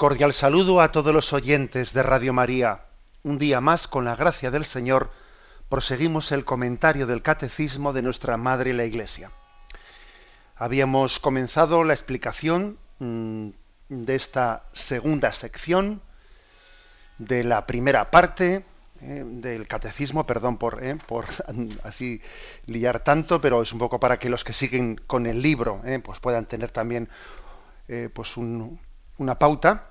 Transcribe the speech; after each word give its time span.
Cordial 0.00 0.32
saludo 0.32 0.80
a 0.80 0.92
todos 0.92 1.12
los 1.12 1.34
oyentes 1.34 1.92
de 1.92 2.02
Radio 2.02 2.32
María. 2.32 2.86
Un 3.22 3.36
día 3.36 3.60
más, 3.60 3.86
con 3.86 4.06
la 4.06 4.16
gracia 4.16 4.50
del 4.50 4.64
Señor, 4.64 5.10
proseguimos 5.68 6.32
el 6.32 6.46
comentario 6.46 7.06
del 7.06 7.20
Catecismo 7.20 7.92
de 7.92 8.00
nuestra 8.00 8.38
Madre 8.38 8.72
la 8.72 8.86
Iglesia. 8.86 9.30
Habíamos 10.56 11.18
comenzado 11.18 11.84
la 11.84 11.92
explicación 11.92 12.78
mm, 12.98 13.48
de 13.90 14.14
esta 14.14 14.64
segunda 14.72 15.32
sección 15.32 16.00
de 17.18 17.44
la 17.44 17.66
primera 17.66 18.10
parte 18.10 18.64
eh, 19.02 19.22
del 19.26 19.68
catecismo, 19.68 20.26
perdón 20.26 20.56
por, 20.56 20.82
eh, 20.82 20.96
por 21.06 21.26
así 21.84 22.22
liar 22.64 23.04
tanto, 23.04 23.42
pero 23.42 23.60
es 23.60 23.70
un 23.70 23.78
poco 23.78 24.00
para 24.00 24.18
que 24.18 24.30
los 24.30 24.44
que 24.44 24.54
siguen 24.54 24.98
con 25.06 25.26
el 25.26 25.42
libro 25.42 25.82
eh, 25.84 26.00
pues 26.02 26.20
puedan 26.20 26.46
tener 26.46 26.70
también 26.70 27.10
pues 28.14 28.36
un, 28.36 28.78
una 29.18 29.36
pauta 29.36 29.90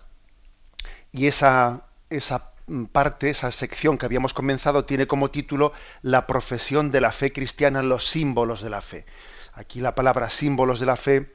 y 1.11 1.27
esa, 1.27 1.83
esa 2.09 2.52
parte, 2.91 3.29
esa 3.29 3.52
sección 3.52 3.97
que 3.97 4.05
habíamos 4.05 4.33
comenzado 4.33 4.85
tiene 4.85 5.07
como 5.07 5.31
título 5.31 5.73
La 6.02 6.27
profesión 6.27 6.91
de 6.91 7.02
la 7.02 7.11
fe 7.11 7.31
cristiana, 7.31 7.81
los 7.81 8.07
símbolos 8.07 8.61
de 8.61 8.69
la 8.69 8.81
fe. 8.81 9.05
Aquí 9.53 9.81
la 9.81 9.95
palabra 9.95 10.30
símbolos 10.30 10.80
de 10.80 10.85
la 10.85 10.95
fe 10.95 11.33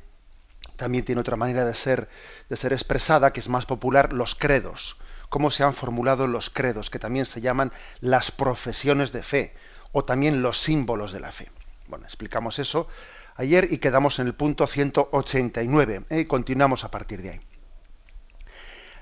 también 0.77 1.05
tiene 1.05 1.20
otra 1.20 1.36
manera 1.36 1.64
de 1.64 1.75
ser, 1.75 2.08
de 2.48 2.56
ser 2.56 2.72
expresada, 2.72 3.33
que 3.33 3.41
es 3.41 3.48
más 3.48 3.67
popular, 3.67 4.12
los 4.12 4.34
credos. 4.34 4.97
Cómo 5.28 5.50
se 5.50 5.64
han 5.64 5.75
formulado 5.75 6.27
los 6.27 6.50
credos, 6.50 6.91
que 6.91 6.98
también 6.98 7.27
se 7.27 7.41
llaman 7.41 7.72
las 8.00 8.30
profesiones 8.30 9.12
de 9.12 9.22
fe, 9.22 9.55
o 9.92 10.05
también 10.05 10.42
los 10.42 10.58
símbolos 10.58 11.12
de 11.12 11.20
la 11.20 11.33
fe. 11.33 11.50
Bueno, 11.89 12.06
explicamos 12.06 12.58
eso 12.58 12.89
ayer 13.36 13.69
y 13.70 13.78
quedamos 13.78 14.19
en 14.19 14.27
el 14.27 14.34
punto 14.34 14.67
189. 14.67 16.06
¿eh? 16.11 16.20
Y 16.20 16.25
continuamos 16.27 16.84
a 16.84 16.91
partir 16.91 17.22
de 17.22 17.30
ahí. 17.30 17.41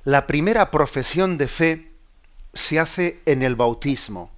La 0.05 0.27
primera 0.27 0.73
profesión 0.73 1.39
de 1.39 1.47
fe 1.47 1.93
se 2.55 2.81
hace 2.81 3.23
en 3.25 3.45
el 3.45 3.55
bautismo. 3.55 4.33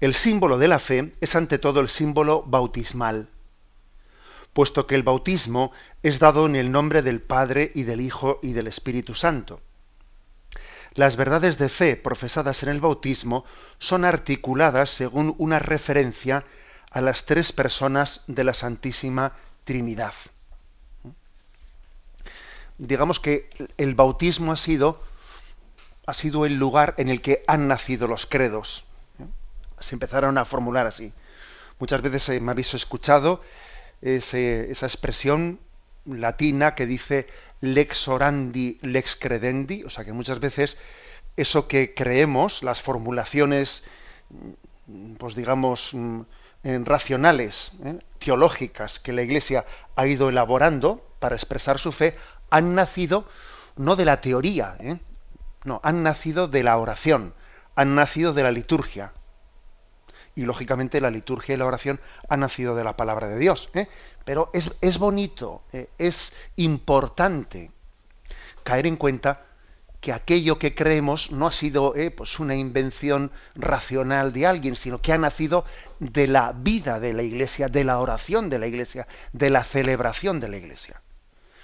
El 0.00 0.14
símbolo 0.14 0.56
de 0.56 0.68
la 0.68 0.78
fe 0.78 1.14
es 1.20 1.36
ante 1.36 1.58
todo 1.58 1.80
el 1.80 1.90
símbolo 1.90 2.42
bautismal, 2.46 3.28
puesto 4.54 4.86
que 4.86 4.94
el 4.94 5.02
bautismo 5.02 5.70
es 6.02 6.18
dado 6.18 6.46
en 6.46 6.56
el 6.56 6.72
nombre 6.72 7.02
del 7.02 7.20
Padre 7.20 7.72
y 7.74 7.82
del 7.82 8.00
Hijo 8.00 8.38
y 8.42 8.54
del 8.54 8.68
Espíritu 8.68 9.14
Santo. 9.14 9.60
Las 10.94 11.16
verdades 11.16 11.58
de 11.58 11.68
fe 11.68 11.96
profesadas 11.96 12.62
en 12.62 12.70
el 12.70 12.80
bautismo 12.80 13.44
son 13.78 14.06
articuladas 14.06 14.88
según 14.88 15.34
una 15.36 15.58
referencia 15.58 16.46
a 16.90 17.02
las 17.02 17.26
tres 17.26 17.52
personas 17.52 18.22
de 18.28 18.44
la 18.44 18.54
Santísima 18.54 19.34
Trinidad 19.64 20.14
digamos 22.80 23.20
que 23.20 23.50
el 23.76 23.94
bautismo 23.94 24.52
ha 24.52 24.56
sido, 24.56 25.02
ha 26.06 26.14
sido 26.14 26.46
el 26.46 26.56
lugar 26.56 26.94
en 26.96 27.08
el 27.08 27.20
que 27.20 27.44
han 27.46 27.68
nacido 27.68 28.08
los 28.08 28.26
credos. 28.26 28.84
¿eh? 29.18 29.26
Se 29.80 29.94
empezaron 29.94 30.38
a 30.38 30.46
formular 30.46 30.86
así. 30.86 31.12
Muchas 31.78 32.00
veces 32.00 32.28
eh, 32.30 32.40
me 32.40 32.52
habéis 32.52 32.74
escuchado 32.74 33.42
esa 34.00 34.86
expresión 34.86 35.60
latina 36.06 36.74
que 36.74 36.86
dice 36.86 37.26
lex 37.60 38.08
orandi, 38.08 38.78
lex 38.80 39.14
credendi, 39.14 39.84
o 39.84 39.90
sea 39.90 40.06
que 40.06 40.14
muchas 40.14 40.40
veces 40.40 40.78
eso 41.36 41.68
que 41.68 41.92
creemos, 41.92 42.62
las 42.62 42.80
formulaciones, 42.80 43.84
pues 45.18 45.34
digamos, 45.34 45.90
mm, 45.92 46.22
racionales, 46.84 47.72
¿eh? 47.84 47.98
teológicas 48.18 49.00
que 49.00 49.12
la 49.12 49.20
Iglesia 49.20 49.66
ha 49.96 50.06
ido 50.06 50.30
elaborando 50.30 51.04
para 51.18 51.36
expresar 51.36 51.78
su 51.78 51.92
fe, 51.92 52.16
han 52.50 52.74
nacido 52.74 53.26
no 53.76 53.96
de 53.96 54.04
la 54.04 54.20
teoría, 54.20 54.76
¿eh? 54.80 54.98
no, 55.64 55.80
han 55.82 56.02
nacido 56.02 56.48
de 56.48 56.62
la 56.62 56.76
oración, 56.76 57.34
han 57.74 57.94
nacido 57.94 58.32
de 58.32 58.42
la 58.42 58.50
liturgia. 58.50 59.12
Y 60.34 60.42
lógicamente 60.42 61.00
la 61.00 61.10
liturgia 61.10 61.54
y 61.54 61.58
la 61.58 61.66
oración 61.66 62.00
han 62.28 62.40
nacido 62.40 62.76
de 62.76 62.84
la 62.84 62.96
palabra 62.96 63.28
de 63.28 63.38
Dios. 63.38 63.70
¿eh? 63.74 63.88
Pero 64.24 64.50
es, 64.52 64.98
bonito, 64.98 65.62
¿eh? 65.72 65.88
es 65.98 66.32
importante 66.56 67.72
caer 68.62 68.86
en 68.86 68.96
cuenta 68.96 69.44
que 70.00 70.12
aquello 70.12 70.58
que 70.58 70.74
creemos 70.74 71.30
no 71.30 71.46
ha 71.46 71.52
sido 71.52 71.94
pues 72.16 72.38
una 72.38 72.54
invención 72.54 73.32
racional 73.54 74.32
de 74.32 74.46
alguien, 74.46 74.76
sino 74.76 75.02
que 75.02 75.12
ha 75.12 75.18
nacido 75.18 75.66
de 75.98 76.26
la 76.26 76.52
vida 76.52 77.00
de 77.00 77.12
la 77.12 77.22
iglesia, 77.22 77.68
de 77.68 77.84
la 77.84 77.98
oración 77.98 78.48
de 78.48 78.58
la 78.58 78.66
iglesia, 78.66 79.06
de 79.32 79.50
la 79.50 79.62
celebración 79.62 80.40
de 80.40 80.48
la 80.48 80.56
iglesia. 80.56 80.99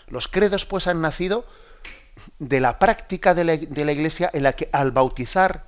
Los 0.09 0.29
credos 0.29 0.67
pues 0.67 0.87
han 0.87 1.01
nacido 1.01 1.47
de 2.39 2.61
la 2.61 2.79
práctica 2.79 3.35
de 3.35 3.45
la, 3.45 3.55
Iglesia 3.93 4.31
en 4.33 4.43
la 4.43 4.55
que 4.55 4.69
al 4.73 4.91
bautizar, 4.91 5.65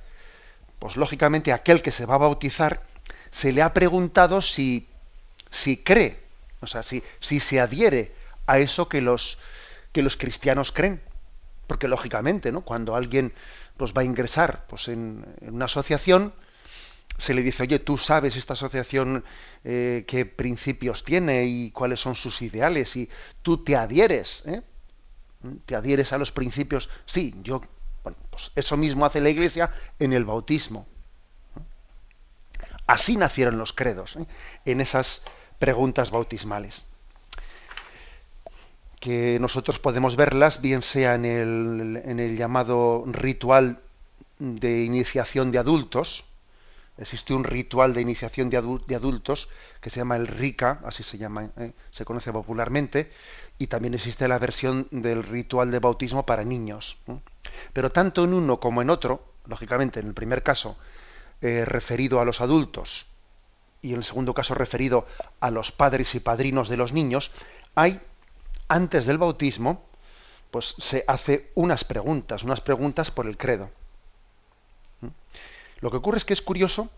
pues 0.78 0.97
lógicamente 0.97 1.53
aquel 1.53 1.82
que 1.82 1.91
se 1.91 2.06
va 2.06 2.15
a 2.15 2.19
bautizar 2.19 2.82
se 3.31 3.53
le 3.53 3.62
ha 3.62 3.75
preguntado 3.75 4.41
si, 4.41 4.88
si 5.50 5.76
cree, 5.76 6.21
o 6.60 6.66
sea, 6.66 6.82
si, 6.82 7.03
si 7.21 7.41
se 7.41 7.60
adhiere 7.60 8.12
a 8.47 8.59
eso 8.59 8.88
que 8.88 9.00
los, 9.00 9.38
que 9.93 10.03
los 10.03 10.16
cristianos 10.16 10.72
creen. 10.72 11.03
Porque 11.66 11.88
lógicamente, 11.88 12.50
¿no? 12.50 12.62
cuando 12.62 12.97
alguien 12.97 13.34
pues, 13.76 13.93
va 13.93 14.00
a 14.00 14.05
ingresar 14.05 14.65
pues, 14.69 14.88
en, 14.88 15.26
en 15.43 15.55
una 15.55 15.66
asociación, 15.66 16.32
se 17.18 17.34
le 17.34 17.42
dice, 17.42 17.64
oye, 17.64 17.80
tú 17.80 17.98
sabes 17.98 18.36
esta 18.36 18.52
asociación 18.52 19.24
eh, 19.64 20.04
qué 20.06 20.24
principios 20.24 21.04
tiene 21.04 21.44
y 21.46 21.72
cuáles 21.72 22.00
son 22.00 22.14
sus 22.14 22.40
ideales 22.42 22.96
y 22.96 23.10
tú 23.42 23.58
te 23.64 23.76
adhieres, 23.76 24.44
¿eh? 24.46 24.62
te 25.66 25.74
adhieres 25.74 26.12
a 26.12 26.18
los 26.18 26.30
principios. 26.30 26.88
Sí, 27.06 27.34
yo, 27.42 27.60
bueno, 28.04 28.16
pues 28.30 28.52
eso 28.54 28.76
mismo 28.76 29.04
hace 29.04 29.20
la 29.20 29.30
Iglesia 29.30 29.70
en 29.98 30.12
el 30.12 30.24
bautismo. 30.24 30.86
Así 32.86 33.16
nacieron 33.16 33.58
los 33.58 33.72
credos, 33.72 34.16
¿eh? 34.16 34.26
en 34.64 34.80
esas 34.80 35.22
preguntas 35.58 36.10
bautismales 36.10 36.84
que 39.00 39.38
nosotros 39.40 39.78
podemos 39.78 40.16
verlas, 40.16 40.60
bien 40.60 40.82
sea 40.82 41.14
en 41.14 41.24
el, 41.24 42.02
en 42.04 42.18
el 42.18 42.36
llamado 42.36 43.04
ritual 43.06 43.78
de 44.40 44.82
iniciación 44.82 45.52
de 45.52 45.58
adultos, 45.58 46.25
existe 46.98 47.32
un 47.32 47.44
ritual 47.44 47.94
de 47.94 48.00
iniciación 48.00 48.50
de, 48.50 48.56
adultos 48.56 49.48
que 49.80 49.90
se 49.90 50.00
llama 50.00 50.16
el 50.16 50.26
RICA, 50.26 50.80
así 50.84 51.02
se 51.02 51.16
llama, 51.16 51.50
eh, 51.56 51.72
se 51.90 52.04
conoce 52.04 52.32
popularmente, 52.32 53.10
y 53.58 53.68
también 53.68 53.94
existe 53.94 54.28
la 54.28 54.38
versión 54.38 54.88
del 54.90 55.22
ritual 55.22 55.70
de 55.70 55.78
bautismo 55.78 56.26
para 56.26 56.44
niños. 56.44 56.98
Pero 57.72 57.92
tanto 57.92 58.24
en 58.24 58.34
uno 58.34 58.60
como 58.60 58.82
en 58.82 58.90
otro, 58.90 59.32
lógicamente 59.46 60.00
en 60.00 60.08
el 60.08 60.14
primer 60.14 60.42
caso 60.42 60.76
eh, 61.40 61.64
referido 61.64 62.20
a 62.20 62.24
los 62.24 62.40
adultos 62.40 63.06
y 63.80 63.92
en 63.92 63.98
el 63.98 64.04
segundo 64.04 64.34
caso 64.34 64.54
referido 64.54 65.06
a 65.40 65.50
los 65.50 65.70
padres 65.70 66.14
y 66.16 66.20
padrinos 66.20 66.68
de 66.68 66.76
los 66.76 66.92
niños, 66.92 67.30
hay 67.76 68.00
antes 68.66 69.06
del 69.06 69.18
bautismo, 69.18 69.86
pues 70.50 70.74
se 70.78 71.04
hace 71.06 71.52
unas 71.54 71.84
preguntas, 71.84 72.42
unas 72.42 72.60
preguntas 72.60 73.10
por 73.12 73.26
el 73.26 73.36
credo. 73.36 73.70
Lo 75.80 75.90
que 75.90 75.96
ocurre 75.98 76.19
es 76.19 76.25
que 76.25 76.32
es 76.32 76.42
curioso 76.42 76.90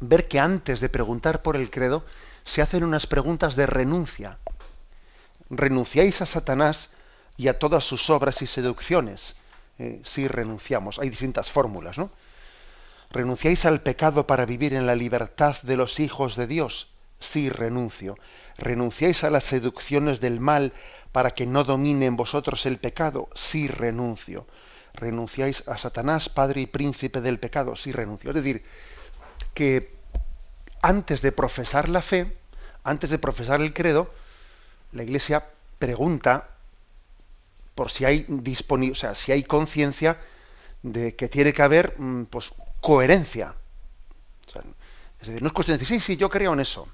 ver 0.00 0.28
que 0.28 0.38
antes 0.38 0.80
de 0.80 0.88
preguntar 0.88 1.42
por 1.42 1.56
el 1.56 1.70
credo 1.70 2.04
se 2.44 2.62
hacen 2.62 2.84
unas 2.84 3.06
preguntas 3.06 3.56
de 3.56 3.66
renuncia. 3.66 4.38
¿Renunciáis 5.50 6.22
a 6.22 6.26
Satanás 6.26 6.90
y 7.36 7.48
a 7.48 7.58
todas 7.58 7.84
sus 7.84 8.08
obras 8.10 8.42
y 8.42 8.46
seducciones? 8.46 9.34
Eh, 9.78 10.00
si 10.04 10.28
renunciamos. 10.28 10.98
Hay 10.98 11.10
distintas 11.10 11.50
fórmulas, 11.50 11.98
¿no? 11.98 12.10
¿Renunciáis 13.10 13.64
al 13.64 13.82
pecado 13.82 14.26
para 14.26 14.46
vivir 14.46 14.74
en 14.74 14.86
la 14.86 14.94
libertad 14.94 15.56
de 15.62 15.76
los 15.76 15.98
hijos 15.98 16.36
de 16.36 16.46
Dios? 16.46 16.90
Sí, 17.18 17.50
renuncio. 17.50 18.16
¿Renunciáis 18.56 19.24
a 19.24 19.30
las 19.30 19.44
seducciones 19.44 20.20
del 20.20 20.38
mal 20.38 20.72
para 21.10 21.32
que 21.32 21.46
no 21.46 21.64
domine 21.64 22.06
en 22.06 22.16
vosotros 22.16 22.66
el 22.66 22.78
pecado? 22.78 23.28
Sí, 23.34 23.66
renuncio 23.66 24.46
renunciáis 24.94 25.66
a 25.68 25.78
Satanás, 25.78 26.28
padre 26.28 26.62
y 26.62 26.66
príncipe 26.66 27.20
del 27.20 27.38
pecado. 27.38 27.76
Sí, 27.76 27.92
renuncio. 27.92 28.30
Es 28.30 28.36
decir, 28.36 28.64
que 29.54 29.94
antes 30.82 31.22
de 31.22 31.32
profesar 31.32 31.88
la 31.88 32.02
fe, 32.02 32.36
antes 32.84 33.10
de 33.10 33.18
profesar 33.18 33.60
el 33.60 33.72
credo, 33.72 34.10
la 34.92 35.02
Iglesia 35.02 35.46
pregunta 35.78 36.48
por 37.74 37.90
si 37.90 38.04
hay 38.04 38.26
o 38.28 38.94
sea, 38.94 39.14
si 39.14 39.32
hay 39.32 39.44
conciencia 39.44 40.18
de 40.82 41.14
que 41.14 41.28
tiene 41.28 41.52
que 41.52 41.62
haber 41.62 41.94
mm, 41.98 42.24
pues, 42.24 42.52
coherencia. 42.80 43.54
es 45.20 45.26
decir, 45.28 45.42
no 45.42 45.48
es 45.48 45.52
cuestión 45.52 45.76
de 45.76 45.80
decir, 45.80 46.00
sí, 46.00 46.14
sí, 46.14 46.16
yo 46.16 46.28
creo 46.28 46.52
en 46.52 46.60
eso. 46.60 46.88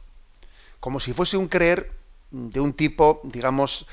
Como 0.81 1.00
si 1.00 1.12
fuese 1.12 1.37
un 1.37 1.49
creer 1.49 1.90
de 2.31 2.60
un 2.60 2.72
tipo, 2.72 3.20
digamos, 3.25 3.87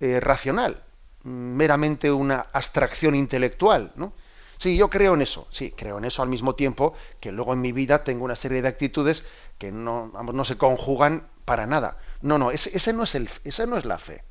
eh, 0.00 0.20
racional, 0.20 0.82
meramente 1.22 2.10
una 2.10 2.46
abstracción 2.52 3.14
intelectual, 3.14 3.92
¿no? 3.96 4.12
Sí, 4.58 4.76
yo 4.76 4.90
creo 4.90 5.14
en 5.14 5.22
eso, 5.22 5.48
sí, 5.50 5.72
creo 5.74 5.96
en 5.96 6.04
eso 6.04 6.22
al 6.22 6.28
mismo 6.28 6.54
tiempo 6.54 6.92
que 7.18 7.32
luego 7.32 7.54
en 7.54 7.62
mi 7.62 7.72
vida 7.72 8.04
tengo 8.04 8.26
una 8.26 8.36
serie 8.36 8.60
de 8.60 8.68
actitudes 8.68 9.24
que 9.56 9.72
no, 9.72 10.08
no 10.08 10.44
se 10.44 10.58
conjugan 10.58 11.26
para 11.46 11.66
nada. 11.66 11.96
No, 12.20 12.36
no, 12.36 12.50
ese, 12.50 12.92
no 12.92 13.04
es 13.04 13.14
el, 13.14 13.30
esa 13.44 13.64
no 13.64 13.78
es 13.78 13.86
la 13.86 13.96
fe 13.96 14.22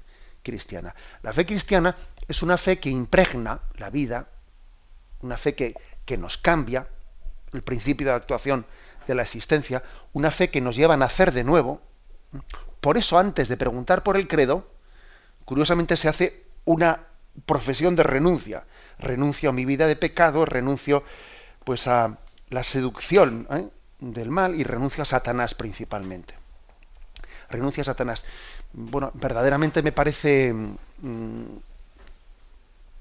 cristiana. 0.44 0.94
La 1.24 1.34
fe 1.34 1.48
cristiana 1.48 1.98
es 2.28 2.44
una 2.44 2.58
fe 2.58 2.80
que 2.80 2.92
impregna 2.92 3.62
la 3.76 3.90
vida, 3.90 4.30
una 5.22 5.36
fe 5.36 5.56
que, 5.56 5.74
que 6.06 6.18
nos 6.18 6.38
cambia 6.38 6.88
el 7.52 7.64
principio 7.64 8.06
de 8.06 8.14
actuación 8.14 8.68
de 9.08 9.16
la 9.16 9.24
existencia, 9.24 9.82
una 10.14 10.30
fe 10.30 10.52
que 10.52 10.62
nos 10.62 10.76
lleva 10.76 10.94
a 10.94 10.98
nacer 10.98 11.32
de 11.32 11.44
nuevo. 11.44 11.82
Por 12.82 12.98
eso 12.98 13.18
antes 13.18 13.48
de 13.48 13.58
preguntar 13.58 14.04
por 14.04 14.16
el 14.16 14.28
credo, 14.28 14.70
curiosamente 15.44 15.98
se 15.98 16.08
hace 16.08 16.49
una 16.70 17.00
profesión 17.48 17.96
de 17.96 18.04
renuncia. 18.04 18.64
Renuncio 19.00 19.50
a 19.50 19.54
mi 19.54 19.66
vida 19.66 19.88
de 19.88 19.96
pecado, 19.96 20.46
renuncio 20.46 21.04
pues 21.64 21.88
a 21.88 22.20
la 22.50 22.62
seducción 22.62 23.48
¿eh? 23.50 23.68
del 24.00 24.30
mal 24.30 24.56
y 24.56 24.64
renuncio 24.64 25.02
a 25.02 25.08
Satanás 25.08 25.56
principalmente. 25.56 26.36
Renuncio 27.50 27.82
a 27.82 27.86
Satanás. 27.86 28.24
Bueno, 28.72 29.10
verdaderamente 29.16 29.82
me 29.82 29.92
parece 29.92 30.54
mm, 30.54 31.58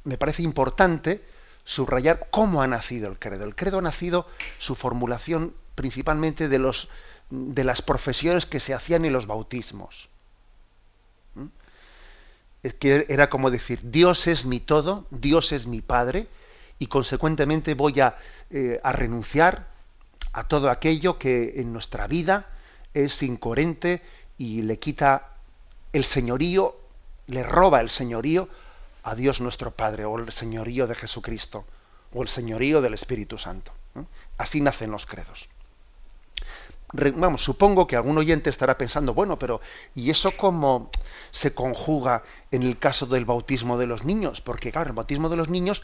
me 0.04 0.16
parece 0.16 0.42
importante 0.42 1.22
subrayar 1.64 2.28
cómo 2.30 2.62
ha 2.62 2.66
nacido 2.66 3.10
el 3.10 3.18
credo. 3.18 3.44
El 3.44 3.54
credo 3.54 3.80
ha 3.80 3.82
nacido 3.82 4.26
su 4.56 4.76
formulación 4.76 5.52
principalmente 5.74 6.48
de 6.48 6.58
los 6.58 6.88
de 7.28 7.64
las 7.64 7.82
profesiones 7.82 8.46
que 8.46 8.60
se 8.60 8.72
hacían 8.72 9.04
en 9.04 9.12
los 9.12 9.26
bautismos. 9.26 10.08
Que 12.78 13.06
era 13.08 13.30
como 13.30 13.50
decir, 13.50 13.80
Dios 13.82 14.26
es 14.26 14.44
mi 14.44 14.60
todo, 14.60 15.06
Dios 15.10 15.52
es 15.52 15.66
mi 15.66 15.80
Padre, 15.80 16.28
y 16.78 16.86
consecuentemente 16.86 17.74
voy 17.74 18.00
a, 18.00 18.18
eh, 18.50 18.80
a 18.82 18.92
renunciar 18.92 19.68
a 20.32 20.46
todo 20.46 20.70
aquello 20.70 21.18
que 21.18 21.60
en 21.60 21.72
nuestra 21.72 22.06
vida 22.06 22.46
es 22.94 23.22
incoherente 23.22 24.02
y 24.36 24.62
le 24.62 24.78
quita 24.78 25.28
el 25.92 26.04
señorío, 26.04 26.76
le 27.26 27.42
roba 27.42 27.80
el 27.80 27.90
señorío 27.90 28.48
a 29.02 29.14
Dios 29.14 29.40
nuestro 29.40 29.70
Padre, 29.70 30.04
o 30.04 30.18
el 30.18 30.32
señorío 30.32 30.86
de 30.86 30.94
Jesucristo, 30.94 31.64
o 32.12 32.22
el 32.22 32.28
señorío 32.28 32.80
del 32.80 32.94
Espíritu 32.94 33.38
Santo. 33.38 33.72
Así 34.36 34.60
nacen 34.60 34.90
los 34.90 35.06
credos. 35.06 35.48
Vamos, 36.92 37.44
supongo 37.44 37.86
que 37.86 37.96
algún 37.96 38.16
oyente 38.16 38.48
estará 38.48 38.78
pensando, 38.78 39.12
bueno, 39.12 39.38
pero 39.38 39.60
¿y 39.94 40.10
eso 40.10 40.32
cómo 40.32 40.90
se 41.32 41.52
conjuga 41.52 42.22
en 42.50 42.62
el 42.62 42.78
caso 42.78 43.04
del 43.04 43.26
bautismo 43.26 43.76
de 43.76 43.86
los 43.86 44.04
niños? 44.04 44.40
Porque, 44.40 44.72
claro, 44.72 44.88
el 44.88 44.96
bautismo 44.96 45.28
de 45.28 45.36
los 45.36 45.50
niños, 45.50 45.82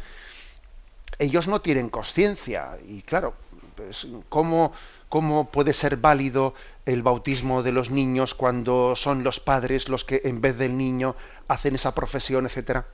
ellos 1.19 1.47
no 1.47 1.61
tienen 1.61 1.91
conciencia. 1.91 2.79
Y 2.89 3.03
claro, 3.03 3.35
pues, 3.77 4.06
¿cómo, 4.31 4.73
¿cómo 5.11 5.51
puede 5.51 5.75
ser 5.75 5.99
válido 5.99 6.55
el 6.87 7.03
bautismo 7.03 7.62
de 7.62 7.73
los 7.73 7.91
niños 7.91 8.35
cuando 8.35 8.97
son 8.97 9.25
los 9.25 9.41
padres 9.41 9.91
los 9.91 10.05
que 10.05 10.23
en 10.25 10.41
vez 10.41 10.57
del 10.57 10.79
niño 10.79 11.17
hacen 11.49 11.75
esa 11.75 11.95
profesión, 11.95 12.47
etcétera? 12.47 12.87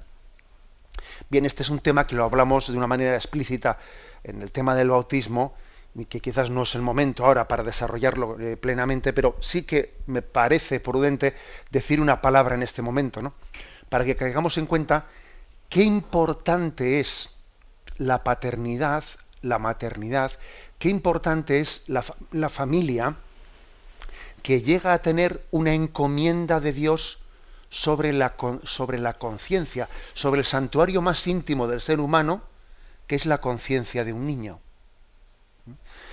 Bien, 1.29 1.47
este 1.47 1.63
es 1.63 1.71
un 1.71 1.79
tema 1.79 2.09
que 2.09 2.17
lo 2.17 2.25
hablamos 2.25 2.67
de 2.67 2.77
una 2.77 2.89
manera 2.89 3.15
explícita 3.15 3.79
en 4.25 4.43
el 4.43 4.51
tema 4.51 4.75
del 4.75 4.91
bautismo, 4.91 5.55
que 6.09 6.21
quizás 6.21 6.51
no 6.51 6.63
es 6.63 6.75
el 6.75 6.83
momento 6.83 7.25
ahora 7.25 7.49
para 7.49 7.65
desarrollarlo 7.65 8.39
eh, 8.39 8.57
plenamente, 8.57 9.13
pero 9.13 9.37
sí 9.41 9.63
que 9.63 9.95
me 10.07 10.23
parece 10.23 10.81
prudente 10.81 11.35
decir 11.71 12.01
una 12.01 12.21
palabra 12.21 12.55
en 12.55 12.63
este 12.63 12.83
momento, 12.83 13.23
¿no? 13.23 13.35
Para 13.89 14.05
que 14.05 14.17
caigamos 14.17 14.57
en 14.59 14.67
cuenta 14.67 15.07
qué 15.69 15.83
importante 15.83 17.01
es 17.01 17.31
la 17.99 18.23
paternidad, 18.23 19.05
la 19.43 19.59
maternidad, 19.59 20.33
qué 20.79 20.89
importante 20.89 21.61
es 21.61 21.83
la, 21.87 22.05
la 22.31 22.49
familia 22.49 23.17
que 24.43 24.63
llega 24.63 24.93
a 24.93 25.03
tener 25.03 25.45
una 25.51 25.75
encomienda 25.75 26.61
de 26.61 26.73
Dios 26.73 27.19
sobre 27.69 28.13
la, 28.13 28.35
sobre 28.65 28.99
la 28.99 29.15
conciencia, 29.15 29.89
sobre 30.15 30.41
el 30.41 30.45
santuario 30.45 31.03
más 31.03 31.27
íntimo 31.27 31.67
del 31.67 31.81
ser 31.81 32.01
humano, 32.01 32.43
que 33.07 33.17
es 33.17 33.27
la 33.27 33.41
conciencia 33.41 34.05
de 34.05 34.13
un 34.13 34.27
niño. 34.27 34.61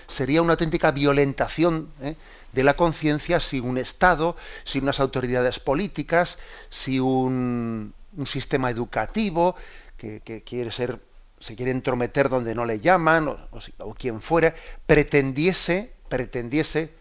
Sería 0.08 0.42
una 0.42 0.54
auténtica 0.54 0.92
violentación 0.92 1.92
¿eh? 2.02 2.16
de 2.54 2.64
la 2.64 2.76
conciencia 2.76 3.40
si 3.40 3.60
un 3.60 3.78
Estado, 3.78 4.36
si 4.64 4.80
unas 4.80 5.00
autoridades 5.00 5.60
políticas, 5.60 6.38
si 6.70 7.00
un, 7.00 7.94
sistema 8.26 8.72
educativo 8.72 9.56
que, 9.98 10.44
quiere 10.46 10.72
ser, 10.72 11.00
se 11.40 11.56
quiere 11.56 11.72
entrometer 11.72 12.30
donde 12.30 12.56
no 12.56 12.66
le 12.66 12.80
llaman, 12.80 13.28
o, 13.28 13.94
quien 13.94 14.22
fuera, 14.22 14.56
pretendiese, 14.86 15.92
pretendiese 16.10 16.92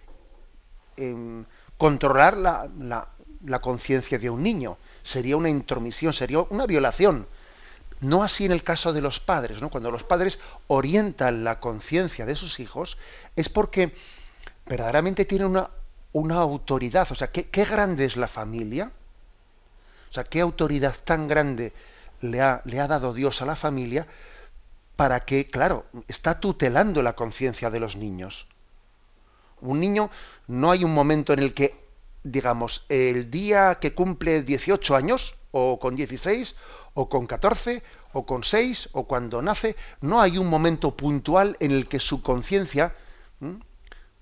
em, 0.97 1.45
controlar 1.79 2.37
la, 2.37 2.69
la 3.45 3.61
conciencia 3.61 4.19
de 4.19 4.31
un 4.31 4.43
niño. 4.43 4.79
Sería 5.03 5.37
una 5.37 5.49
intromisión, 5.49 6.13
sería 6.13 6.41
una 6.41 6.67
violación. 6.67 7.27
No 8.01 8.23
así 8.23 8.45
en 8.45 8.53
el 8.53 8.63
caso 8.63 8.93
de 8.93 9.01
los 9.01 9.21
padres, 9.21 9.61
¿no? 9.61 9.71
Cuando 9.71 9.91
los 9.91 10.05
padres 10.05 10.39
orientan 10.67 11.45
la 11.45 11.61
conciencia 11.61 12.27
de 12.27 12.37
sus 12.37 12.61
hijos, 12.61 12.99
es 13.37 13.49
porque 13.49 13.95
verdaderamente 14.67 15.25
tienen 15.25 15.49
una, 15.49 15.71
una 16.13 16.37
autoridad. 16.37 17.09
O 17.11 17.15
sea, 17.15 17.33
¿qué, 17.33 17.49
¿qué, 17.49 17.65
grande 17.65 18.05
es 18.05 18.17
la 18.17 18.29
familia? 18.29 18.93
O 20.11 20.13
sea, 20.13 20.25
¿qué 20.25 20.41
autoridad 20.41 20.95
tan 21.05 21.29
grande 21.29 21.73
le 22.21 22.41
ha, 22.41 22.63
le 22.65 22.81
ha 22.81 22.87
dado 22.87 23.15
Dios 23.15 23.41
a 23.43 23.47
la 23.47 23.57
familia 23.57 24.07
para 24.97 25.25
que, 25.25 25.49
claro, 25.49 25.87
está 26.09 26.41
tutelando 26.41 27.03
la 27.03 27.15
conciencia 27.15 27.71
de 27.71 27.81
los 27.81 27.97
niños? 27.97 28.47
Un 29.61 29.81
niño, 29.81 30.11
no 30.49 30.71
hay 30.71 30.85
un 30.85 30.93
momento 30.93 31.33
en 31.33 31.39
el 31.39 31.55
que 31.55 31.87
digamos, 32.33 32.85
el 32.89 33.31
día 33.31 33.79
que 33.81 33.95
cumple 33.95 34.43
18 34.43 34.97
años, 34.97 35.35
o 35.53 35.79
con 35.79 35.97
16, 35.97 36.57
o 36.97 37.09
con 37.09 37.29
14, 37.29 37.83
o 38.17 38.25
con 38.25 38.43
6, 38.43 38.91
o 38.93 39.05
cuando 39.05 39.41
nace, 39.45 39.77
no 40.01 40.21
hay 40.21 40.39
un 40.39 40.49
momento 40.49 40.97
puntual 40.97 41.57
en 41.61 41.71
el 41.71 41.87
que 41.87 42.01
su 42.01 42.23
conciencia, 42.23 42.97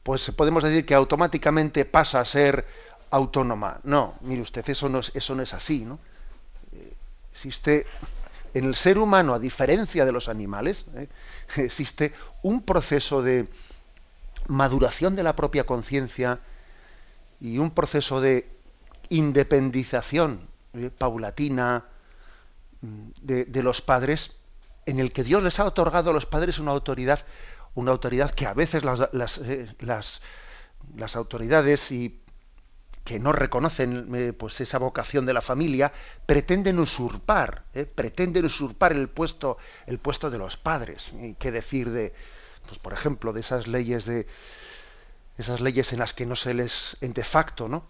pues 0.03 0.31
podemos 0.33 0.63
decir 0.63 0.85
que 0.85 0.95
automáticamente 0.95 1.87
pasa 1.87 2.21
a 2.21 2.25
ser 2.25 2.67
autónoma. 3.11 3.81
No, 3.85 4.15
mire 4.21 4.43
usted, 4.43 4.69
eso 4.69 4.89
no 4.89 4.99
es, 4.99 5.13
eso 5.15 5.35
no 5.35 5.43
es 5.43 5.55
así, 5.55 5.85
¿no? 5.85 6.01
Eh, 6.73 6.93
existe 7.33 7.87
en 8.53 8.65
el 8.65 8.75
ser 8.75 8.99
humano, 8.99 9.35
a 9.35 9.39
diferencia 9.39 10.05
de 10.05 10.13
los 10.13 10.29
animales, 10.29 10.85
¿eh? 10.97 11.09
existe 11.57 12.13
un 12.43 12.63
proceso 12.63 13.23
de 13.23 13.47
maduración 14.49 15.15
de 15.15 15.23
la 15.23 15.37
propia 15.37 15.65
conciencia, 15.65 16.41
y 17.41 17.59
un 17.59 17.71
proceso 17.71 18.21
de 18.21 18.49
independización 19.11 20.49
eh, 20.73 20.91
paulatina 20.97 21.85
de, 23.21 23.63
los 23.63 23.81
padres 23.81 24.37
en 24.87 25.01
el 25.01 25.13
que 25.13 25.25
Dios 25.25 25.43
les 25.43 25.61
ha 25.61 25.65
otorgado 25.65 26.11
a 26.11 26.13
los 26.13 26.27
padres 26.27 26.59
una 26.59 26.73
autoridad, 26.73 27.25
una 27.75 27.93
autoridad 27.93 28.31
que 28.31 28.47
a 28.47 28.55
veces 28.55 28.85
las, 28.85 29.09
las, 29.13 29.39
eh, 29.39 29.75
las, 29.81 30.21
autoridades 31.17 31.91
y 31.93 32.21
que 33.05 33.19
no 33.19 33.33
reconocen 33.33 34.15
eh, 34.15 34.33
pues 34.33 34.61
esa 34.61 34.79
vocación 34.79 35.27
de 35.27 35.35
la 35.35 35.43
familia 35.43 35.93
pretenden 36.25 36.79
usurpar 36.79 37.65
pretenden 37.95 38.47
usurpar 38.47 38.93
el 38.93 39.09
puesto 39.11 39.59
el 39.87 39.99
puesto 39.99 40.31
de 40.31 40.39
los 40.39 40.57
padres 40.57 41.13
qué 41.39 41.51
decir 41.51 41.91
de 41.91 42.15
pues 42.67 42.79
por 42.79 42.95
ejemplo 42.95 43.35
de 43.35 43.41
esas 43.41 43.67
leyes 43.67 44.07
de 44.07 44.27
esas 45.39 45.61
leyes 45.61 45.93
en 45.93 45.99
las 45.99 46.15
que 46.15 46.27
no 46.27 46.37
se 46.37 46.55
les, 46.55 46.97
en 47.01 47.13
de 47.13 47.25
facto, 47.25 47.69
¿no? 47.69 47.85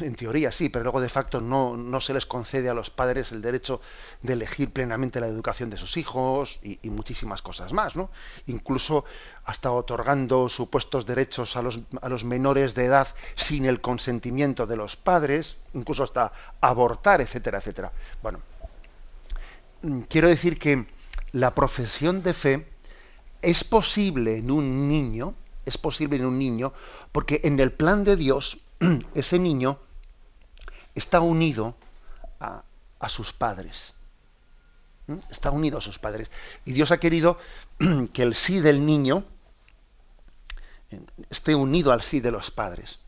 En 0.00 0.14
teoría 0.14 0.52
sí, 0.52 0.68
pero 0.68 0.82
luego 0.82 1.00
de 1.00 1.08
facto 1.08 1.40
no, 1.40 1.76
no 1.76 2.00
se 2.00 2.12
les 2.12 2.26
concede 2.26 2.68
a 2.68 2.74
los 2.74 2.90
padres 2.90 3.32
el 3.32 3.40
derecho 3.40 3.80
de 4.22 4.34
elegir 4.34 4.70
plenamente 4.70 5.20
la 5.20 5.26
educación 5.26 5.70
de 5.70 5.78
sus 5.78 5.96
hijos 5.96 6.58
y, 6.62 6.78
muchísimas 6.90 7.40
cosas 7.40 7.72
más, 7.72 7.96
¿no? 7.96 8.10
Incluso 8.46 9.04
hasta 9.44 9.70
otorgando 9.72 10.48
supuestos 10.48 11.06
derechos 11.06 11.56
a 11.56 11.62
los, 11.62 11.80
a 12.00 12.08
los 12.08 12.24
menores 12.24 12.74
de 12.74 12.86
edad 12.86 13.08
sin 13.36 13.64
el 13.64 13.80
consentimiento 13.80 14.66
de 14.66 14.76
los 14.76 14.96
padres, 14.96 15.56
incluso 15.72 16.02
hasta 16.02 16.32
abortar, 16.60 17.20
etcétera, 17.20 17.58
etcétera. 17.58 17.92
Bueno, 18.22 18.40
mm, 19.82 20.00
quiero 20.08 20.28
decir 20.28 20.58
que 20.58 20.86
la 21.32 21.54
profesión 21.54 22.22
de 22.22 22.34
fe 22.34 22.66
es 23.42 23.64
posible 23.64 24.38
en 24.38 24.50
un 24.50 24.88
niño, 24.88 25.34
es 25.64 25.78
posible 25.78 26.16
en 26.16 26.26
un 26.26 26.38
niño, 26.38 26.72
porque 27.12 27.40
en 27.44 27.60
el 27.60 27.72
plan 27.72 28.04
de 28.04 28.16
Dios 28.16 28.58
ese 29.14 29.38
niño 29.38 29.78
está 30.94 31.20
unido 31.20 31.76
a, 32.40 32.62
sus 33.08 33.32
padres. 33.32 33.94
Está 35.30 35.50
unido 35.50 35.78
a 35.78 35.80
sus 35.80 35.98
padres. 35.98 36.30
Y 36.64 36.72
Dios 36.72 36.90
ha 36.90 36.98
querido 36.98 37.38
que 38.12 38.22
el 38.22 38.34
sí 38.34 38.60
del 38.60 38.84
niño 38.84 39.24
eh, 40.90 41.00
esté 41.30 41.54
unido 41.54 41.92
al 41.92 42.02
sí 42.02 42.20
de 42.20 42.32
los 42.32 42.50
padres. 42.50 42.98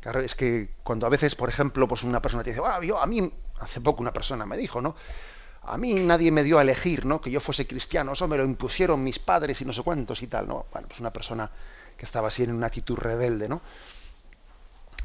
Claro, 0.00 0.20
es 0.20 0.34
que 0.34 0.68
cuando 0.82 1.06
a 1.06 1.08
veces, 1.08 1.34
por 1.34 1.48
ejemplo, 1.48 1.88
pues 1.88 2.02
una 2.02 2.20
persona 2.20 2.44
te 2.44 2.50
dice, 2.50 2.62
ah, 2.62 2.78
yo, 2.82 3.00
a 3.00 3.06
mí, 3.06 3.32
hace 3.58 3.80
poco 3.80 4.02
una 4.02 4.12
persona 4.12 4.44
me 4.44 4.58
dijo, 4.58 4.82
¿no? 4.82 4.94
A 5.62 5.78
mí 5.78 5.94
nadie 5.94 6.30
me 6.30 6.42
dio 6.42 6.58
a 6.58 6.62
elegir, 6.62 7.06
¿no? 7.06 7.22
Que 7.22 7.30
yo 7.30 7.40
fuese 7.40 7.66
cristiano, 7.66 8.12
eso 8.12 8.28
me 8.28 8.36
lo 8.36 8.44
impusieron 8.44 9.02
mis 9.02 9.18
padres 9.18 9.62
y 9.62 9.64
no 9.64 9.72
sé 9.72 9.82
cuántos 9.82 10.22
y 10.22 10.26
tal, 10.26 10.46
¿no? 10.46 10.66
Bueno, 10.70 10.88
pues 10.88 11.00
una 11.00 11.10
persona 11.10 11.50
que 11.96 12.04
estaba 12.04 12.28
así 12.28 12.42
en 12.42 12.52
una 12.52 12.66
actitud 12.66 12.96
rebelde, 12.96 13.48
¿no? 13.48 13.60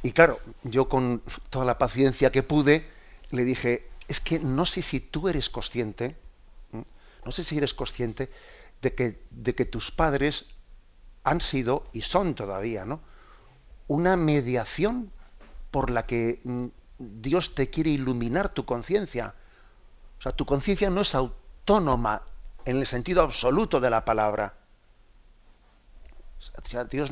Y 0.02 0.12
claro, 0.12 0.40
yo 0.64 0.88
con 0.88 1.22
toda 1.50 1.66
la 1.66 1.78
paciencia 1.78 2.32
que 2.32 2.44
pude, 2.44 2.90
le 3.32 3.44
dije, 3.44 3.90
es 4.08 4.22
que 4.22 4.40
no 4.40 4.66
sé 4.66 4.82
si 4.82 5.00
tú 5.00 5.28
eres 5.28 5.50
consciente, 5.50 6.16
no 7.26 7.32
sé 7.32 7.44
si 7.44 7.58
eres 7.58 7.74
consciente 7.74 8.32
de 8.82 8.96
que, 8.96 9.22
de 9.30 9.56
que 9.56 9.66
tus 9.66 9.92
padres 9.92 10.46
han 11.24 11.42
sido 11.42 11.86
y 11.92 12.02
son 12.02 12.34
todavía, 12.34 12.86
¿no? 12.86 13.02
una 13.90 14.16
mediación 14.16 15.12
por 15.72 15.90
la 15.90 16.06
que 16.06 16.40
mm, 16.44 16.68
Dios 17.00 17.56
te 17.56 17.70
quiere 17.70 17.90
iluminar 17.90 18.50
tu 18.50 18.64
conciencia. 18.66 19.34
O 20.20 20.22
sea, 20.22 20.32
tu 20.32 20.46
conciencia 20.46 20.90
no 20.90 21.02
es 21.02 21.16
autónoma 21.16 22.22
en 22.66 22.78
el 22.78 22.86
sentido 22.86 23.24
absoluto 23.24 23.80
de 23.80 23.90
la 23.90 24.06
palabra. 24.06 24.54
Dios, 26.90 27.12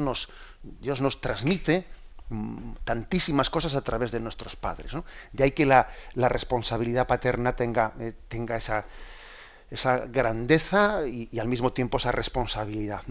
nos, 1.02 1.22
transmite 1.22 1.86
mm, 2.30 2.74
tantísimas 2.84 3.50
cosas 3.50 3.76
a 3.76 3.82
través 3.82 4.12
de 4.12 4.20
nuestros 4.20 4.56
padres. 4.56 4.92
De 5.34 5.44
ahí 5.44 5.52
que 5.52 5.66
la, 5.66 5.90
responsabilidad 6.16 7.08
paterna 7.08 7.56
tenga, 7.56 7.94
eh, 8.00 8.14
esa, 9.70 10.06
grandeza 10.08 11.08
y, 11.08 11.38
al 11.40 11.48
mismo 11.48 11.74
tiempo 11.74 11.98
esa 11.98 12.12
responsabilidad. 12.12 13.04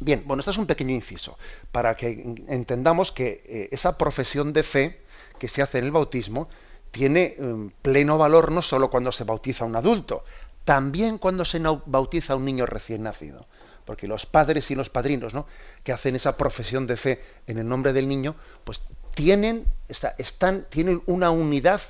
Bien, 0.00 0.24
bueno, 0.26 0.40
esto 0.40 0.50
es 0.50 0.58
un 0.58 0.66
pequeño 0.66 0.94
inciso 0.94 1.38
para 1.70 1.94
que 1.94 2.08
entendamos 2.48 3.12
que 3.12 3.44
eh, 3.46 3.68
esa 3.70 3.96
profesión 3.96 4.52
de 4.52 4.62
fe 4.62 5.00
que 5.38 5.48
se 5.48 5.62
hace 5.62 5.78
en 5.78 5.84
el 5.84 5.92
bautismo 5.92 6.48
tiene 6.90 7.36
em, 7.38 7.70
pleno 7.82 8.18
valor 8.18 8.50
no 8.50 8.62
solo 8.62 8.90
cuando 8.90 9.12
se 9.12 9.24
bautiza 9.24 9.64
un 9.64 9.76
adulto, 9.76 10.24
también 10.64 11.18
cuando 11.18 11.44
se 11.44 11.60
bautiza 11.86 12.34
un 12.34 12.44
niño 12.44 12.66
recién 12.66 13.04
nacido. 13.04 13.46
Porque 13.86 14.06
los 14.06 14.26
padres 14.26 14.70
y 14.70 14.74
los 14.74 14.90
padrinos 14.90 15.32
¿no? 15.32 15.46
que 15.82 15.92
hacen 15.92 16.14
esa 16.14 16.36
profesión 16.36 16.86
de 16.86 16.98
fe 16.98 17.24
en 17.46 17.56
el 17.56 17.66
nombre 17.66 17.94
del 17.94 18.08
niño, 18.08 18.36
pues 18.64 18.82
tienen, 19.14 19.64
están, 19.88 20.66
tienen 20.68 21.02
una 21.06 21.30
unidad, 21.30 21.80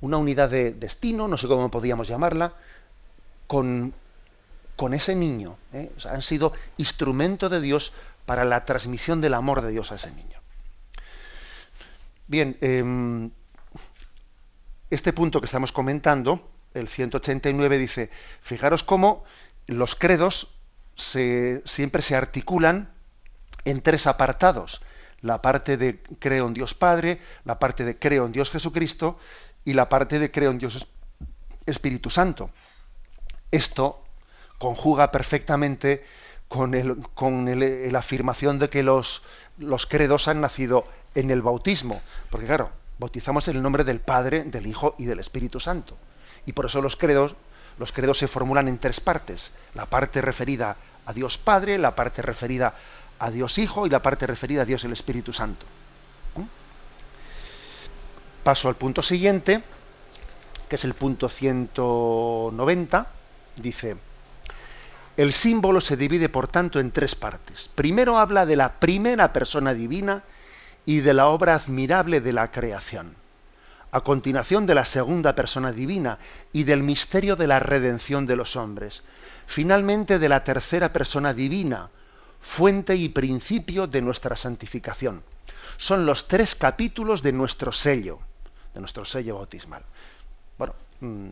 una 0.00 0.18
unidad 0.18 0.50
de 0.50 0.72
destino, 0.72 1.26
no 1.26 1.36
sé 1.36 1.48
cómo 1.48 1.68
podríamos 1.70 2.06
llamarla, 2.06 2.54
con 3.48 3.92
con 4.76 4.94
ese 4.94 5.14
niño. 5.14 5.56
¿eh? 5.72 5.90
han 6.08 6.22
sido 6.22 6.52
instrumento 6.76 7.48
de 7.48 7.60
Dios 7.60 7.92
para 8.26 8.44
la 8.44 8.64
transmisión 8.64 9.20
del 9.20 9.34
amor 9.34 9.62
de 9.62 9.70
Dios 9.70 9.92
a 9.92 9.96
ese 9.96 10.10
niño. 10.10 10.40
Bien, 12.26 12.56
em, 12.60 13.30
este 14.90 15.12
punto 15.12 15.40
que 15.40 15.46
estamos 15.46 15.72
comentando, 15.72 16.50
el 16.72 16.88
189 16.88 17.78
dice, 17.78 18.10
fijaros 18.42 18.82
cómo 18.82 19.24
los 19.66 19.94
credos 19.94 20.54
siempre 20.96 22.02
se 22.02 22.16
articulan 22.16 22.92
en 23.64 23.82
tres 23.82 24.06
apartados. 24.06 24.80
La 25.20 25.40
parte 25.40 25.76
de 25.76 26.02
creo 26.18 26.46
en 26.46 26.54
Dios 26.54 26.74
Padre, 26.74 27.20
la 27.44 27.58
parte 27.58 27.84
de 27.84 27.98
creo 27.98 28.26
en 28.26 28.32
Dios 28.32 28.50
Jesucristo 28.50 29.18
y 29.64 29.72
la 29.72 29.88
parte 29.88 30.18
de 30.18 30.30
creo 30.30 30.50
en 30.50 30.58
Dios 30.58 30.86
Espíritu 31.66 32.10
Santo. 32.10 32.50
Esto 33.50 34.04
conjuga 34.58 35.10
perfectamente 35.10 36.04
con, 36.48 36.74
el, 36.74 37.92
la 37.92 37.98
afirmación 37.98 38.58
de 38.58 38.68
que 38.68 38.82
los, 38.82 39.22
los 39.58 39.86
credos 39.86 40.28
han 40.28 40.40
nacido 40.40 40.86
en 41.14 41.30
el 41.30 41.42
bautismo. 41.42 42.00
Porque 42.30 42.46
claro, 42.46 42.70
bautizamos 42.98 43.48
en 43.48 43.56
el 43.56 43.62
nombre 43.62 43.84
del 43.84 44.00
Padre, 44.00 44.44
del 44.44 44.66
Hijo 44.66 44.94
y 44.98 45.04
del 45.04 45.20
Espíritu 45.20 45.60
Santo. 45.60 45.96
Y 46.46 46.52
por 46.52 46.66
eso 46.66 46.82
los 46.82 46.96
credos, 46.96 47.34
los 47.78 47.92
credos 47.92 48.18
se 48.18 48.28
formulan 48.28 48.68
en 48.68 48.78
tres 48.78 49.00
partes. 49.00 49.50
La 49.74 49.86
parte 49.86 50.20
referida 50.20 50.76
a 51.06 51.12
Dios 51.12 51.38
Padre, 51.38 51.78
la 51.78 51.94
parte 51.94 52.22
referida 52.22 52.74
a 53.18 53.30
Dios 53.30 53.58
Hijo 53.58 53.86
y 53.86 53.90
la 53.90 54.02
parte 54.02 54.26
referida 54.26 54.62
a 54.62 54.64
Dios 54.64 54.84
el 54.84 54.92
Espíritu 54.92 55.32
Santo. 55.32 55.66
¿Mm? 56.36 56.42
Paso 58.44 58.68
al 58.68 58.76
punto 58.76 59.02
siguiente, 59.02 59.62
que 60.68 60.76
es 60.76 60.84
el 60.84 60.94
punto 60.94 61.28
190. 61.28 63.06
Dice, 63.56 63.96
el 65.16 65.32
símbolo 65.32 65.80
se 65.80 65.96
divide, 65.96 66.28
por 66.28 66.48
tanto, 66.48 66.80
en 66.80 66.90
tres 66.90 67.14
partes. 67.14 67.70
Primero 67.74 68.18
habla 68.18 68.46
de 68.46 68.56
la 68.56 68.72
primera 68.80 69.32
persona 69.32 69.72
divina 69.72 70.22
y 70.86 71.00
de 71.00 71.14
la 71.14 71.28
obra 71.28 71.54
admirable 71.54 72.20
de 72.20 72.32
la 72.32 72.50
creación. 72.50 73.14
A 73.94 74.00
continuación 74.00 74.66
de 74.66 74.74
la 74.74 74.84
segunda 74.84 75.36
persona 75.36 75.70
divina 75.70 76.18
y 76.52 76.64
del 76.64 76.82
misterio 76.82 77.36
de 77.36 77.46
la 77.46 77.60
redención 77.60 78.26
de 78.26 78.34
los 78.34 78.56
hombres. 78.56 79.04
Finalmente 79.46 80.18
de 80.18 80.28
la 80.28 80.42
tercera 80.42 80.92
persona 80.92 81.32
divina, 81.32 81.90
fuente 82.40 82.96
y 82.96 83.08
principio 83.10 83.86
de 83.86 84.02
nuestra 84.02 84.34
santificación. 84.34 85.22
Son 85.76 86.06
los 86.06 86.26
tres 86.26 86.56
capítulos 86.56 87.22
de 87.22 87.30
nuestro 87.30 87.70
sello, 87.70 88.18
de 88.74 88.80
nuestro 88.80 89.04
sello 89.04 89.36
bautismal. 89.36 89.84
Bueno, 90.58 90.74
mm, 90.98 91.28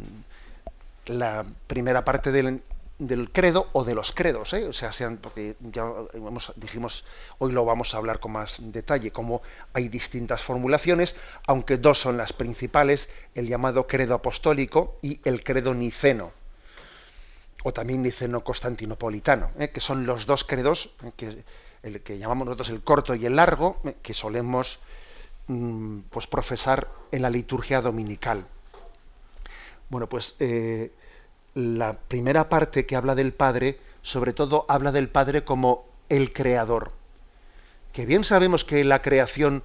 la 1.06 1.44
primera 1.66 2.04
parte 2.04 2.30
del, 2.30 2.62
del 2.98 3.30
credo 3.32 3.68
o 3.72 3.84
de 3.84 3.94
los 3.94 4.12
credos, 4.12 4.52
¿eh? 4.52 4.66
o 4.66 4.72
sea, 4.72 4.92
sean, 4.92 5.16
porque 5.16 5.56
ya 5.60 5.84
dijimos, 6.56 7.04
hoy 7.38 7.52
lo 7.52 7.64
vamos 7.64 7.94
a 7.94 7.98
hablar 7.98 8.20
con 8.20 8.32
más 8.32 8.56
detalle, 8.60 9.10
como 9.10 9.42
hay 9.72 9.88
distintas 9.88 10.42
formulaciones, 10.42 11.16
aunque 11.46 11.78
dos 11.78 11.98
son 11.98 12.16
las 12.16 12.32
principales, 12.32 13.08
el 13.34 13.48
llamado 13.48 13.86
credo 13.86 14.14
apostólico 14.14 14.98
y 15.02 15.20
el 15.24 15.42
credo 15.42 15.74
niceno, 15.74 16.32
o 17.64 17.72
también 17.72 18.02
niceno 18.02 18.42
constantinopolitano, 18.42 19.50
¿eh? 19.58 19.70
que 19.70 19.80
son 19.80 20.06
los 20.06 20.26
dos 20.26 20.44
credos, 20.44 20.94
¿eh? 21.02 21.12
que, 21.16 21.44
el 21.82 22.00
que 22.02 22.18
llamamos 22.18 22.46
nosotros 22.46 22.70
el 22.70 22.82
corto 22.82 23.14
y 23.14 23.26
el 23.26 23.36
largo, 23.36 23.80
que 24.02 24.14
solemos 24.14 24.78
mm, 25.48 26.00
pues 26.10 26.28
profesar 26.28 26.88
en 27.10 27.22
la 27.22 27.30
liturgia 27.30 27.80
dominical. 27.80 28.46
Bueno, 29.88 30.08
pues 30.08 30.36
la 31.54 31.94
primera 31.94 32.48
parte 32.48 32.86
que 32.86 32.96
habla 32.96 33.14
del 33.14 33.32
Padre, 33.32 33.78
sobre 34.02 34.32
todo 34.32 34.64
habla 34.68 34.92
del 34.92 35.08
Padre 35.08 35.44
como 35.44 35.84
el 36.08 36.32
creador. 36.32 36.92
Que 37.92 38.06
bien 38.06 38.24
sabemos 38.24 38.64
que 38.64 38.84
la 38.84 39.02
creación, 39.02 39.62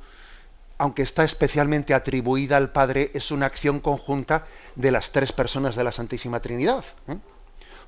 aunque 0.77 1.01
está 1.01 1.24
especialmente 1.24 1.94
atribuida 1.94 2.58
al 2.58 2.72
Padre, 2.72 3.12
es 3.13 3.32
una 3.32 3.46
acción 3.46 3.79
conjunta 3.79 4.46
de 4.75 4.91
las 4.91 5.12
tres 5.12 5.32
personas 5.32 5.75
de 5.75 5.84
la 5.84 5.91
Santísima 5.91 6.41
Trinidad. 6.41 6.84
¿eh? 7.08 7.17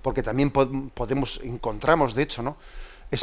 Porque 0.01 0.23
también 0.23 0.51
podemos, 0.51 1.41
encontramos, 1.43 2.15
de 2.15 2.23
hecho, 2.23 2.41
¿no? 2.41 2.57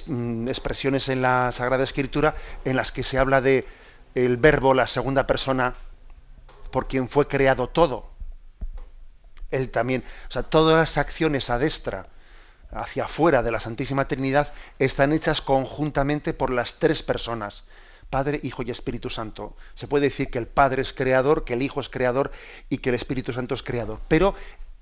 Mm, 0.06 0.48
expresiones 0.48 1.08
en 1.08 1.22
la 1.22 1.52
Sagrada 1.52 1.84
Escritura 1.84 2.34
en 2.64 2.76
las 2.76 2.92
que 2.92 3.02
se 3.02 3.18
habla 3.18 3.40
de 3.40 3.66
el 4.14 4.36
verbo, 4.36 4.74
la 4.74 4.86
segunda 4.86 5.26
persona, 5.26 5.74
por 6.70 6.88
quien 6.88 7.08
fue 7.08 7.28
creado 7.28 7.68
todo 7.68 8.15
él 9.50 9.70
también. 9.70 10.04
O 10.28 10.30
sea, 10.30 10.42
todas 10.42 10.76
las 10.76 10.98
acciones 10.98 11.50
a 11.50 11.58
destra, 11.58 12.06
hacia 12.70 13.04
afuera 13.04 13.42
de 13.42 13.50
la 13.50 13.60
Santísima 13.60 14.08
Trinidad, 14.08 14.52
están 14.78 15.12
hechas 15.12 15.40
conjuntamente 15.40 16.34
por 16.34 16.50
las 16.50 16.74
tres 16.74 17.02
personas. 17.02 17.64
Padre, 18.10 18.40
Hijo 18.42 18.62
y 18.62 18.70
Espíritu 18.70 19.10
Santo. 19.10 19.56
Se 19.74 19.88
puede 19.88 20.04
decir 20.04 20.30
que 20.30 20.38
el 20.38 20.46
Padre 20.46 20.82
es 20.82 20.92
creador, 20.92 21.44
que 21.44 21.54
el 21.54 21.62
Hijo 21.62 21.80
es 21.80 21.88
creador 21.88 22.30
y 22.68 22.78
que 22.78 22.90
el 22.90 22.94
Espíritu 22.94 23.32
Santo 23.32 23.54
es 23.54 23.62
creador. 23.62 24.00
Pero, 24.08 24.34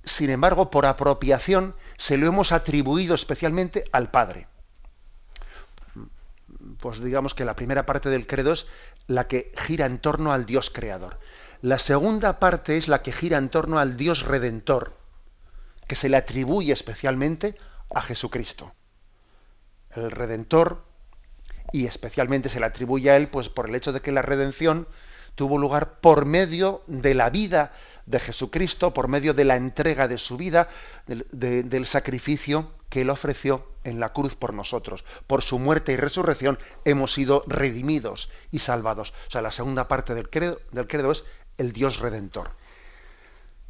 sin 0.04 0.30
embargo, 0.30 0.70
por 0.70 0.86
apropiación 0.86 1.74
se 1.96 2.18
lo 2.18 2.26
hemos 2.26 2.52
atribuido 2.52 3.14
especialmente 3.14 3.84
al 3.92 4.10
Padre. 4.10 4.46
Pues 6.80 7.02
digamos 7.02 7.34
que 7.34 7.44
la 7.44 7.56
primera 7.56 7.86
parte 7.86 8.10
del 8.10 8.26
credo 8.26 8.52
es 8.52 8.66
la 9.06 9.26
que 9.26 9.52
gira 9.56 9.86
en 9.86 9.98
torno 9.98 10.32
al 10.32 10.46
Dios 10.46 10.70
creador. 10.70 11.18
La 11.64 11.78
segunda 11.78 12.40
parte 12.40 12.76
es 12.76 12.88
la 12.88 13.00
que 13.00 13.10
gira 13.10 13.38
en 13.38 13.48
torno 13.48 13.78
al 13.78 13.96
Dios 13.96 14.26
redentor, 14.26 14.98
que 15.88 15.96
se 15.96 16.10
le 16.10 16.18
atribuye 16.18 16.74
especialmente 16.74 17.54
a 17.94 18.02
Jesucristo. 18.02 18.74
El 19.96 20.10
redentor, 20.10 20.84
y 21.72 21.86
especialmente 21.86 22.50
se 22.50 22.60
le 22.60 22.66
atribuye 22.66 23.10
a 23.10 23.16
él, 23.16 23.28
pues 23.28 23.48
por 23.48 23.66
el 23.66 23.74
hecho 23.76 23.94
de 23.94 24.02
que 24.02 24.12
la 24.12 24.20
redención 24.20 24.86
tuvo 25.36 25.56
lugar 25.56 26.00
por 26.00 26.26
medio 26.26 26.82
de 26.86 27.14
la 27.14 27.30
vida 27.30 27.72
de 28.04 28.20
Jesucristo, 28.20 28.92
por 28.92 29.08
medio 29.08 29.32
de 29.32 29.46
la 29.46 29.56
entrega 29.56 30.06
de 30.06 30.18
su 30.18 30.36
vida, 30.36 30.68
del, 31.06 31.86
sacrificio 31.86 32.72
que 32.90 33.00
él 33.00 33.08
ofreció 33.08 33.66
en 33.84 34.00
la 34.00 34.12
cruz 34.12 34.36
por 34.36 34.52
nosotros. 34.52 35.06
Por 35.26 35.40
su 35.40 35.58
muerte 35.58 35.92
y 35.92 35.96
resurrección 35.96 36.58
hemos 36.84 37.14
sido 37.14 37.42
redimidos 37.46 38.30
y 38.50 38.58
salvados. 38.58 39.14
O 39.28 39.30
sea, 39.30 39.40
la 39.40 39.50
segunda 39.50 39.88
parte 39.88 40.14
del 40.14 40.28
credo 40.28 40.60
es 41.10 41.24
el 41.58 41.72
Dios 41.72 41.98
redentor. 41.98 42.50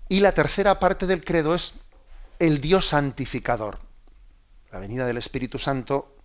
Y 0.09 0.21
la 0.21 0.33
tercera 0.33 0.79
parte 0.79 1.07
del 1.07 1.25
credo 1.25 1.55
es 1.55 1.75
el 2.39 2.61
Dios 2.61 2.89
santificador. 2.89 3.79
La 4.71 4.79
venida 4.79 5.07
del 5.07 5.17
Espíritu 5.17 5.59
Santo 5.59 6.17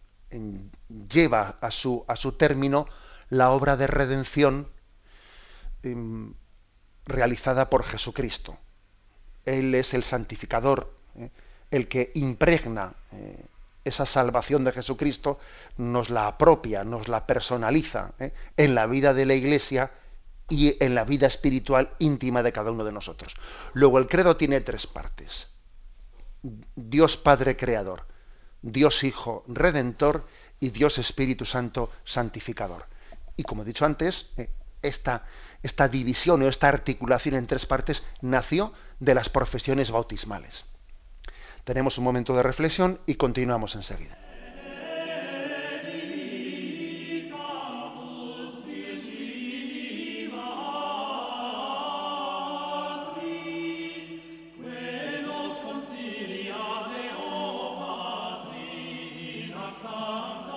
lleva 1.10 1.58
a 1.62 1.72
su, 1.72 2.04
a 2.08 2.16
su 2.16 2.34
término 2.34 2.88
la 3.30 3.51
obra 3.51 3.78
de 3.78 3.88
redención 3.88 4.68
em, 5.84 6.34
realizada 7.06 7.70
por 7.70 7.84
Jesucristo. 7.84 8.58
Él 9.46 9.74
es 9.75 9.94
el 9.94 10.04
santificador, 10.04 10.94
¿eh? 11.16 11.30
el 11.72 11.88
que 11.88 12.12
impregna 12.16 12.94
eh, 13.13 13.46
esa 13.86 14.06
salvación 14.06 14.63
de 14.63 14.72
Jesucristo, 14.72 15.39
nos 15.78 16.10
la 16.10 16.28
apropia, 16.28 16.84
nos 16.84 17.08
la 17.08 17.25
personaliza 17.25 18.12
¿eh? 18.20 18.34
en 18.58 18.75
la 18.75 18.86
vida 18.86 19.13
de 19.13 19.25
la 19.25 19.34
Iglesia 19.34 19.92
y 20.50 20.75
en 20.84 20.96
la 20.96 21.06
vida 21.06 21.27
espiritual 21.27 21.91
íntima 22.00 22.44
de 22.44 22.51
cada 22.51 22.72
uno 22.72 22.84
de 22.84 22.91
nosotros. 22.91 23.36
Luego 23.74 24.00
el 24.00 24.08
credo 24.08 24.38
tiene 24.38 24.62
tres 24.62 24.88
partes. 24.88 25.48
Dios 26.75 27.18
Padre 27.18 27.58
Creador, 27.58 28.06
Dios 28.62 29.03
Hijo 29.03 29.44
Redentor 29.48 30.27
y 30.60 30.70
Dios 30.72 30.98
Espíritu 30.98 31.46
Santo 31.46 31.91
Santificador. 32.03 32.86
Y 33.38 33.44
como 33.44 33.62
he 33.62 33.65
dicho 33.65 33.86
antes, 33.86 34.32
esta, 34.82 35.25
esta 35.63 35.88
división 35.88 36.41
o 36.41 36.48
esta 36.48 36.68
articulación 36.68 37.36
en 37.36 37.48
tres 37.48 37.65
partes 37.65 38.03
nació 38.22 38.74
de 39.00 39.15
las 39.15 39.29
profesiones 39.29 39.91
bautismales. 39.91 40.65
Tenemos 41.63 41.98
un 41.98 42.03
momento 42.03 42.36
de 42.36 42.44
reflexión 42.44 43.00
y 43.06 43.15
continuamos 43.15 43.75
enseguida. 43.75 44.28
Song. 59.81 60.49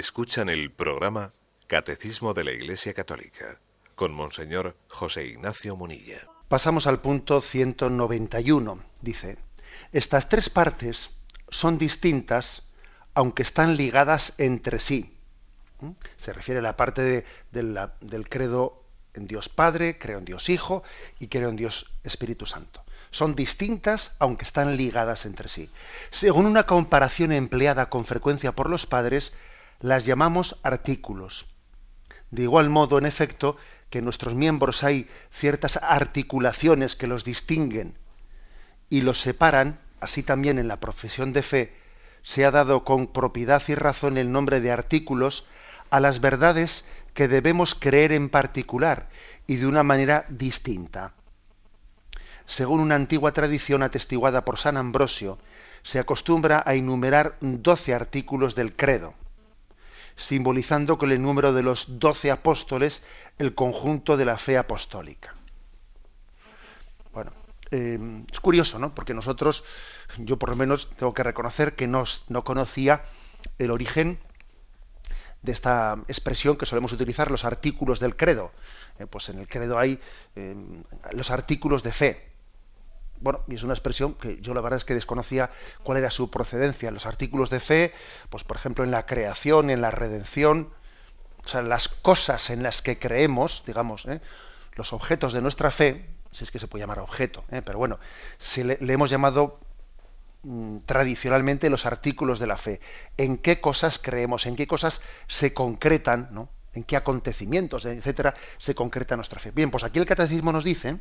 Escuchan 0.00 0.48
el 0.48 0.70
programa 0.70 1.34
Catecismo 1.66 2.32
de 2.32 2.42
la 2.42 2.52
Iglesia 2.52 2.94
Católica 2.94 3.60
con 3.94 4.14
Monseñor 4.14 4.74
José 4.88 5.26
Ignacio 5.26 5.76
Munilla. 5.76 6.26
Pasamos 6.48 6.86
al 6.86 7.02
punto 7.02 7.42
191. 7.42 8.82
Dice, 9.02 9.36
estas 9.92 10.30
tres 10.30 10.48
partes 10.48 11.10
son 11.50 11.76
distintas 11.76 12.62
aunque 13.12 13.42
están 13.42 13.76
ligadas 13.76 14.32
entre 14.38 14.80
sí. 14.80 15.18
¿Mm? 15.80 15.90
Se 16.16 16.32
refiere 16.32 16.60
a 16.60 16.62
la 16.62 16.78
parte 16.78 17.26
del 17.50 18.28
credo 18.30 18.82
en 19.12 19.26
Dios 19.26 19.50
Padre, 19.50 19.98
creo 19.98 20.16
en 20.16 20.24
Dios 20.24 20.48
Hijo 20.48 20.82
y 21.18 21.26
creo 21.26 21.50
en 21.50 21.56
Dios 21.56 21.92
Espíritu 22.04 22.46
Santo. 22.46 22.82
Son 23.10 23.34
distintas 23.34 24.16
aunque 24.18 24.46
están 24.46 24.78
ligadas 24.78 25.26
entre 25.26 25.50
sí. 25.50 25.68
Según 26.08 26.46
una 26.46 26.64
comparación 26.64 27.32
empleada 27.32 27.90
con 27.90 28.06
frecuencia 28.06 28.52
por 28.52 28.70
los 28.70 28.86
padres, 28.86 29.34
las 29.80 30.04
llamamos 30.04 30.60
artículos. 30.62 31.46
De 32.30 32.42
igual 32.42 32.68
modo, 32.68 32.98
en 32.98 33.06
efecto, 33.06 33.56
que 33.88 33.98
en 33.98 34.04
nuestros 34.04 34.34
miembros 34.34 34.84
hay 34.84 35.08
ciertas 35.30 35.78
articulaciones 35.82 36.96
que 36.96 37.06
los 37.06 37.24
distinguen 37.24 37.98
y 38.90 39.00
los 39.00 39.20
separan, 39.20 39.80
así 40.00 40.22
también 40.22 40.58
en 40.58 40.68
la 40.68 40.78
profesión 40.78 41.32
de 41.32 41.42
fe 41.42 41.76
se 42.22 42.44
ha 42.44 42.50
dado 42.50 42.84
con 42.84 43.06
propiedad 43.06 43.62
y 43.68 43.74
razón 43.74 44.18
el 44.18 44.30
nombre 44.30 44.60
de 44.60 44.70
artículos 44.70 45.46
a 45.88 45.98
las 45.98 46.20
verdades 46.20 46.84
que 47.14 47.26
debemos 47.26 47.74
creer 47.74 48.12
en 48.12 48.28
particular 48.28 49.08
y 49.46 49.56
de 49.56 49.66
una 49.66 49.82
manera 49.82 50.26
distinta. 50.28 51.14
Según 52.46 52.80
una 52.80 52.96
antigua 52.96 53.32
tradición 53.32 53.82
atestiguada 53.82 54.44
por 54.44 54.58
San 54.58 54.76
Ambrosio, 54.76 55.38
se 55.82 55.98
acostumbra 55.98 56.62
a 56.66 56.74
enumerar 56.74 57.36
doce 57.40 57.94
artículos 57.94 58.54
del 58.54 58.76
credo 58.76 59.14
simbolizando 60.20 60.98
con 60.98 61.10
el 61.10 61.22
número 61.22 61.52
de 61.52 61.62
los 61.62 61.98
doce 61.98 62.30
apóstoles 62.30 63.02
el 63.38 63.54
conjunto 63.54 64.16
de 64.16 64.24
la 64.24 64.36
fe 64.36 64.58
apostólica. 64.58 65.34
Bueno, 67.12 67.32
em, 67.70 68.26
es 68.30 68.40
curioso, 68.40 68.78
¿no? 68.78 68.94
Porque 68.94 69.14
nosotros, 69.14 69.64
yo 70.18 70.38
por 70.38 70.50
lo 70.50 70.56
menos 70.56 70.90
tengo 70.96 71.14
que 71.14 71.22
reconocer 71.22 71.74
que 71.74 71.86
no, 71.86 72.04
no 72.28 72.44
conocía 72.44 73.04
el 73.58 73.70
origen 73.70 74.18
de 75.42 75.52
esta 75.52 75.96
expresión 76.06 76.56
que 76.56 76.66
solemos 76.66 76.92
utilizar, 76.92 77.30
los 77.30 77.44
artículos 77.44 77.98
del 77.98 78.14
credo. 78.14 78.52
Eh, 78.98 79.06
pues 79.06 79.30
en 79.30 79.38
el 79.38 79.48
credo 79.48 79.78
hay 79.78 79.98
em, 80.36 80.84
los 81.12 81.30
artículos 81.30 81.82
de 81.82 81.92
fe 81.92 82.29
bueno, 83.20 83.40
y 83.48 83.54
es 83.54 83.62
una 83.62 83.74
expresión 83.74 84.14
que 84.14 84.38
yo 84.40 84.54
la 84.54 84.60
verdad 84.60 84.78
es 84.78 84.84
que 84.84 84.94
desconocía 84.94 85.50
cuál 85.82 85.98
era 85.98 86.10
su 86.10 86.30
procedencia. 86.30 86.90
Los 86.90 87.06
artículos 87.06 87.50
de 87.50 87.60
fe, 87.60 87.92
pues 88.30 88.44
por 88.44 88.56
ejemplo 88.56 88.82
en 88.82 88.90
la 88.90 89.06
creación, 89.06 89.70
en 89.70 89.82
la 89.82 89.90
redención, 89.90 90.70
o 91.44 91.48
sea, 91.48 91.62
las 91.62 91.88
cosas 91.88 92.50
en 92.50 92.62
las 92.62 92.82
que 92.82 92.98
creemos, 92.98 93.62
digamos, 93.66 94.06
¿eh? 94.06 94.20
los 94.74 94.92
objetos 94.92 95.32
de 95.32 95.42
nuestra 95.42 95.70
fe, 95.70 96.08
si 96.32 96.44
es 96.44 96.50
que 96.50 96.58
se 96.58 96.66
puede 96.66 96.82
llamar 96.82 97.00
objeto, 97.00 97.44
¿eh? 97.50 97.62
pero 97.64 97.78
bueno, 97.78 97.98
se 98.38 98.64
le, 98.64 98.78
hemos 98.80 99.10
llamado 99.10 99.60
mm, 100.42 100.78
tradicionalmente 100.86 101.68
los 101.68 101.84
artículos 101.84 102.38
de 102.38 102.46
la 102.46 102.56
fe. 102.56 102.80
¿En 103.18 103.36
qué 103.36 103.60
cosas 103.60 103.98
creemos? 103.98 104.46
¿En 104.46 104.56
qué 104.56 104.66
cosas 104.66 105.02
se 105.28 105.52
concretan? 105.52 106.28
¿no? 106.30 106.48
¿En 106.72 106.84
qué 106.84 106.96
acontecimientos, 106.96 107.84
etcétera, 107.84 108.34
se 108.58 108.74
concreta 108.74 109.16
nuestra 109.16 109.40
fe? 109.40 109.50
Bien, 109.50 109.70
pues 109.70 109.84
aquí 109.84 109.98
el 109.98 110.06
catecismo 110.06 110.52
nos 110.52 110.64
dice 110.64 110.98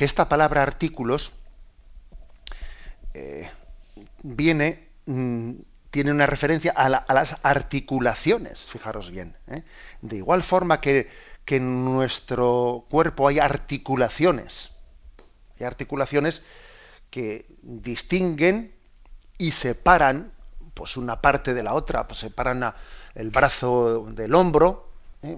que 0.00 0.06
esta 0.06 0.30
palabra 0.30 0.62
artículos 0.62 1.30
eh, 3.12 3.50
viene, 4.22 4.88
mm, 5.04 5.52
tiene 5.90 6.10
una 6.10 6.26
referencia 6.26 6.72
a, 6.74 6.88
las 6.88 7.36
articulaciones, 7.42 8.60
fijaros 8.60 9.10
bien. 9.10 9.36
¿eh? 9.46 9.62
De 10.00 10.16
igual 10.16 10.42
forma 10.42 10.80
que, 10.80 11.10
que, 11.44 11.56
en 11.56 11.84
nuestro 11.84 12.86
cuerpo 12.88 13.28
hay 13.28 13.40
articulaciones, 13.40 14.70
hay 15.58 15.66
articulaciones 15.66 16.40
que 17.10 17.44
distinguen 17.60 18.72
y 19.36 19.50
separan 19.50 20.32
pues 20.72 20.96
una 20.96 21.20
parte 21.20 21.52
de 21.52 21.62
la 21.62 21.74
otra, 21.74 22.08
pues 22.08 22.20
separan 22.20 22.72
el 23.14 23.28
brazo 23.28 24.06
del 24.12 24.34
hombro, 24.34 24.88
¿eh? 25.22 25.36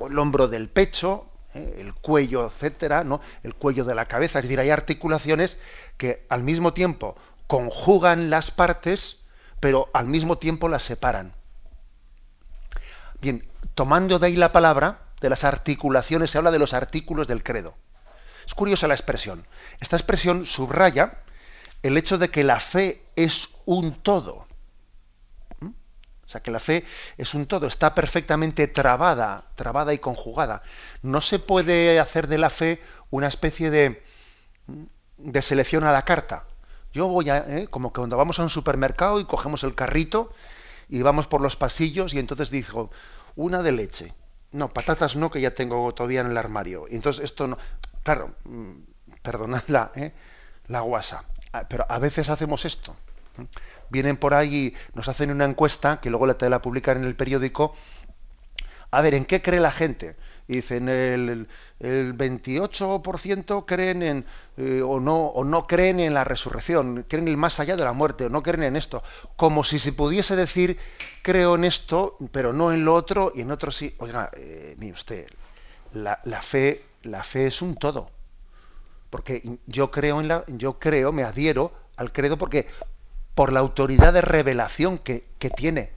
el 0.00 0.18
hombro 0.18 0.48
del 0.48 0.70
pecho, 0.70 1.29
¿eh? 1.54 1.76
el 1.78 1.94
cuello, 1.94 2.46
etcétera, 2.46 3.04
¿no? 3.04 3.20
el 3.42 3.54
cuello 3.54 3.84
de 3.84 3.94
la 3.94 4.06
cabeza. 4.06 4.38
Es 4.38 4.44
decir, 4.44 4.60
hay 4.60 4.70
articulaciones 4.70 5.56
que 5.96 6.26
al 6.28 6.42
mismo 6.42 6.72
tiempo 6.72 7.16
conjugan 7.46 8.30
las 8.30 8.50
partes, 8.50 9.18
pero 9.60 9.88
al 9.92 10.06
mismo 10.06 10.38
tiempo 10.38 10.68
las 10.68 10.82
separan. 10.82 11.34
Bien, 13.20 13.46
tomando 13.74 14.18
de 14.18 14.28
ahí 14.28 14.36
la 14.36 14.52
palabra, 14.52 15.00
de 15.20 15.28
las 15.28 15.44
articulaciones, 15.44 16.30
se 16.30 16.38
habla 16.38 16.50
de 16.50 16.58
los 16.58 16.72
artículos 16.72 17.28
del 17.28 17.42
credo. 17.42 17.74
Es 18.46 18.54
curiosa 18.54 18.88
la 18.88 18.94
expresión. 18.94 19.46
Esta 19.80 19.96
expresión 19.96 20.46
subraya 20.46 21.18
el 21.82 21.96
hecho 21.96 22.18
de 22.18 22.30
que 22.30 22.44
la 22.44 22.60
fe 22.60 23.02
es 23.16 23.50
un 23.64 23.94
todo. 23.94 24.46
O 26.30 26.32
sea, 26.32 26.42
que 26.42 26.52
la 26.52 26.60
fe 26.60 26.84
es 27.18 27.34
un 27.34 27.46
todo, 27.46 27.66
está 27.66 27.92
perfectamente 27.92 28.68
trabada, 28.68 29.46
trabada 29.56 29.92
y 29.92 29.98
conjugada. 29.98 30.62
No 31.02 31.20
se 31.20 31.40
puede 31.40 31.98
hacer 31.98 32.28
de 32.28 32.38
la 32.38 32.50
fe 32.50 32.80
una 33.10 33.26
especie 33.26 33.68
de, 33.72 34.00
de 35.18 35.42
selección 35.42 35.82
a 35.82 35.90
la 35.90 36.04
carta. 36.04 36.44
Yo 36.92 37.08
voy 37.08 37.30
a, 37.30 37.38
¿eh? 37.38 37.66
como 37.68 37.92
que 37.92 37.98
cuando 37.98 38.16
vamos 38.16 38.38
a 38.38 38.44
un 38.44 38.50
supermercado 38.50 39.18
y 39.18 39.24
cogemos 39.24 39.64
el 39.64 39.74
carrito 39.74 40.32
y 40.88 41.02
vamos 41.02 41.26
por 41.26 41.40
los 41.40 41.56
pasillos 41.56 42.14
y 42.14 42.20
entonces 42.20 42.50
digo, 42.50 42.92
una 43.34 43.64
de 43.64 43.72
leche. 43.72 44.14
No, 44.52 44.72
patatas 44.72 45.16
no, 45.16 45.32
que 45.32 45.40
ya 45.40 45.56
tengo 45.56 45.92
todavía 45.94 46.20
en 46.20 46.28
el 46.28 46.38
armario. 46.38 46.86
Y 46.88 46.94
entonces 46.94 47.24
esto 47.24 47.48
no. 47.48 47.58
Claro, 48.04 48.36
mm, 48.44 48.70
perdonad 49.20 49.64
la, 49.66 49.90
¿eh? 49.96 50.12
la 50.68 50.82
guasa. 50.82 51.24
Ah, 51.52 51.66
pero 51.68 51.86
a 51.88 51.98
veces 51.98 52.28
hacemos 52.28 52.64
esto 52.64 52.94
vienen 53.90 54.16
por 54.16 54.34
ahí 54.34 54.74
nos 54.94 55.08
hacen 55.08 55.30
una 55.30 55.44
encuesta, 55.44 56.00
que 56.00 56.10
luego 56.10 56.26
la, 56.26 56.36
la 56.48 56.62
publican 56.62 56.98
en 56.98 57.04
el 57.04 57.16
periódico, 57.16 57.74
A 58.90 59.02
ver, 59.02 59.14
¿en 59.14 59.24
qué 59.24 59.40
cree 59.42 59.60
la 59.60 59.70
gente? 59.70 60.16
Dicen, 60.48 60.88
el, 60.88 61.48
el 61.78 62.14
28% 62.16 63.64
creen 63.66 64.02
en, 64.02 64.26
eh, 64.56 64.82
o, 64.82 64.98
no, 64.98 65.26
o 65.26 65.44
no 65.44 65.66
creen 65.68 66.00
en 66.00 66.12
la 66.12 66.24
resurrección, 66.24 67.04
creen 67.08 67.24
en 67.24 67.28
el 67.28 67.36
más 67.36 67.60
allá 67.60 67.76
de 67.76 67.84
la 67.84 67.92
muerte, 67.92 68.26
o 68.26 68.28
no 68.30 68.42
creen 68.42 68.64
en 68.64 68.76
esto. 68.76 69.02
Como 69.36 69.62
si 69.62 69.78
se 69.78 69.92
pudiese 69.92 70.34
decir, 70.34 70.78
creo 71.22 71.54
en 71.54 71.64
esto, 71.64 72.16
pero 72.32 72.52
no 72.52 72.72
en 72.72 72.84
lo 72.84 72.94
otro, 72.94 73.30
y 73.34 73.42
en 73.42 73.52
otro 73.52 73.70
sí. 73.70 73.94
Oiga, 73.98 74.30
eh, 74.36 74.74
mire 74.78 74.92
usted, 74.92 75.26
la, 75.92 76.20
la, 76.24 76.42
fe, 76.42 76.84
la 77.04 77.22
fe 77.24 77.46
es 77.48 77.62
un 77.62 77.76
todo. 77.76 78.10
Porque 79.10 79.58
yo 79.66 79.90
creo 79.90 80.20
en 80.20 80.28
la, 80.28 80.44
yo 80.46 80.78
creo, 80.78 81.12
me 81.12 81.24
adhiero 81.24 81.72
al 81.96 82.12
credo 82.12 82.38
porque 82.38 82.66
por 83.34 83.52
la 83.52 83.60
autoridad 83.60 84.12
de 84.12 84.22
revelación 84.22 84.98
que, 84.98 85.26
que 85.38 85.50
tiene. 85.50 85.92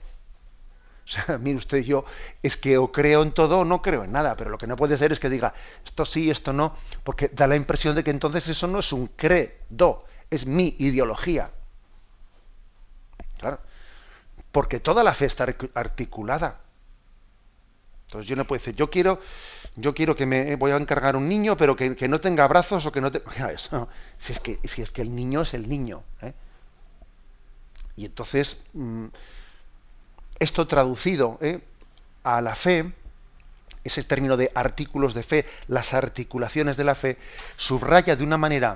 O 1.04 1.08
sea, 1.08 1.38
mire 1.38 1.58
usted, 1.58 1.82
yo 1.82 2.04
es 2.42 2.56
que 2.56 2.78
o 2.78 2.90
creo 2.90 3.22
en 3.22 3.32
todo 3.32 3.60
o 3.60 3.64
no 3.64 3.82
creo 3.82 4.04
en 4.04 4.12
nada, 4.12 4.36
pero 4.36 4.50
lo 4.50 4.58
que 4.58 4.66
no 4.66 4.76
puede 4.76 4.96
ser 4.96 5.12
es 5.12 5.20
que 5.20 5.28
diga 5.28 5.54
esto 5.84 6.04
sí, 6.04 6.30
esto 6.30 6.52
no, 6.52 6.76
porque 7.02 7.28
da 7.28 7.46
la 7.46 7.56
impresión 7.56 7.94
de 7.94 8.04
que 8.04 8.10
entonces 8.10 8.48
eso 8.48 8.66
no 8.66 8.78
es 8.78 8.92
un 8.92 9.08
credo, 9.08 10.04
es 10.30 10.46
mi 10.46 10.76
ideología. 10.78 11.50
Claro, 13.38 13.60
porque 14.52 14.80
toda 14.80 15.02
la 15.02 15.12
fe 15.12 15.26
está 15.26 15.46
articulada. 15.74 16.60
Entonces 18.06 18.28
yo 18.28 18.36
no 18.36 18.46
puedo 18.46 18.60
decir, 18.60 18.76
yo 18.76 18.90
quiero, 18.90 19.20
yo 19.76 19.94
quiero 19.94 20.14
que 20.14 20.24
me 20.24 20.56
voy 20.56 20.70
a 20.70 20.76
encargar 20.76 21.16
un 21.16 21.28
niño, 21.28 21.56
pero 21.56 21.74
que, 21.74 22.08
no 22.08 22.20
tenga 22.20 22.46
brazos 22.46 22.86
o 22.86 22.92
que 22.92 23.00
no 23.00 23.10
tenga. 23.10 23.52
Si 24.18 24.32
es 24.32 24.40
que, 24.40 24.60
si 24.62 24.82
es 24.82 24.92
que 24.92 25.02
el 25.02 25.14
niño 25.14 25.42
es 25.42 25.52
el 25.54 25.68
niño. 25.68 26.04
¿eh? 26.22 26.32
Y 27.96 28.06
entonces. 28.06 28.56
Mm, 28.72 29.06
esto 30.38 30.66
traducido 30.66 31.38
¿eh? 31.40 31.60
a 32.22 32.40
la 32.40 32.54
fe, 32.54 32.92
ese 33.82 34.02
término 34.02 34.36
de 34.36 34.50
artículos 34.54 35.14
de 35.14 35.22
fe, 35.22 35.46
las 35.68 35.94
articulaciones 35.94 36.76
de 36.76 36.84
la 36.84 36.94
fe, 36.94 37.18
subraya 37.56 38.16
de 38.16 38.24
una 38.24 38.38
manera 38.38 38.74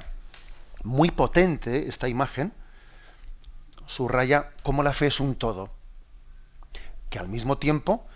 muy 0.85 1.11
potente 1.11 1.89
esta 1.89 2.09
imagen, 2.09 2.53
subraya 3.87 4.51
cómo 4.63 4.83
la 4.83 4.93
fe 4.93 5.07
es 5.07 5.21
un 5.21 5.35
todo, 5.35 5.71
que 7.11 7.19
al 7.19 7.29
mismo 7.29 7.59
tiempo 7.59 8.07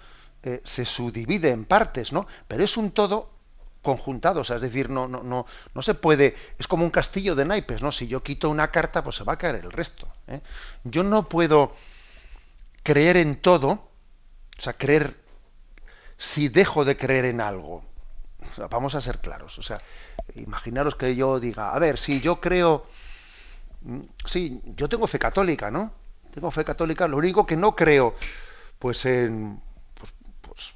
eh, 0.43 0.61
se 0.65 0.85
subdivide 0.85 1.51
en 1.51 1.65
partes, 1.65 2.13
¿no? 2.13 2.27
Pero 2.47 2.63
es 2.63 2.77
un 2.77 2.91
todo 2.91 3.31
conjuntado, 3.83 4.41
o 4.41 4.45
sea, 4.45 4.57
es 4.57 4.63
decir, 4.63 4.89
no, 4.89 5.09
no, 5.09 5.23
no, 5.23 5.47
no 5.75 5.83
se 5.83 5.95
puede, 5.95 6.37
es 6.59 6.67
como 6.67 6.85
un 6.85 6.91
castillo 6.91 7.35
de 7.35 7.45
naipes, 7.45 7.83
¿no? 7.83 7.91
Si 7.93 8.07
yo 8.07 8.23
quito 8.23 8.49
una 8.49 8.71
carta, 8.71 9.03
pues 9.03 9.17
se 9.17 9.25
va 9.25 9.35
a 9.35 9.39
caer 9.39 9.57
el 9.57 9.73
resto. 9.73 10.09
¿eh? 10.29 10.41
Yo 10.85 11.03
no 11.03 11.29
puedo 11.29 11.75
creer 12.83 13.17
en 13.17 13.37
todo, 13.37 13.71
o 13.71 14.63
sea, 14.63 14.75
creer 14.75 15.17
si 16.17 16.49
dejo 16.49 16.85
de 16.85 16.97
creer 16.97 17.25
en 17.25 17.41
algo. 17.41 17.85
vamos 18.71 18.95
a 18.95 19.01
ser 19.01 19.19
claros. 19.19 19.59
O 19.59 19.63
sea, 19.63 19.81
imaginaros 20.37 20.95
que 20.95 21.17
yo 21.17 21.41
diga, 21.41 21.75
a 21.75 21.79
ver, 21.79 21.99
si 21.99 22.21
yo 22.21 22.41
creo, 22.41 22.87
sí, 24.25 24.63
yo 24.77 24.89
tengo 24.89 25.07
fe 25.09 25.19
católica, 25.19 25.71
¿no? 25.71 25.93
Tengo 26.33 26.51
fe 26.51 26.65
católica, 26.65 27.09
lo 27.09 27.17
único 27.17 27.45
que 27.45 27.57
no 27.57 27.75
creo, 27.75 28.15
pues 28.79 29.05
en, 29.05 29.61
pues, 29.95 30.13
pues, 30.41 30.73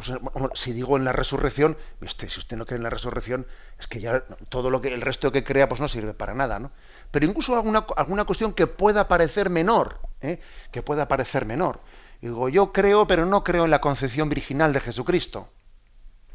pues 0.00 0.50
si 0.54 0.72
digo 0.72 0.96
en 0.96 1.04
la 1.04 1.12
resurrección, 1.12 1.76
si 2.06 2.26
usted 2.26 2.56
no 2.56 2.64
cree 2.64 2.78
en 2.78 2.82
la 2.82 2.90
resurrección, 2.90 3.46
es 3.78 3.86
que 3.86 4.00
ya 4.00 4.24
todo 4.48 4.70
lo 4.70 4.80
que 4.80 4.88
el 4.88 5.00
resto 5.00 5.30
que 5.30 5.44
crea, 5.44 5.68
pues 5.68 5.80
no 5.80 5.88
sirve 5.88 6.14
para 6.14 6.34
nada, 6.34 6.58
¿no? 6.58 6.70
Pero 7.10 7.26
incluso 7.26 7.54
alguna, 7.54 7.84
alguna 7.96 8.24
cuestión 8.24 8.52
que 8.52 8.66
pueda 8.66 9.08
parecer 9.08 9.50
menor, 9.50 10.00
¿eh? 10.20 10.40
que 10.70 10.82
pueda 10.82 11.08
parecer 11.08 11.44
menor. 11.44 11.80
Digo, 12.22 12.48
yo 12.48 12.72
creo, 12.72 13.06
pero 13.06 13.26
no 13.26 13.44
creo 13.44 13.64
en 13.64 13.70
la 13.70 13.80
concepción 13.80 14.28
virginal 14.28 14.72
de 14.72 14.80
Jesucristo. 14.80 15.48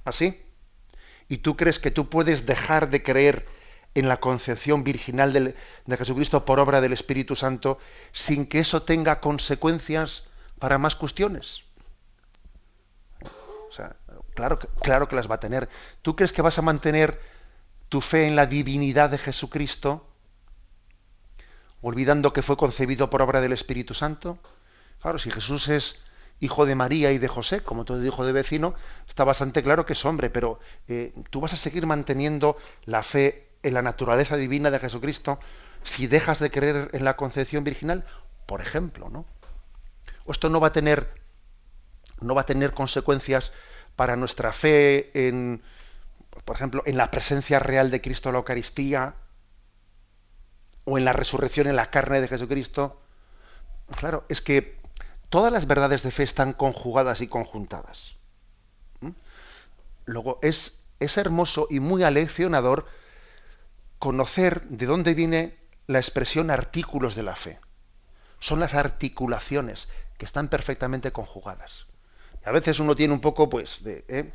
¿Así? 0.03 0.43
¿Y 1.27 1.37
tú 1.37 1.55
crees 1.55 1.79
que 1.79 1.91
tú 1.91 2.09
puedes 2.09 2.45
dejar 2.45 2.89
de 2.89 3.01
creer 3.01 3.47
en 3.95 4.09
la 4.09 4.19
concepción 4.19 4.83
virginal 4.83 5.33
de, 5.33 5.55
de 5.85 5.97
Jesucristo 5.97 6.45
por 6.45 6.59
obra 6.59 6.81
del 6.81 6.93
Espíritu 6.93 7.35
Santo 7.35 7.79
sin 8.11 8.45
que 8.45 8.59
eso 8.59 8.83
tenga 8.83 9.21
consecuencias 9.21 10.27
para 10.59 10.77
más 10.77 10.95
cuestiones? 10.95 11.64
Sea, 13.75 13.93
claro, 14.33 14.57
claro 14.81 15.09
que 15.09 15.17
las 15.17 15.29
va 15.29 15.35
a 15.35 15.39
tener. 15.41 15.67
¿Tú 16.01 16.15
crees 16.15 16.31
que 16.31 16.41
vas 16.41 16.57
a 16.57 16.61
mantener 16.61 17.19
tu 17.89 17.99
fe 17.99 18.25
en 18.25 18.37
la 18.37 18.45
divinidad 18.45 19.09
de 19.09 19.17
Jesucristo 19.17 20.07
olvidando 21.81 22.31
que 22.31 22.41
fue 22.41 22.55
concebido 22.55 23.09
por 23.09 23.21
obra 23.21 23.41
del 23.41 23.51
Espíritu 23.51 23.93
Santo? 23.93 24.39
Claro, 25.01 25.19
si 25.19 25.29
Jesús 25.29 25.67
es 25.67 25.99
hijo 26.39 26.65
de 26.65 26.75
María 26.75 27.11
y 27.11 27.17
de 27.17 27.27
José, 27.27 27.63
como 27.63 27.83
todo 27.83 28.03
hijo 28.05 28.25
de 28.25 28.31
vecino, 28.31 28.75
está 29.09 29.25
bastante 29.25 29.61
claro 29.61 29.85
que 29.85 29.93
es 29.93 30.05
hombre, 30.05 30.29
pero 30.29 30.59
eh, 30.87 31.13
tú 31.29 31.41
vas 31.41 31.51
a 31.51 31.57
seguir 31.57 31.85
manteniendo 31.85 32.57
la 32.85 33.03
fe 33.03 33.49
en 33.61 33.73
la 33.73 33.81
naturaleza 33.81 34.37
divina 34.37 34.71
de 34.71 34.79
Jesucristo 34.79 35.37
si 35.83 36.07
dejas 36.07 36.39
de 36.39 36.49
creer 36.49 36.91
en 36.93 37.03
la 37.03 37.17
concepción 37.17 37.65
virginal, 37.65 38.05
por 38.45 38.61
ejemplo, 38.61 39.09
¿no? 39.09 39.25
O 40.23 40.31
esto 40.31 40.49
no 40.49 40.61
va 40.61 40.69
a 40.69 40.73
tener 40.73 41.24
no 42.21 42.35
va 42.35 42.41
a 42.41 42.45
tener 42.45 42.73
consecuencias 42.73 43.51
para 43.95 44.15
nuestra 44.15 44.51
fe 44.51 45.27
en 45.27 45.61
por 46.43 46.55
ejemplo, 46.55 46.83
en 46.85 46.97
la 46.97 47.11
presencia 47.11 47.59
real 47.59 47.89
de 47.91 48.01
Cristo 48.01 48.29
en 48.29 48.33
la 48.33 48.39
Eucaristía, 48.39 49.15
o 50.85 50.97
en 50.97 51.05
la 51.05 51.13
resurrección 51.13 51.67
en 51.67 51.75
la 51.75 51.89
carne 51.89 52.21
de 52.21 52.27
Jesucristo. 52.27 53.01
Claro, 53.97 54.23
es 54.29 54.41
que 54.41 54.79
todas 55.29 55.51
las 55.51 55.67
verdades 55.67 56.03
de 56.03 56.11
fe 56.11 56.23
están 56.23 56.53
conjugadas 56.53 57.21
y 57.21 57.27
conjuntadas. 57.27 58.15
¿Mm? 59.01 59.11
Luego, 60.05 60.39
es, 60.41 60.79
es 60.99 61.17
hermoso 61.17 61.67
y 61.69 61.79
muy 61.79 62.03
aleccionador 62.03 62.85
conocer 63.97 64.63
de 64.69 64.85
dónde 64.85 65.15
viene 65.15 65.57
la 65.87 65.99
expresión 65.99 66.51
artículos 66.51 67.15
de 67.15 67.23
la 67.23 67.35
fe. 67.35 67.59
Son 68.39 68.59
las 68.59 68.75
articulaciones 68.75 69.87
que 70.19 70.25
están 70.25 70.49
perfectamente 70.49 71.11
conjugadas. 71.11 71.87
A 72.45 72.51
veces 72.51 72.79
uno 72.79 72.95
tiene 72.95 73.13
un 73.13 73.21
poco, 73.21 73.49
pues, 73.49 73.83
de, 73.83 74.05
¿eh? 74.07 74.31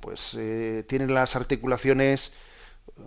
pues 0.00 0.34
eh, 0.38 0.84
tiene 0.88 1.06
las 1.06 1.36
articulaciones 1.36 2.32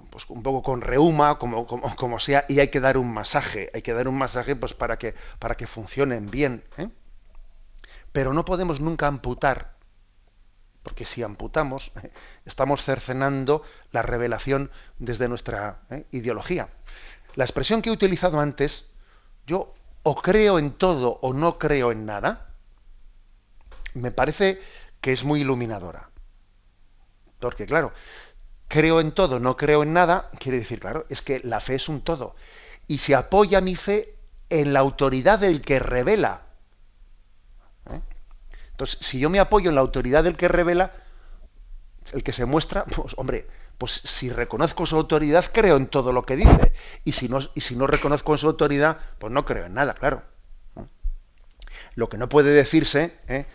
pues 0.10 0.26
un 0.30 0.44
poco 0.44 0.62
con 0.62 0.82
reuma, 0.82 1.39
como, 1.39 1.65
como, 1.65 2.20
sea, 2.20 2.46
y 2.48 2.60
hay 2.60 2.68
que 2.68 2.80
dar 2.80 2.98
un 2.98 3.12
masaje, 3.12 3.70
hay 3.74 3.82
que 3.82 3.94
dar 3.94 4.08
un 4.08 4.18
masaje 4.18 4.56
pues 4.56 4.74
para 4.74 4.98
que, 4.98 5.15
para 5.39 5.56
que 5.56 5.68
funcionen 5.68 6.30
bien. 6.30 6.63
¿eh? 6.78 6.89
Pero 8.12 8.34
no 8.34 8.46
podemos 8.46 8.80
nunca 8.80 9.08
amputar, 9.08 9.76
porque 10.84 11.06
si 11.06 11.24
amputamos, 11.24 11.92
estamos 12.46 12.84
cercenando 12.84 13.63
la 13.92 14.02
revelación 14.02 14.72
desde 15.00 15.28
nuestra 15.28 15.82
¿eh? 15.89 16.06
ideología. 16.12 16.70
La 17.36 17.46
expresión 17.46 17.82
que 17.82 17.89
he 17.89 17.94
utilizado 17.94 18.39
antes, 18.39 18.92
yo 19.48 19.74
o 20.04 20.15
creo 20.15 20.60
en 20.60 20.72
todo 20.72 21.20
o 21.22 21.34
no 21.34 21.58
creo 21.58 21.92
en 21.92 22.06
nada, 22.06 22.48
me 23.93 24.12
parece 24.12 24.62
que 25.02 25.12
es 25.12 25.23
muy 25.23 25.41
iluminadora. 25.41 26.10
Porque 27.39 27.65
claro, 27.65 27.93
creo 28.67 28.99
en 28.99 29.12
todo, 29.12 29.39
no 29.39 29.58
creo 29.58 29.84
en 29.84 29.93
nada, 29.93 30.30
quiere 30.39 30.60
decir, 30.60 30.80
claro, 30.80 31.06
es 31.10 31.21
que 31.21 31.39
la 31.43 31.60
fe 31.60 31.75
es 31.75 31.89
un 31.89 32.02
todo. 32.02 32.36
Y 32.88 32.99
se 32.99 33.15
apoya 33.15 33.62
mi 33.62 33.75
fe 33.75 34.15
en 34.49 34.73
la 34.73 34.80
autoridad 34.80 35.39
del 35.39 35.62
que 35.62 35.80
revela. 35.80 36.41
¿eh? 37.91 38.02
Entonces, 38.71 38.99
si 39.02 39.19
yo 39.19 39.30
me 39.30 39.39
apoyo 39.39 39.69
en 39.69 39.75
la 39.75 39.82
autoridad 39.82 40.23
del 40.23 40.38
que 40.38 40.47
revela, 40.47 40.93
el 42.13 42.23
que 42.23 42.34
se 42.34 42.45
muestra, 42.45 42.86
pues 42.86 43.13
hombre, 43.17 43.47
pues 43.78 43.93
si 44.04 44.30
reconozco 44.30 44.86
su 44.86 44.95
autoridad, 44.97 45.45
creo 45.52 45.78
en 45.78 45.88
todo 45.88 46.12
lo 46.12 46.23
que 46.23 46.36
dice. 46.36 46.73
Y 47.06 47.13
si 47.13 47.30
no, 47.30 47.39
y 47.56 47.62
si 47.62 47.75
no 47.75 47.88
reconozco 47.88 48.38
su 48.38 48.47
autoridad, 48.47 48.99
pues 49.19 49.32
no 49.32 49.45
creo 49.45 49.65
en 49.65 49.73
nada, 49.73 49.93
claro. 49.93 50.23
Lo 51.95 52.10
que 52.10 52.17
no 52.17 52.30
puede 52.30 52.52
decirse 52.52 53.17
¿eh? 53.28 53.45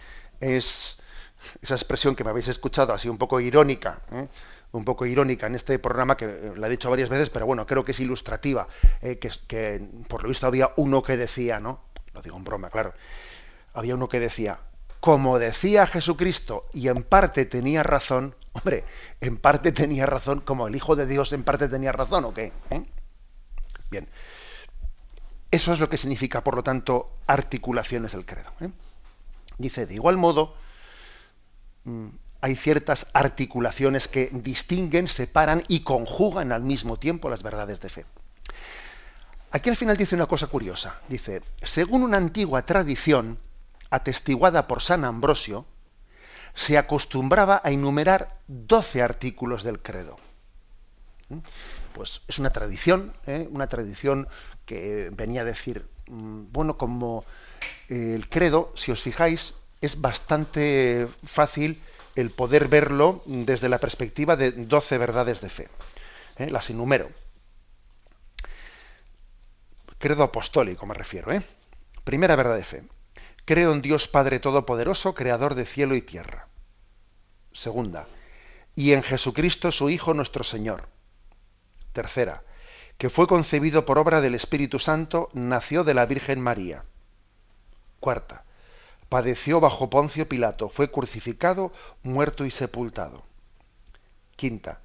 Es 0.40 0.98
esa 1.62 1.74
expresión 1.74 2.14
que 2.14 2.24
me 2.24 2.30
habéis 2.30 2.48
escuchado 2.48 2.92
así 2.92 3.08
un 3.08 3.18
poco 3.18 3.40
irónica, 3.40 4.00
¿eh? 4.12 4.28
un 4.72 4.84
poco 4.84 5.06
irónica 5.06 5.46
en 5.46 5.54
este 5.54 5.78
programa, 5.78 6.16
que 6.16 6.24
eh, 6.24 6.52
la 6.56 6.66
he 6.66 6.70
dicho 6.70 6.90
varias 6.90 7.08
veces, 7.08 7.30
pero 7.30 7.46
bueno, 7.46 7.66
creo 7.66 7.84
que 7.84 7.92
es 7.92 8.00
ilustrativa, 8.00 8.66
eh, 9.02 9.18
que, 9.18 9.30
que, 9.46 9.86
por 10.08 10.22
lo 10.22 10.28
visto 10.28 10.46
había 10.46 10.70
uno 10.76 11.02
que 11.02 11.16
decía, 11.16 11.60
¿no? 11.60 11.80
Lo 12.12 12.22
digo 12.22 12.36
en 12.36 12.44
broma, 12.44 12.70
claro. 12.70 12.94
Había 13.72 13.94
uno 13.94 14.08
que 14.08 14.20
decía, 14.20 14.60
como 15.00 15.38
decía 15.38 15.86
Jesucristo, 15.86 16.66
y 16.72 16.88
en 16.88 17.02
parte 17.02 17.44
tenía 17.44 17.82
razón, 17.82 18.34
hombre, 18.52 18.84
en 19.20 19.36
parte 19.36 19.72
tenía 19.72 20.06
razón, 20.06 20.40
como 20.40 20.66
el 20.66 20.76
Hijo 20.76 20.96
de 20.96 21.06
Dios 21.06 21.32
en 21.32 21.44
parte 21.44 21.68
tenía 21.68 21.92
razón, 21.92 22.24
¿o 22.24 22.34
qué? 22.34 22.52
Bien. 23.90 24.08
Eso 25.50 25.72
es 25.72 25.78
lo 25.78 25.88
que 25.88 25.98
significa, 25.98 26.42
por 26.42 26.56
lo 26.56 26.64
tanto, 26.64 27.18
articulaciones 27.26 28.12
del 28.12 28.26
credo. 28.26 28.50
Dice, 29.58 29.86
de 29.86 29.94
igual 29.94 30.16
modo, 30.16 30.54
mm, 31.84 32.08
hay 32.40 32.56
ciertas 32.56 33.06
articulaciones 33.12 34.08
que 34.08 34.28
distinguen, 34.32 35.08
separan 35.08 35.64
y 35.68 35.80
conjugan 35.80 36.52
al 36.52 36.62
mismo 36.62 36.98
tiempo 36.98 37.30
las 37.30 37.42
verdades 37.42 37.80
de 37.80 37.88
fe. 37.88 38.04
Aquí 39.50 39.70
al 39.70 39.76
final 39.76 39.96
dice 39.96 40.16
una 40.16 40.26
cosa 40.26 40.48
curiosa. 40.48 41.00
Dice, 41.08 41.42
según 41.62 42.02
una 42.02 42.16
antigua 42.16 42.66
tradición 42.66 43.38
atestiguada 43.88 44.66
por 44.66 44.82
San 44.82 45.04
Ambrosio, 45.04 45.64
se 46.54 46.76
acostumbraba 46.76 47.60
a 47.64 47.70
enumerar 47.70 48.36
12 48.48 49.02
artículos 49.02 49.62
del 49.62 49.80
credo. 49.80 50.16
¿Mm? 51.28 51.38
Pues 51.94 52.22
es 52.26 52.38
una 52.38 52.50
tradición, 52.50 53.14
¿eh? 53.26 53.48
una 53.50 53.68
tradición 53.68 54.28
que 54.66 55.10
venía 55.12 55.42
a 55.42 55.44
decir, 55.44 55.86
mm, 56.08 56.46
bueno, 56.50 56.76
como 56.76 57.24
el 57.88 58.28
credo, 58.28 58.72
si 58.74 58.92
os 58.92 59.02
fijáis, 59.02 59.54
es 59.80 60.00
bastante 60.00 61.08
fácil 61.24 61.80
el 62.16 62.30
poder 62.30 62.68
verlo 62.68 63.22
desde 63.26 63.68
la 63.68 63.78
perspectiva 63.78 64.36
de 64.36 64.52
12 64.52 64.98
verdades 64.98 65.40
de 65.40 65.50
fe. 65.50 65.68
¿eh? 66.38 66.50
Las 66.50 66.70
enumero. 66.70 67.10
Credo 69.98 70.22
apostólico 70.22 70.86
me 70.86 70.94
refiero. 70.94 71.32
¿eh? 71.32 71.42
Primera 72.04 72.36
verdad 72.36 72.56
de 72.56 72.64
fe. 72.64 72.82
Creo 73.44 73.72
en 73.72 73.82
Dios 73.82 74.08
Padre 74.08 74.38
Todopoderoso, 74.38 75.14
Creador 75.14 75.54
de 75.54 75.66
cielo 75.66 75.94
y 75.94 76.02
tierra. 76.02 76.48
Segunda. 77.52 78.06
Y 78.74 78.92
en 78.92 79.02
Jesucristo, 79.02 79.70
su 79.70 79.90
Hijo, 79.90 80.14
nuestro 80.14 80.44
Señor. 80.44 80.88
Tercera. 81.92 82.42
Que 82.98 83.10
fue 83.10 83.26
concebido 83.26 83.84
por 83.84 83.98
obra 83.98 84.20
del 84.20 84.34
Espíritu 84.34 84.78
Santo, 84.78 85.30
nació 85.32 85.84
de 85.84 85.94
la 85.94 86.06
Virgen 86.06 86.40
María. 86.40 86.84
Cuarta 88.04 88.44
padeció 89.08 89.60
bajo 89.60 89.88
Poncio 89.88 90.28
Pilato, 90.28 90.68
fue 90.68 90.90
crucificado, 90.90 91.72
muerto 92.02 92.44
y 92.44 92.50
sepultado. 92.50 93.22
Quinta, 94.36 94.82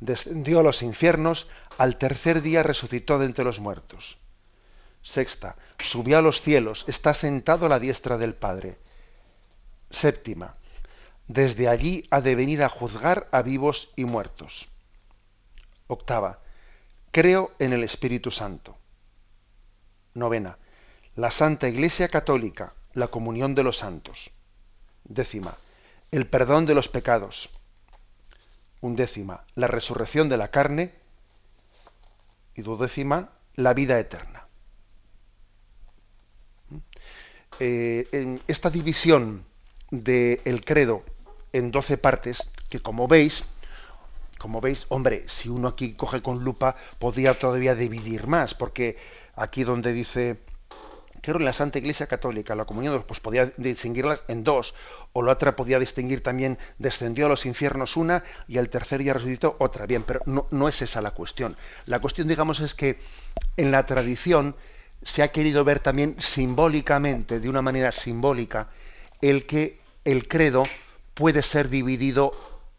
descendió 0.00 0.60
a 0.60 0.62
los 0.62 0.80
infiernos, 0.80 1.48
al 1.76 1.98
tercer 1.98 2.40
día 2.40 2.62
resucitó 2.62 3.18
de 3.18 3.26
entre 3.26 3.44
los 3.44 3.60
muertos. 3.60 4.16
Sexta, 5.02 5.56
subió 5.80 6.16
a 6.16 6.22
los 6.22 6.40
cielos, 6.40 6.86
está 6.88 7.12
sentado 7.12 7.66
a 7.66 7.68
la 7.68 7.78
diestra 7.78 8.16
del 8.16 8.34
Padre. 8.34 8.78
Séptima, 9.90 10.54
desde 11.28 11.68
allí 11.68 12.06
ha 12.10 12.22
de 12.22 12.36
venir 12.36 12.62
a 12.62 12.70
juzgar 12.70 13.28
a 13.32 13.42
vivos 13.42 13.90
y 13.96 14.06
muertos. 14.06 14.68
Octava, 15.88 16.38
creo 17.10 17.52
en 17.58 17.74
el 17.74 17.84
Espíritu 17.84 18.30
Santo. 18.30 18.78
Novena, 20.14 20.56
la 21.14 21.30
Santa 21.30 21.68
Iglesia 21.68 22.08
Católica, 22.08 22.72
la 22.94 23.08
comunión 23.08 23.54
de 23.54 23.62
los 23.62 23.78
santos. 23.78 24.30
Décima, 25.04 25.56
el 26.10 26.26
perdón 26.26 26.66
de 26.66 26.74
los 26.74 26.88
pecados. 26.88 27.50
Undécima, 28.80 29.44
la 29.54 29.66
resurrección 29.66 30.28
de 30.28 30.36
la 30.36 30.48
carne. 30.48 30.92
Y 32.54 32.62
duodécima, 32.62 33.30
la 33.54 33.74
vida 33.74 33.98
eterna. 33.98 34.46
Eh, 37.60 38.08
en 38.12 38.40
esta 38.48 38.70
división 38.70 39.44
del 39.90 40.64
credo 40.64 41.04
en 41.52 41.70
doce 41.70 41.98
partes, 41.98 42.48
que 42.70 42.80
como 42.80 43.06
veis, 43.06 43.44
como 44.38 44.60
veis, 44.60 44.86
hombre, 44.88 45.28
si 45.28 45.50
uno 45.50 45.68
aquí 45.68 45.92
coge 45.92 46.22
con 46.22 46.42
lupa, 46.42 46.74
podría 46.98 47.38
todavía 47.38 47.74
dividir 47.74 48.26
más, 48.26 48.54
porque 48.54 48.96
aquí 49.36 49.64
donde 49.64 49.92
dice 49.92 50.40
creo 51.22 51.38
en 51.38 51.44
la 51.44 51.52
Santa 51.52 51.78
Iglesia 51.78 52.08
Católica, 52.08 52.54
la 52.54 52.66
comunión, 52.66 53.02
pues 53.06 53.20
podía 53.20 53.46
distinguirlas 53.56 54.24
en 54.28 54.44
dos, 54.44 54.74
o 55.12 55.22
la 55.22 55.32
otra 55.32 55.56
podía 55.56 55.78
distinguir 55.78 56.22
también, 56.22 56.58
descendió 56.78 57.26
a 57.26 57.28
los 57.28 57.46
infiernos 57.46 57.96
una 57.96 58.24
y 58.48 58.58
al 58.58 58.68
tercer 58.68 59.02
día 59.02 59.14
resucitó 59.14 59.56
otra. 59.60 59.86
Bien, 59.86 60.02
pero 60.02 60.20
no, 60.26 60.46
no 60.50 60.68
es 60.68 60.82
esa 60.82 61.00
la 61.00 61.12
cuestión. 61.12 61.56
La 61.86 62.00
cuestión, 62.00 62.28
digamos, 62.28 62.60
es 62.60 62.74
que 62.74 62.98
en 63.56 63.70
la 63.70 63.86
tradición 63.86 64.56
se 65.02 65.22
ha 65.22 65.32
querido 65.32 65.64
ver 65.64 65.78
también 65.80 66.16
simbólicamente, 66.18 67.40
de 67.40 67.48
una 67.48 67.62
manera 67.62 67.92
simbólica, 67.92 68.68
el 69.20 69.46
que 69.46 69.80
el 70.04 70.26
credo 70.26 70.64
puede 71.14 71.42
ser 71.42 71.68
dividido 71.68 72.32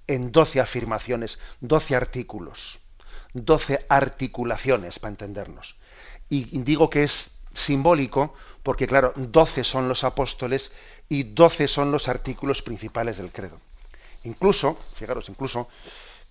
en 0.07 0.33
doce 0.33 0.59
afirmaciones, 0.59 1.39
doce 1.61 1.95
artículos, 1.95 2.79
doce 3.33 3.85
articulaciones, 3.87 4.99
para 4.99 5.11
entendernos. 5.11 5.77
Y 6.29 6.57
digo 6.63 6.89
que 6.89 7.03
es 7.03 7.31
simbólico 7.53 8.33
porque, 8.63 8.87
claro, 8.87 9.13
doce 9.15 9.63
son 9.63 9.87
los 9.87 10.03
apóstoles 10.03 10.71
y 11.09 11.23
doce 11.23 11.67
son 11.67 11.91
los 11.91 12.07
artículos 12.07 12.61
principales 12.61 13.17
del 13.17 13.31
credo. 13.31 13.59
Incluso, 14.23 14.77
fijaros, 14.95 15.27
incluso, 15.29 15.67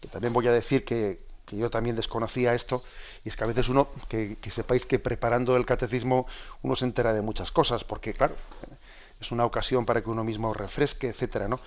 que 0.00 0.08
también 0.08 0.32
voy 0.32 0.48
a 0.48 0.52
decir 0.52 0.84
que, 0.84 1.20
yo 1.50 1.68
también 1.68 1.94
desconocía 1.94 2.54
esto, 2.54 2.82
y 3.24 3.28
es 3.28 3.36
que 3.36 3.44
a 3.44 3.46
veces 3.46 3.68
uno, 3.68 3.88
que, 4.08 4.38
sepáis 4.50 4.86
que 4.86 4.98
preparando 4.98 5.54
el 5.58 5.66
catecismo 5.66 6.26
uno 6.62 6.74
se 6.74 6.86
entera 6.86 7.12
de 7.12 7.20
muchas 7.20 7.52
cosas, 7.52 7.84
porque 7.84 8.14
claro, 8.14 8.34
es 9.20 9.30
una 9.30 9.44
ocasión 9.44 9.84
para 9.84 10.02
que 10.02 10.08
uno 10.08 10.24
mismo 10.24 10.54
refresque, 10.54 11.08
etcétera, 11.08 11.48
¿no? 11.48 11.60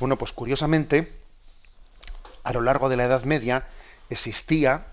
Bueno, 0.00 0.16
pues 0.16 0.32
curiosamente, 0.32 1.12
a 2.44 2.54
lo 2.54 2.62
largo 2.62 2.88
de 2.88 2.96
la 2.96 3.04
Edad 3.04 3.24
Media 3.24 3.66
existía, 4.08 4.86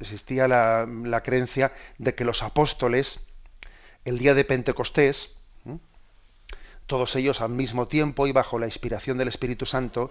existía 0.00 0.48
la 0.48 1.22
creencia 1.24 1.72
de 1.98 2.16
que 2.16 2.24
los 2.24 2.42
apóstoles 2.42 3.20
el 4.04 4.18
día 4.18 4.34
de 4.34 4.44
Pentecostés, 4.44 5.30
todos 6.86 7.14
ellos 7.16 7.40
al 7.42 7.50
mismo 7.50 7.86
tiempo 7.86 8.26
y 8.26 8.32
bajo 8.32 8.58
la 8.58 8.66
inspiración 8.66 9.18
del 9.18 9.28
Espíritu 9.28 9.66
Santo, 9.66 10.10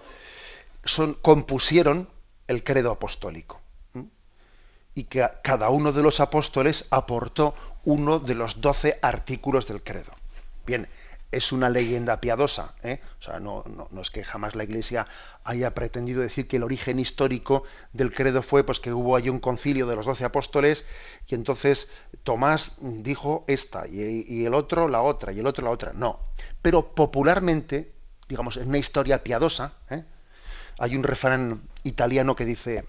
compusieron 1.22 2.08
el 2.46 2.62
credo 2.62 2.92
apostólico. 2.92 3.60
Y 4.94 5.04
que 5.04 5.28
cada 5.42 5.70
uno 5.70 5.92
de 5.92 6.02
los 6.02 6.20
apóstoles 6.20 6.86
aportó 6.90 7.54
uno 7.84 8.18
de 8.18 8.34
los 8.34 8.60
doce 8.60 8.98
artículos 9.02 9.66
del 9.66 9.82
credo. 9.82 10.12
Bien, 10.66 10.88
es 11.30 11.52
una 11.52 11.68
leyenda 11.68 12.20
piadosa. 12.20 12.74
¿eh? 12.82 13.00
O 13.20 13.22
sea, 13.22 13.40
no, 13.40 13.64
no, 13.90 14.00
es 14.00 14.10
que 14.10 14.24
jamás 14.24 14.54
la 14.54 14.64
Iglesia 14.64 15.06
haya 15.44 15.74
pretendido 15.74 16.22
decir 16.22 16.48
que 16.48 16.56
el 16.56 16.62
origen 16.62 16.98
histórico 16.98 17.64
del 17.92 18.12
credo 18.14 18.42
fue 18.42 18.64
pues, 18.64 18.80
que 18.80 18.92
hubo 18.92 19.16
allí 19.16 19.28
un 19.28 19.40
concilio 19.40 19.86
de 19.86 19.96
los 19.96 20.06
doce 20.06 20.24
apóstoles 20.24 20.84
y 21.26 21.34
entonces 21.34 21.88
Tomás 22.22 22.72
dijo 22.80 23.44
esta 23.46 23.86
y, 23.86 24.44
el 24.44 24.54
otro 24.54 24.88
la 24.88 25.02
otra 25.02 25.32
y 25.32 25.40
el 25.40 25.46
otro 25.46 25.64
la 25.64 25.70
otra. 25.70 25.92
No. 25.92 26.20
Pero 26.62 26.94
popularmente, 26.94 27.92
digamos, 28.28 28.56
en 28.56 28.68
una 28.68 28.78
historia 28.78 29.22
piadosa, 29.22 29.74
¿eh? 29.90 30.04
hay 30.78 30.96
un 30.96 31.02
refrán 31.02 31.62
italiano 31.84 32.36
que 32.36 32.44
dice 32.44 32.84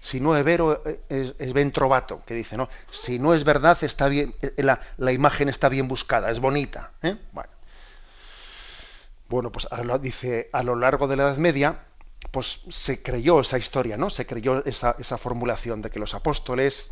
si 0.00 0.20
no 0.20 0.36
es 0.36 0.44
vero 0.44 0.82
es, 1.08 1.52
ben 1.54 1.72
trovato, 1.72 2.22
que 2.26 2.34
dice, 2.34 2.58
¿no? 2.58 2.68
Si 2.90 3.18
no 3.18 3.32
es 3.32 3.42
verdad, 3.42 3.78
está 3.82 4.06
bien, 4.08 4.34
la, 4.58 4.78
la 4.98 5.12
imagen 5.12 5.48
está 5.48 5.70
bien 5.70 5.88
buscada, 5.88 6.30
es 6.30 6.40
bonita. 6.40 6.90
¿eh? 7.02 7.16
Bueno, 7.32 7.48
bueno, 9.28 9.50
pues 9.50 9.66
dice, 10.00 10.50
a 10.52 10.62
lo 10.62 10.76
largo 10.76 11.08
de 11.08 11.16
la 11.16 11.24
Edad 11.24 11.36
Media, 11.38 11.86
pues 12.30 12.60
se 12.70 13.02
creyó 13.02 13.40
esa 13.40 13.58
historia, 13.58 13.96
¿no? 13.96 14.10
Se 14.10 14.26
creyó 14.26 14.64
esa, 14.64 15.18
formulación 15.18 15.82
de 15.82 15.90
que 15.90 15.98
los 15.98 16.14
apóstoles, 16.14 16.90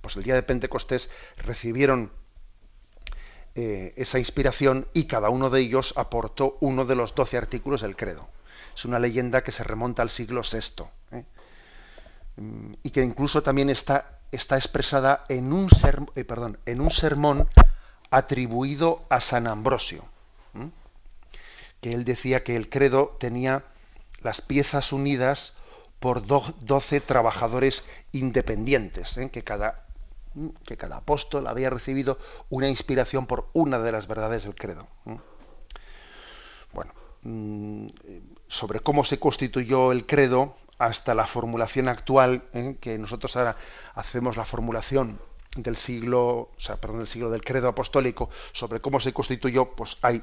pues 0.00 0.16
el 0.16 0.22
día 0.22 0.34
de 0.34 0.42
Pentecostés, 0.42 1.10
recibieron 1.38 2.12
eh, 3.54 3.92
esa 3.96 4.18
inspiración 4.18 4.88
y 4.92 5.04
cada 5.04 5.30
uno 5.30 5.50
de 5.50 5.60
ellos 5.60 5.94
aportó 5.96 6.58
uno 6.60 6.84
de 6.84 6.96
los 6.96 7.14
doce 7.14 7.36
artículos 7.36 7.82
del 7.82 7.96
credo. 7.96 8.28
Es 8.74 8.84
una 8.84 8.98
leyenda 8.98 9.44
que 9.44 9.52
se 9.52 9.64
remonta 9.64 10.02
al 10.02 10.10
siglo 10.10 10.42
VI 10.42 10.84
¿eh? 11.12 11.24
mm, 12.36 12.72
y 12.82 12.90
que 12.90 13.02
incluso 13.02 13.42
también 13.42 13.70
está, 13.70 14.18
está 14.32 14.56
expresada 14.56 15.24
en 15.28 15.52
un, 15.52 15.68
eh, 16.14 16.24
perdón, 16.24 16.58
en 16.66 16.80
un 16.80 16.90
sermón 16.90 17.48
atribuido 18.10 19.06
a 19.08 19.20
San 19.20 19.46
Ambrosio 19.46 20.04
que 21.84 21.92
él 21.92 22.06
decía 22.06 22.42
que 22.44 22.56
el 22.56 22.70
credo 22.70 23.14
tenía 23.20 23.62
las 24.22 24.40
piezas 24.40 24.90
unidas 24.90 25.52
por 26.00 26.24
doce 26.24 27.02
trabajadores 27.02 27.84
independientes, 28.10 29.18
¿eh? 29.18 29.28
que, 29.30 29.44
cada, 29.44 29.84
que 30.64 30.78
cada 30.78 30.96
apóstol 30.96 31.46
había 31.46 31.68
recibido 31.68 32.18
una 32.48 32.70
inspiración 32.70 33.26
por 33.26 33.50
una 33.52 33.80
de 33.80 33.92
las 33.92 34.06
verdades 34.06 34.44
del 34.44 34.54
credo. 34.54 34.88
¿eh? 35.04 35.18
Bueno, 36.72 36.94
mm, 37.20 37.88
sobre 38.48 38.80
cómo 38.80 39.04
se 39.04 39.18
constituyó 39.18 39.92
el 39.92 40.06
credo 40.06 40.56
hasta 40.78 41.12
la 41.12 41.26
formulación 41.26 41.88
actual, 41.88 42.44
¿eh? 42.54 42.78
que 42.80 42.96
nosotros 42.96 43.36
ahora 43.36 43.58
hacemos 43.94 44.38
la 44.38 44.46
formulación 44.46 45.20
del 45.54 45.76
siglo, 45.76 46.24
o 46.24 46.54
sea, 46.56 46.76
perdón, 46.76 47.00
del 47.00 47.08
siglo 47.08 47.28
del 47.28 47.44
credo 47.44 47.68
apostólico, 47.68 48.30
sobre 48.52 48.80
cómo 48.80 49.00
se 49.00 49.12
constituyó, 49.12 49.72
pues 49.72 49.98
hay 50.00 50.22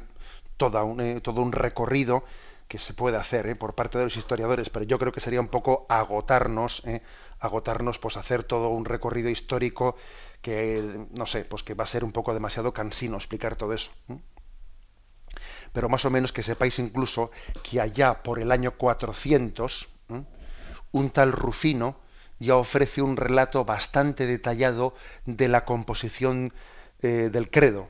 eh, 0.60 1.22
todo 1.22 1.42
un 1.42 1.52
recorrido 1.52 2.24
que 2.68 2.78
se 2.78 2.94
puede 2.94 3.18
hacer 3.18 3.48
eh, 3.48 3.56
por 3.56 3.76
parte 3.76 3.98
de 3.98 4.04
los 4.06 4.16
historiadores, 4.16 4.70
pero 4.70 4.86
yo 4.86 5.00
creo 5.00 5.12
que 5.12 5.20
sería 5.20 5.42
un 5.42 5.48
poco 5.48 5.86
agotarnos, 5.90 6.84
eh, 6.86 7.02
agotarnos, 7.40 8.00
pues 8.00 8.18
hacer 8.18 8.44
todo 8.44 8.70
un 8.70 8.86
recorrido 8.86 9.30
histórico 9.30 9.96
que, 10.42 11.08
no 11.12 11.26
sé, 11.26 11.46
pues 11.46 11.64
que 11.64 11.74
va 11.74 11.84
a 11.84 11.88
ser 11.88 12.04
un 12.04 12.12
poco 12.12 12.34
demasiado 12.34 12.74
cansino 12.74 13.18
explicar 13.18 13.56
todo 13.56 13.74
eso. 13.74 13.92
Pero 15.74 15.90
más 15.90 16.06
o 16.06 16.10
menos 16.10 16.32
que 16.32 16.44
sepáis 16.44 16.80
incluso 16.80 17.32
que 17.64 17.82
allá 17.82 18.22
por 18.24 18.40
el 18.40 18.52
año 18.52 18.72
400, 18.72 19.90
un 20.92 21.10
tal 21.10 21.32
Rufino 21.32 22.00
ya 22.40 22.56
ofrece 22.56 23.02
un 23.02 23.18
relato 23.18 23.66
bastante 23.66 24.28
detallado 24.28 24.94
de 25.26 25.48
la 25.48 25.66
composición 25.66 26.54
del 27.02 27.50
credo 27.50 27.90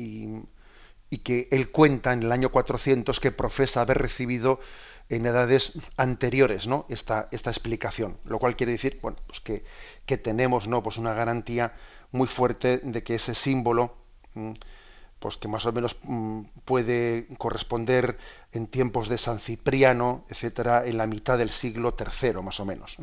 y 0.00 1.18
que 1.18 1.48
él 1.50 1.70
cuenta 1.70 2.12
en 2.12 2.22
el 2.22 2.32
año 2.32 2.50
400 2.50 3.20
que 3.20 3.32
profesa 3.32 3.80
haber 3.80 3.98
recibido 3.98 4.60
en 5.08 5.26
edades 5.26 5.72
anteriores 5.96 6.66
¿no? 6.66 6.86
esta, 6.88 7.28
esta 7.30 7.50
explicación, 7.50 8.18
lo 8.24 8.38
cual 8.38 8.56
quiere 8.56 8.72
decir 8.72 8.98
bueno, 9.00 9.18
pues 9.26 9.40
que, 9.40 9.64
que 10.06 10.18
tenemos 10.18 10.68
¿no? 10.68 10.82
pues 10.82 10.98
una 10.98 11.14
garantía 11.14 11.72
muy 12.12 12.26
fuerte 12.26 12.78
de 12.78 13.02
que 13.02 13.14
ese 13.14 13.34
símbolo 13.34 13.94
mm, 14.34 14.52
pues 15.18 15.36
que 15.36 15.48
más 15.48 15.66
o 15.66 15.72
menos 15.72 15.96
mm, 16.02 16.42
puede 16.64 17.26
corresponder 17.38 18.18
en 18.52 18.66
tiempos 18.66 19.08
de 19.08 19.18
San 19.18 19.40
Cipriano, 19.40 20.24
etcétera, 20.28 20.86
en 20.86 20.98
la 20.98 21.06
mitad 21.06 21.38
del 21.38 21.50
siglo 21.50 21.96
III, 21.98 22.34
más 22.42 22.60
o 22.60 22.64
menos. 22.64 22.96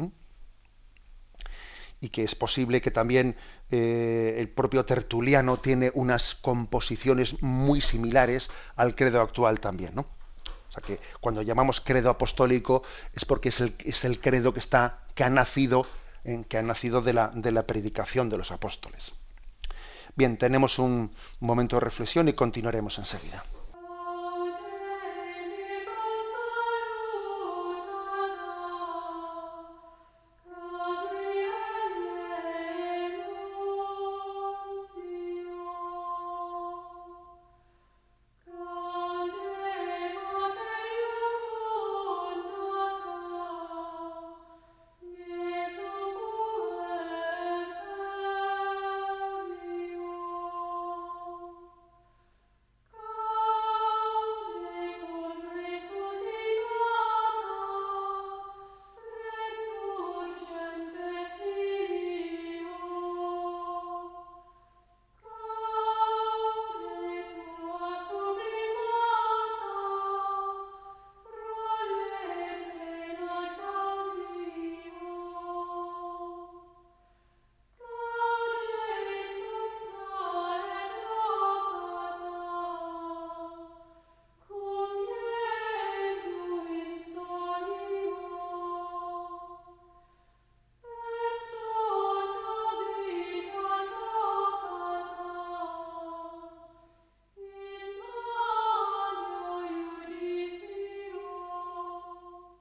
Y 2.02 2.10
que 2.10 2.24
es 2.24 2.36
posible 2.36 2.82
que 2.82 2.92
también 2.92 3.36
eh, 3.72 4.36
el 4.38 4.50
propio 4.50 4.86
Tertuliano 4.86 5.58
tiene 5.58 5.92
unas 5.94 6.36
composiciones 6.36 7.42
muy 7.42 7.82
similares 7.82 8.50
al 8.76 8.96
credo 8.96 9.22
actual 9.22 9.60
también, 9.60 9.96
¿no? 9.96 10.02
O 10.02 10.72
sea 10.72 10.84
que 10.84 11.00
cuando 11.22 11.42
llamamos 11.42 11.82
credo 11.82 12.10
apostólico 12.10 12.84
es 13.14 13.26
porque 13.26 13.50
es 13.50 13.62
el, 13.62 13.76
es 13.86 14.04
el 14.04 14.20
credo 14.20 14.54
que 14.54 14.60
está, 14.60 15.06
que 15.16 15.24
ha 15.24 15.30
nacido, 15.30 15.88
que 16.50 16.58
ha 16.58 16.62
nacido 16.62 17.02
de 17.02 17.14
la, 17.14 17.30
de 17.34 17.52
la 17.52 17.66
predicación 17.66 18.30
de 18.30 18.38
los 18.38 18.52
apóstoles. 18.52 19.14
Bien, 20.16 20.38
tenemos 20.38 20.80
un 20.80 21.12
momento 21.40 21.78
de 21.78 21.82
reflexión 21.82 22.28
y 22.28 22.34
continuaremos 22.34 22.98
enseguida. 23.00 23.44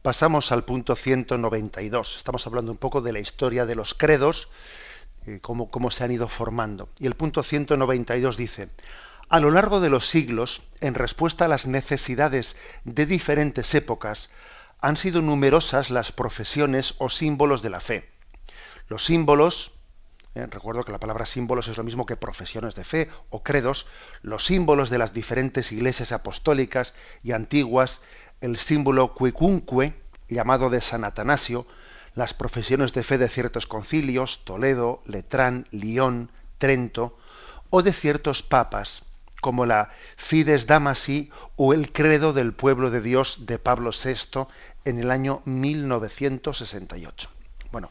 Pasamos 0.05 0.53
al 0.53 0.65
punto 0.65 0.97
192. 0.97 2.17
Estamos 2.19 2.47
hablando 2.47 2.71
un 2.71 2.77
poco 2.77 3.01
de 3.01 3.11
la 3.11 3.21
historia 3.21 3.65
de 3.65 3.75
los 3.75 3.95
credos, 3.95 4.51
eh, 5.27 5.39
cómo, 5.41 5.71
cómo 5.71 5.91
se 5.91 6.05
han 6.05 6.11
ido 6.11 6.29
formando. 6.29 6.91
Y 6.99 7.07
el 7.07 7.15
punto 7.15 7.43
192 7.43 8.37
dice, 8.37 8.69
a 9.31 9.41
lo 9.41 9.51
largo 9.51 9.81
de 9.81 9.89
los 9.89 10.07
siglos, 10.07 10.61
en 10.83 10.93
respuesta 10.93 11.47
a 11.47 11.49
las 11.49 11.65
necesidades 11.65 12.55
de 12.85 13.07
diferentes 13.07 13.75
épocas, 13.75 14.29
han 14.79 14.99
sido 14.99 15.23
numerosas 15.23 15.89
las 15.89 16.13
profesiones 16.13 16.97
o 16.99 17.09
símbolos 17.09 17.63
de 17.63 17.71
la 17.71 17.81
fe. 17.81 18.07
Los 18.89 19.07
símbolos, 19.07 19.73
eh, 20.35 20.47
recuerdo 20.51 20.85
que 20.85 20.93
la 20.93 20.99
palabra 20.99 21.27
símbolos 21.27 21.69
es 21.69 21.77
lo 21.77 21.85
mismo 21.85 22.07
que 22.07 22.17
profesiones 22.17 22.75
de 22.75 22.85
fe 22.85 23.09
o 23.31 23.43
credos, 23.43 23.87
los 24.23 24.45
símbolos 24.45 24.91
de 24.91 24.99
las 24.99 25.13
diferentes 25.13 25.71
iglesias 25.71 26.13
apostólicas 26.13 26.95
y 27.23 27.33
antiguas 27.33 28.01
el 28.41 28.59
símbolo 28.59 29.15
cuicunque, 29.15 29.95
llamado 30.29 30.71
de 30.71 30.81
San 30.81 31.05
Atanasio, 31.05 31.67
las 32.15 32.35
profesiones 32.35 32.93
de 32.93 33.03
fe 33.03 33.19
de 33.19 33.29
ciertos 33.29 33.67
concilios, 33.67 34.45
Toledo, 34.45 35.03
Letrán, 35.07 35.67
Lión, 35.71 36.31
Trento, 36.59 37.17
o 37.71 37.83
de 37.83 37.93
ciertos 37.93 38.43
papas, 38.43 39.03
como 39.41 39.67
la 39.67 39.91
Fides 40.17 40.67
Damasi 40.67 41.31
o 41.57 41.75
el 41.75 41.93
Credo 41.93 42.33
del 42.33 42.55
Pueblo 42.55 42.91
de 42.91 43.01
Dios 43.01 43.47
de 43.47 43.59
Pablo 43.59 43.91
VI 43.93 44.47
en 44.85 44.99
el 44.99 45.11
año 45.11 45.43
1968. 45.45 47.29
Bueno, 47.73 47.91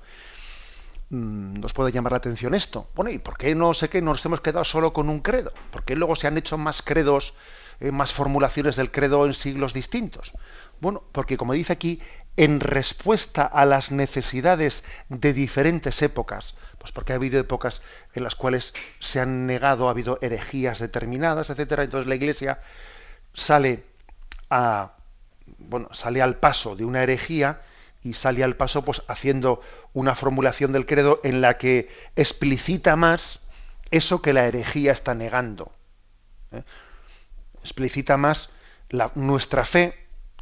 mm, 1.10 1.60
nos 1.60 1.74
puede 1.74 1.92
llamar 1.92 2.14
la 2.14 2.18
atención 2.18 2.54
esto. 2.54 2.90
Bueno, 2.96 3.12
¿y 3.12 3.18
por 3.18 3.38
qué 3.38 3.56
no 3.56 3.74
sé 3.74 3.90
qué 3.90 4.02
nos 4.02 4.26
hemos 4.26 4.42
quedado 4.42 4.64
solo 4.64 4.94
con 4.94 5.10
un 5.10 5.20
credo? 5.20 5.54
¿Por 5.72 5.84
qué 5.84 5.96
luego 5.96 6.16
se 6.16 6.28
han 6.28 6.38
hecho 6.38 6.58
más 6.58 6.82
credos 6.82 7.34
eh, 7.80 7.92
más 7.92 8.14
formulaciones 8.14 8.76
del 8.76 8.92
credo 8.92 9.26
en 9.26 9.34
siglos 9.34 9.74
distintos? 9.74 10.34
Bueno, 10.80 11.04
porque 11.12 11.38
como 11.38 11.54
dice 11.54 11.74
aquí, 11.74 12.02
en 12.38 12.60
respuesta 12.60 13.44
a 13.46 13.66
las 13.66 13.92
necesidades 13.92 14.84
de 15.10 15.34
diferentes 15.34 16.02
épocas, 16.02 16.56
pues 16.78 16.92
porque 16.92 17.14
ha 17.14 17.16
habido 17.16 17.40
épocas 17.40 17.82
en 18.14 18.24
las 18.24 18.36
cuales 18.36 18.74
se 19.00 19.20
han 19.20 19.46
negado, 19.48 19.88
ha 19.88 19.92
habido 19.92 20.20
herejías 20.22 20.80
determinadas, 20.80 21.50
etcétera, 21.50 21.84
entonces 21.84 22.08
la 22.08 22.16
Iglesia 22.16 22.60
sale 23.34 23.86
a 24.50 24.94
bueno, 25.58 25.90
sale 25.92 26.22
al 26.22 26.38
paso 26.38 26.76
de 26.76 26.86
una 26.86 27.04
herejía 27.04 27.62
y 28.04 28.14
sale 28.14 28.44
al 28.44 28.56
paso 28.56 28.84
pues 28.84 29.02
haciendo 29.08 29.62
una 29.94 30.16
formulación 30.16 30.72
del 30.72 30.86
credo 30.86 31.20
en 31.24 31.42
la 31.42 31.58
que 31.58 31.90
explicita 32.16 32.96
más 32.96 33.40
eso 33.92 34.22
que 34.22 34.34
la 34.34 34.48
herejía 34.48 34.92
está 34.92 35.14
negando. 35.14 35.72
¿eh? 36.52 36.64
explicita 37.64 38.18
más 38.18 38.50
nuestra 39.16 39.66
fe 39.66 39.96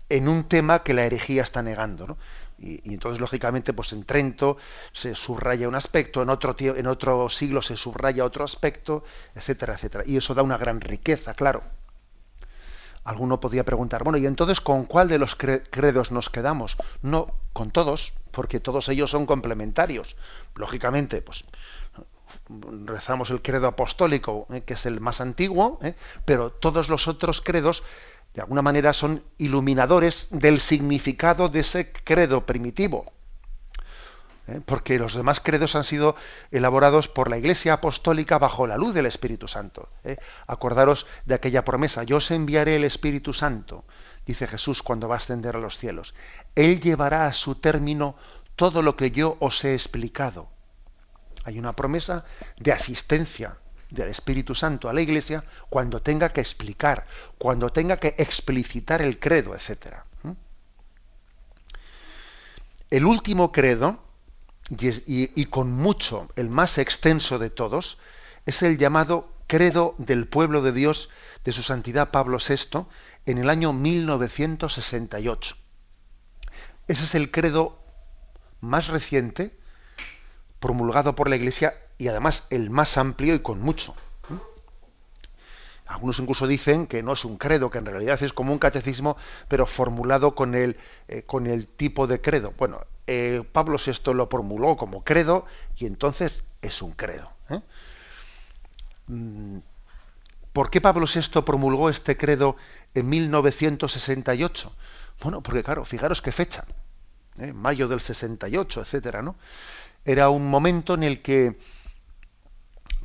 en 0.10 0.28
un 0.28 0.43
tema 0.43 0.84
que 0.84 0.93
la 0.93 1.06
herejía 1.06 1.43
está 1.43 1.62
negando. 1.62 2.17
Y, 2.60 2.93
entonces, 2.93 3.19
lógicamente, 3.19 3.74
pues 3.74 3.93
en 3.93 4.04
Trento 4.04 4.58
se 4.91 5.15
subraya 5.15 5.67
un 5.67 5.76
aspecto, 5.76 6.21
en 6.21 6.30
otro, 6.30 6.56
en 6.60 6.86
otro 6.86 7.30
siglo 7.30 7.62
se 7.62 7.78
subraya 7.78 8.26
otro 8.26 8.43
aspecto, 8.43 9.04
etcétera, 9.36 9.76
etcétera. 9.76 10.04
Y 10.06 10.17
eso 10.17 10.34
da 10.36 10.43
una 10.43 10.57
gran 10.57 10.82
riqueza, 10.82 11.34
claro. 11.34 11.64
Alguno 13.04 13.39
podría 13.39 13.66
preguntar, 13.66 14.04
bueno, 14.04 14.18
¿y 14.18 14.26
entonces 14.26 14.62
con 14.62 14.86
cuál 14.86 15.08
de 15.08 15.18
los 15.18 15.36
credos 15.36 16.12
nos 16.12 16.30
quedamos? 16.30 16.78
No, 17.02 17.34
con 17.54 17.72
todos, 17.72 18.14
porque 18.32 18.60
todos 18.60 18.89
ellos 18.89 19.10
son 19.10 19.26
complementarios. 19.26 20.16
Lógicamente, 20.56 21.22
pues 21.22 21.45
rezamos 22.86 23.30
el 23.32 23.41
credo 23.41 23.68
apostólico, 23.68 24.47
eh, 24.52 24.62
que 24.62 24.74
es 24.74 24.86
el 24.86 24.99
más 24.99 25.22
antiguo, 25.22 25.80
eh, 25.82 25.95
pero 26.26 26.52
todos 26.52 26.89
los 26.89 27.08
otros 27.08 27.41
credos 27.41 27.84
de 28.34 28.41
alguna 28.41 28.62
manera 28.62 28.93
son 28.93 29.24
iluminadores 29.38 30.28
del 30.32 30.62
significado 30.62 31.49
de 31.49 31.60
ese 31.62 31.91
credo 31.91 32.45
primitivo. 32.45 33.06
Eh, 34.48 34.62
porque 34.66 34.98
los 34.98 35.14
demás 35.14 35.39
credos 35.39 35.76
han 35.76 35.84
sido 35.84 36.16
elaborados 36.52 37.08
por 37.08 37.30
la 37.30 37.38
Iglesia 37.38 37.74
Apostólica 37.74 38.38
bajo 38.39 38.68
la 38.68 38.78
luz 38.78 38.94
del 38.94 39.06
Espíritu 39.06 39.48
Santo. 39.48 39.89
Acordaros 40.48 41.06
de 41.26 41.36
aquella 41.36 41.64
promesa, 41.64 42.04
yo 42.04 42.18
os 42.18 42.32
enviaré 42.32 42.76
el 42.76 42.84
Espíritu 42.84 43.34
Santo, 43.34 43.86
dice 44.26 44.48
Jesús 44.48 44.82
cuando 44.82 45.08
va 45.08 45.16
a 45.16 45.18
ascender 45.18 45.56
a 45.56 45.60
los 45.60 45.78
cielos. 45.78 46.14
Él 46.56 46.80
llevará 46.80 47.28
a 47.28 47.34
su 47.34 47.56
término 47.56 48.16
todo 48.56 48.82
lo 48.82 48.96
que 48.96 49.12
yo 49.12 49.38
os 49.39 49.64
he 49.64 49.74
explicado. 49.74 50.50
Hay 51.44 51.58
una 51.58 51.76
promesa 51.76 52.26
de 52.60 52.72
asistencia 52.72 53.58
del 53.89 54.10
Espíritu 54.10 54.56
Santo 54.56 54.89
a 54.89 54.94
la 54.94 55.02
Iglesia 55.02 55.44
cuando 55.70 56.02
tenga 56.02 56.30
que 56.30 56.42
explicar, 56.42 57.06
cuando 57.38 57.72
tenga 57.72 57.98
que 57.98 58.16
explicitar 58.18 59.02
el 59.02 59.20
credo, 59.20 59.54
etc. 59.54 59.98
El 62.89 63.06
último 63.06 63.52
credo, 63.52 64.04
y, 64.80 65.45
con 65.45 65.72
mucho 65.72 66.30
el 66.36 66.49
más 66.49 66.78
extenso 66.78 67.39
de 67.39 67.49
todos, 67.49 67.97
es 68.45 68.63
el 68.63 68.78
llamado 68.78 69.32
credo 69.47 69.95
del 69.97 70.28
pueblo 70.28 70.61
de 70.61 70.72
Dios 70.72 71.09
de 71.43 71.51
su 71.51 71.61
santidad 71.61 72.11
Pablo 72.11 72.38
VI 72.38 72.86
en 73.26 73.38
el 73.38 73.49
año 73.49 73.74
1968. 73.74 75.55
Ese 76.88 77.03
es 77.03 77.15
el 77.15 77.32
credo 77.32 77.84
más 78.61 78.88
reciente 78.88 79.57
promulgado 80.59 81.15
por 81.15 81.30
la 81.30 81.36
Iglesia 81.36 81.76
y 81.97 82.07
además 82.07 82.45
el 82.49 82.69
más 82.69 82.97
amplio 82.97 83.36
y 83.36 83.39
con 83.39 83.59
mucho. 83.59 83.95
Algunos 85.92 86.20
incluso 86.20 86.48
dicen 86.48 86.88
que 86.88 87.04
no 87.04 87.14
es 87.14 87.26
un 87.26 87.38
credo, 87.38 87.70
que 87.70 87.78
en 87.78 87.86
realidad 87.86 88.22
es 88.24 88.32
como 88.32 88.54
un 88.54 88.60
catecismo, 88.60 89.18
pero 89.50 89.66
formulado 89.66 90.36
con 90.36 90.56
el, 90.56 90.78
eh, 91.10 91.24
con 91.24 91.48
el 91.48 91.68
tipo 91.68 92.08
de 92.08 92.22
credo. 92.22 92.54
Bueno, 92.58 92.80
eh, 93.08 93.44
Pablo 93.52 93.78
VI 93.78 94.14
lo 94.14 94.28
formuló 94.28 94.78
como 94.78 95.04
credo 95.04 95.46
y 95.76 95.86
entonces 95.86 96.44
es 96.62 96.82
un 96.82 96.92
credo. 96.94 97.30
¿eh? 97.50 97.60
Mm, 99.08 99.58
¿Por 100.54 100.70
qué 100.70 100.80
Pablo 100.80 101.06
VI 101.14 101.42
promulgó 101.42 101.89
este 101.89 102.16
credo 102.16 102.56
en 102.94 103.10
1968? 103.10 104.72
Bueno, 105.22 105.42
porque 105.42 105.62
claro, 105.62 105.84
fijaros 105.84 106.22
qué 106.22 106.32
fecha, 106.32 106.66
mayo 107.54 107.89
del 107.89 108.00
68, 108.00 108.82
etcétera, 108.82 109.22
¿no? 109.22 109.36
Era 110.04 110.30
un 110.30 110.50
momento 110.50 110.94
en 110.94 111.04
el 111.04 111.22
que 111.22 111.58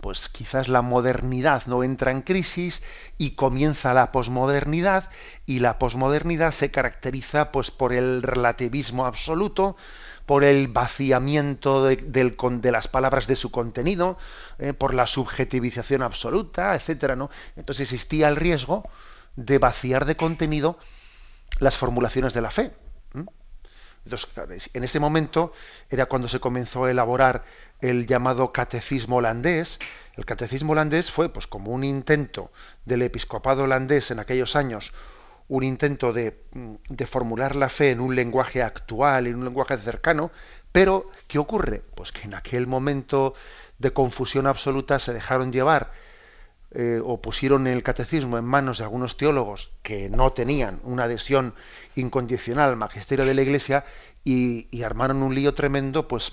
pues 0.07 0.29
quizás 0.29 0.69
la 0.69 0.83
modernidad 0.83 1.67
no 1.67 1.83
entra 1.83 2.13
en 2.13 2.23
crisis 2.23 2.81
y 3.19 3.33
comienza 3.33 3.93
la 3.93 4.13
posmodernidad 4.13 5.11
y 5.47 5.59
la 5.59 5.81
posmodernidad 5.81 6.53
se 6.53 6.71
caracteriza 6.71 7.51
pues 7.51 7.73
por 7.73 7.93
el 7.93 8.23
relativismo 8.23 9.05
absoluto, 9.05 9.77
por 10.25 10.45
el 10.45 10.69
vaciamiento 10.69 11.87
de, 11.87 12.71
las 12.71 12.87
palabras 12.87 13.27
de 13.27 13.35
su 13.35 13.51
contenido, 13.51 14.17
eh, 14.61 14.75
por 14.75 14.95
la 14.95 15.09
subjetivización 15.09 16.03
absoluta, 16.03 16.77
etcétera, 16.77 17.17
¿no? 17.17 17.29
Entonces 17.57 17.91
existía 17.91 18.29
el 18.29 18.37
riesgo 18.37 18.89
de 19.35 19.59
vaciar 19.59 20.05
de 20.05 20.17
contenido 20.17 20.79
las 21.59 21.77
formulaciones 21.77 22.33
de 22.33 22.43
la 22.43 22.53
fe. 22.53 22.73
Entonces, 24.07 24.71
en 24.73 24.85
ese 24.85 25.01
momento 25.01 25.53
era 25.91 26.07
cuando 26.07 26.29
se 26.29 26.39
comenzó 26.39 26.85
a 26.85 26.93
elaborar 26.93 27.45
el 27.81 28.07
llamado 28.07 28.53
catecismo 28.53 29.17
holandés. 29.17 29.79
El 30.15 30.25
catecismo 30.25 30.73
holandés 30.73 31.11
fue, 31.11 31.29
pues, 31.29 31.47
como 31.47 31.73
un 31.73 31.85
intento 31.85 32.51
del 32.85 33.03
episcopado 33.03 33.65
holandés 33.65 34.11
en 34.11 34.19
aquellos 34.19 34.57
años, 34.57 34.93
un 35.49 35.63
intento 35.63 36.13
de, 36.13 36.43
de, 36.89 37.07
formular 37.07 37.55
la 37.55 37.69
fe 37.69 37.91
en 37.91 38.01
un 38.01 38.17
lenguaje 38.17 38.63
actual, 38.63 39.27
en 39.27 39.37
un 39.37 39.45
lenguaje 39.45 39.79
cercano, 39.79 40.31
pero 40.73 41.11
¿qué 41.29 41.39
ocurre? 41.39 41.83
Pues 41.95 42.13
que 42.13 42.23
en 42.23 42.35
aquel 42.35 42.67
momento 42.67 43.35
de 43.79 43.93
confusión 43.93 44.47
absoluta 44.47 44.99
se 44.99 45.13
dejaron 45.13 45.53
llevar 45.53 45.93
eh, 46.73 47.01
o 47.03 47.21
pusieron 47.21 47.67
el 47.69 47.83
catecismo 47.83 48.39
en 48.39 48.45
manos 48.45 48.79
de 48.79 48.85
algunos 48.85 49.17
teólogos 49.17 49.71
que 49.83 50.11
no 50.11 50.33
tenían 50.33 50.81
una 50.83 51.05
adhesión 51.05 51.55
incondicional 51.95 52.71
al 52.71 52.77
magisterio 52.77 53.25
de 53.25 53.35
la 53.35 53.43
Iglesia 53.43 53.85
y, 54.25 54.83
armaron 54.83 55.23
un 55.23 55.35
lío 55.35 55.55
tremendo, 55.55 56.09
pues 56.09 56.33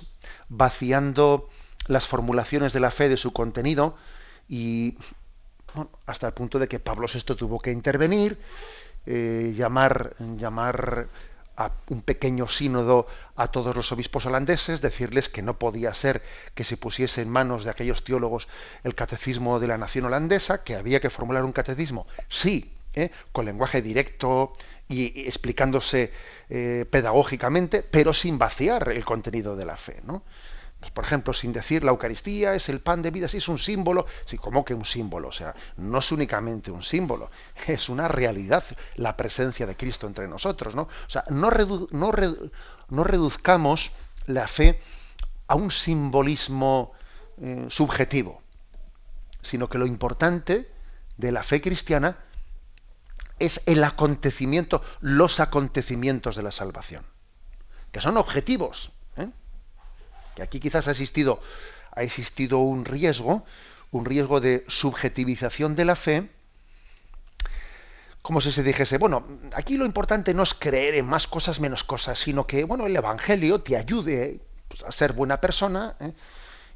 vaciando 0.49 1.49
las 1.87 2.07
formulaciones 2.07 2.73
de 2.73 2.79
la 2.79 2.89
fe 2.89 3.09
de 3.09 3.17
su 3.17 3.31
contenido 3.31 3.95
y 4.49 4.97
hasta 6.07 6.27
el 6.27 6.33
punto 6.33 6.57
de 6.57 6.67
que 6.67 6.79
Pablo 6.79 7.07
VI 7.11 7.35
tuvo 7.35 7.59
que 7.59 7.71
intervenir, 7.71 8.39
eh, 9.05 9.53
llamar, 9.55 10.15
llamar 10.37 11.09
a 11.55 11.71
un 11.89 12.01
pequeño 12.01 12.47
sínodo 12.47 13.07
a 13.35 13.47
todos 13.47 13.75
los 13.75 13.91
obispos 13.91 14.25
holandeses, 14.25 14.81
decirles 14.81 15.29
que 15.29 15.41
no 15.41 15.59
podía 15.59 15.93
ser 15.93 16.21
que 16.55 16.63
se 16.63 16.77
pusiese 16.77 17.21
en 17.21 17.29
manos 17.29 17.63
de 17.63 17.71
aquellos 17.71 18.03
teólogos 18.03 18.47
el 18.83 18.95
catecismo 18.95 19.59
de 19.59 19.67
la 19.67 19.77
nación 19.77 20.05
holandesa, 20.05 20.63
que 20.63 20.75
había 20.75 20.99
que 20.99 21.09
formular 21.09 21.43
un 21.45 21.51
catecismo, 21.51 22.07
sí, 22.27 22.73
¿eh? 22.93 23.11
con 23.31 23.45
lenguaje 23.45 23.81
directo 23.81 24.53
y, 24.87 25.27
explicándose 25.27 26.11
eh, 26.49 26.85
pedagógicamente, 26.89 27.83
pero 27.83 28.13
sin 28.13 28.37
vaciar 28.37 28.89
el 28.89 29.05
contenido 29.05 29.55
de 29.55 29.65
la 29.65 29.77
fe, 29.77 30.01
¿no? 30.03 30.23
Pues, 30.83 30.91
por 30.91 31.05
ejemplo, 31.05 31.31
sin 31.31 31.53
decir 31.53 31.81
la 31.85 31.91
Eucaristía 31.91 32.55
es 32.55 32.67
el 32.67 32.81
pan 32.81 33.01
de 33.01 33.09
vida, 33.09 33.29
sí 33.29 33.37
es 33.37 33.47
un 33.47 33.57
símbolo, 33.57 34.05
sí, 34.25 34.37
como 34.37 34.65
que 34.65 34.73
un 34.73 34.83
símbolo, 34.83 35.29
o 35.29 35.31
sea, 35.31 35.55
no 35.77 35.99
es 35.99 36.11
únicamente 36.11 36.71
un 36.71 36.83
símbolo, 36.83 37.31
es 37.67 37.87
una 37.87 38.09
realidad 38.09 38.65
la 38.95 39.15
presencia 39.15 39.65
de 39.65 39.77
Cristo 39.77 40.07
entre 40.07 40.27
nosotros, 40.27 40.75
¿no? 40.75 40.81
O 40.81 41.09
sea, 41.09 41.23
no, 41.29 41.49
no, 41.91 43.03
reduzcamos 43.05 43.93
la 44.25 44.45
fe 44.45 44.81
a 45.47 45.55
un 45.55 45.71
simbolismo 45.71 46.91
eh, 47.37 47.65
subjetivo, 47.69 48.41
sino 49.41 49.69
que 49.69 49.77
lo 49.77 49.85
importante 49.85 50.69
de 51.15 51.31
la 51.31 51.43
fe 51.43 51.61
cristiana 51.61 52.17
es 53.39 53.61
el 53.67 53.85
acontecimiento, 53.85 54.81
los 54.99 55.39
acontecimientos 55.39 56.35
de 56.35 56.43
la 56.43 56.51
salvación, 56.51 57.05
que 57.93 58.01
son 58.01 58.17
objetivos, 58.17 58.91
que 60.35 60.43
aquí 60.43 60.59
quizás 60.59 60.87
ha 60.87 60.91
existido, 60.91 61.41
ha 61.91 62.03
existido 62.03 62.59
un 62.59 62.85
riesgo, 62.85 63.45
un 63.91 64.05
riesgo 64.05 64.41
de 64.41 64.63
subjetivización 64.67 65.75
de 65.75 65.85
la 65.85 65.95
fe, 65.95 66.29
como 68.23 68.39
si 68.39 68.53
se 68.53 68.63
dijese, 68.63 68.97
bueno, 68.97 69.27
aquí 69.53 69.75
lo 69.75 69.85
importante 69.85 70.33
no 70.33 70.43
es 70.43 70.53
creer 70.53 70.95
en 70.95 71.05
más 71.05 71.27
cosas 71.27 71.59
menos 71.59 71.83
cosas, 71.83 72.17
sino 72.17 72.47
que, 72.47 72.63
bueno, 72.63 72.85
el 72.87 72.95
Evangelio 72.95 73.59
te 73.61 73.75
ayude 73.75 74.39
pues, 74.69 74.81
a 74.83 74.93
ser 74.93 75.11
buena 75.11 75.41
persona 75.41 75.97
¿eh? 75.99 76.13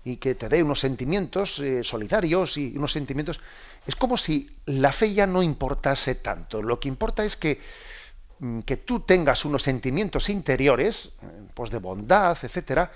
y 0.03 0.17
que 0.17 0.35
te 0.35 0.49
dé 0.49 0.61
unos 0.61 0.81
sentimientos 0.81 1.59
eh, 1.59 1.85
solidarios 1.85 2.57
y 2.57 2.73
unos 2.75 2.91
sentimientos... 2.91 3.39
Es 3.87 3.95
como 3.95 4.17
si 4.17 4.57
la 4.65 4.91
fe 4.91 5.13
ya 5.13 5.25
no 5.25 5.41
importase 5.41 6.15
tanto. 6.15 6.61
Lo 6.61 6.81
que 6.81 6.89
importa 6.89 7.23
es 7.23 7.37
que, 7.37 7.61
mm, 8.39 8.59
que 8.59 8.75
tú 8.75 8.99
tengas 8.99 9.45
unos 9.45 9.63
sentimientos 9.63 10.27
interiores, 10.27 11.13
eh, 11.21 11.47
pues 11.53 11.71
de 11.71 11.79
bondad, 11.79 12.37
etcétera, 12.41 12.91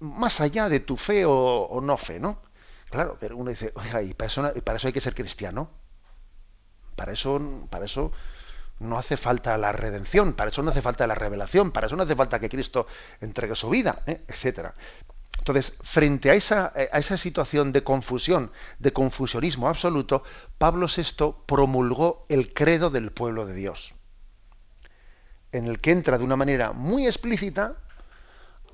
más 0.00 0.40
allá 0.40 0.68
de 0.68 0.80
tu 0.80 0.96
fe 0.96 1.24
o, 1.26 1.80
no 1.82 1.96
fe, 1.96 2.20
¿no? 2.20 2.42
Claro, 2.90 3.16
pero 3.18 3.36
uno 3.36 3.50
dice, 3.50 3.72
oiga, 3.74 4.02
y 4.02 4.14
para 4.14 4.28
eso, 4.28 4.86
hay 4.86 4.92
que 4.92 5.00
ser 5.00 5.14
cristiano. 5.14 5.70
Para 6.94 7.12
eso, 7.12 7.66
para 7.68 7.84
eso 7.84 8.12
no 8.78 8.98
hace 8.98 9.16
falta 9.16 9.56
la 9.58 9.72
redención, 9.72 10.34
para 10.34 10.50
eso 10.50 10.62
no 10.62 10.70
hace 10.70 10.82
falta 10.82 11.06
la 11.06 11.14
revelación, 11.14 11.72
para 11.72 11.86
eso 11.86 11.96
no 11.96 12.04
hace 12.04 12.16
falta 12.16 12.38
que 12.38 12.48
Cristo 12.48 12.86
entregue 13.20 13.54
su 13.54 13.68
vida, 13.68 14.02
¿eh? 14.06 14.22
etcétera. 14.28 14.74
Entonces, 15.38 15.74
frente 15.82 16.30
a 16.30 16.34
esa, 16.34 16.72
a 16.74 16.98
esa 16.98 17.16
situación 17.16 17.72
de 17.72 17.84
confusión, 17.84 18.50
de 18.78 18.92
confusionismo 18.92 19.68
absoluto, 19.68 20.22
Pablo 20.58 20.86
VI 20.88 21.34
promulgó 21.46 22.26
el 22.28 22.52
credo 22.52 22.90
del 22.90 23.12
pueblo 23.12 23.46
de 23.46 23.54
Dios, 23.54 23.94
en 25.52 25.66
el 25.66 25.80
que 25.80 25.92
entra 25.92 26.18
de 26.18 26.24
una 26.24 26.36
manera 26.36 26.72
muy 26.72 27.06
explícita 27.06 27.76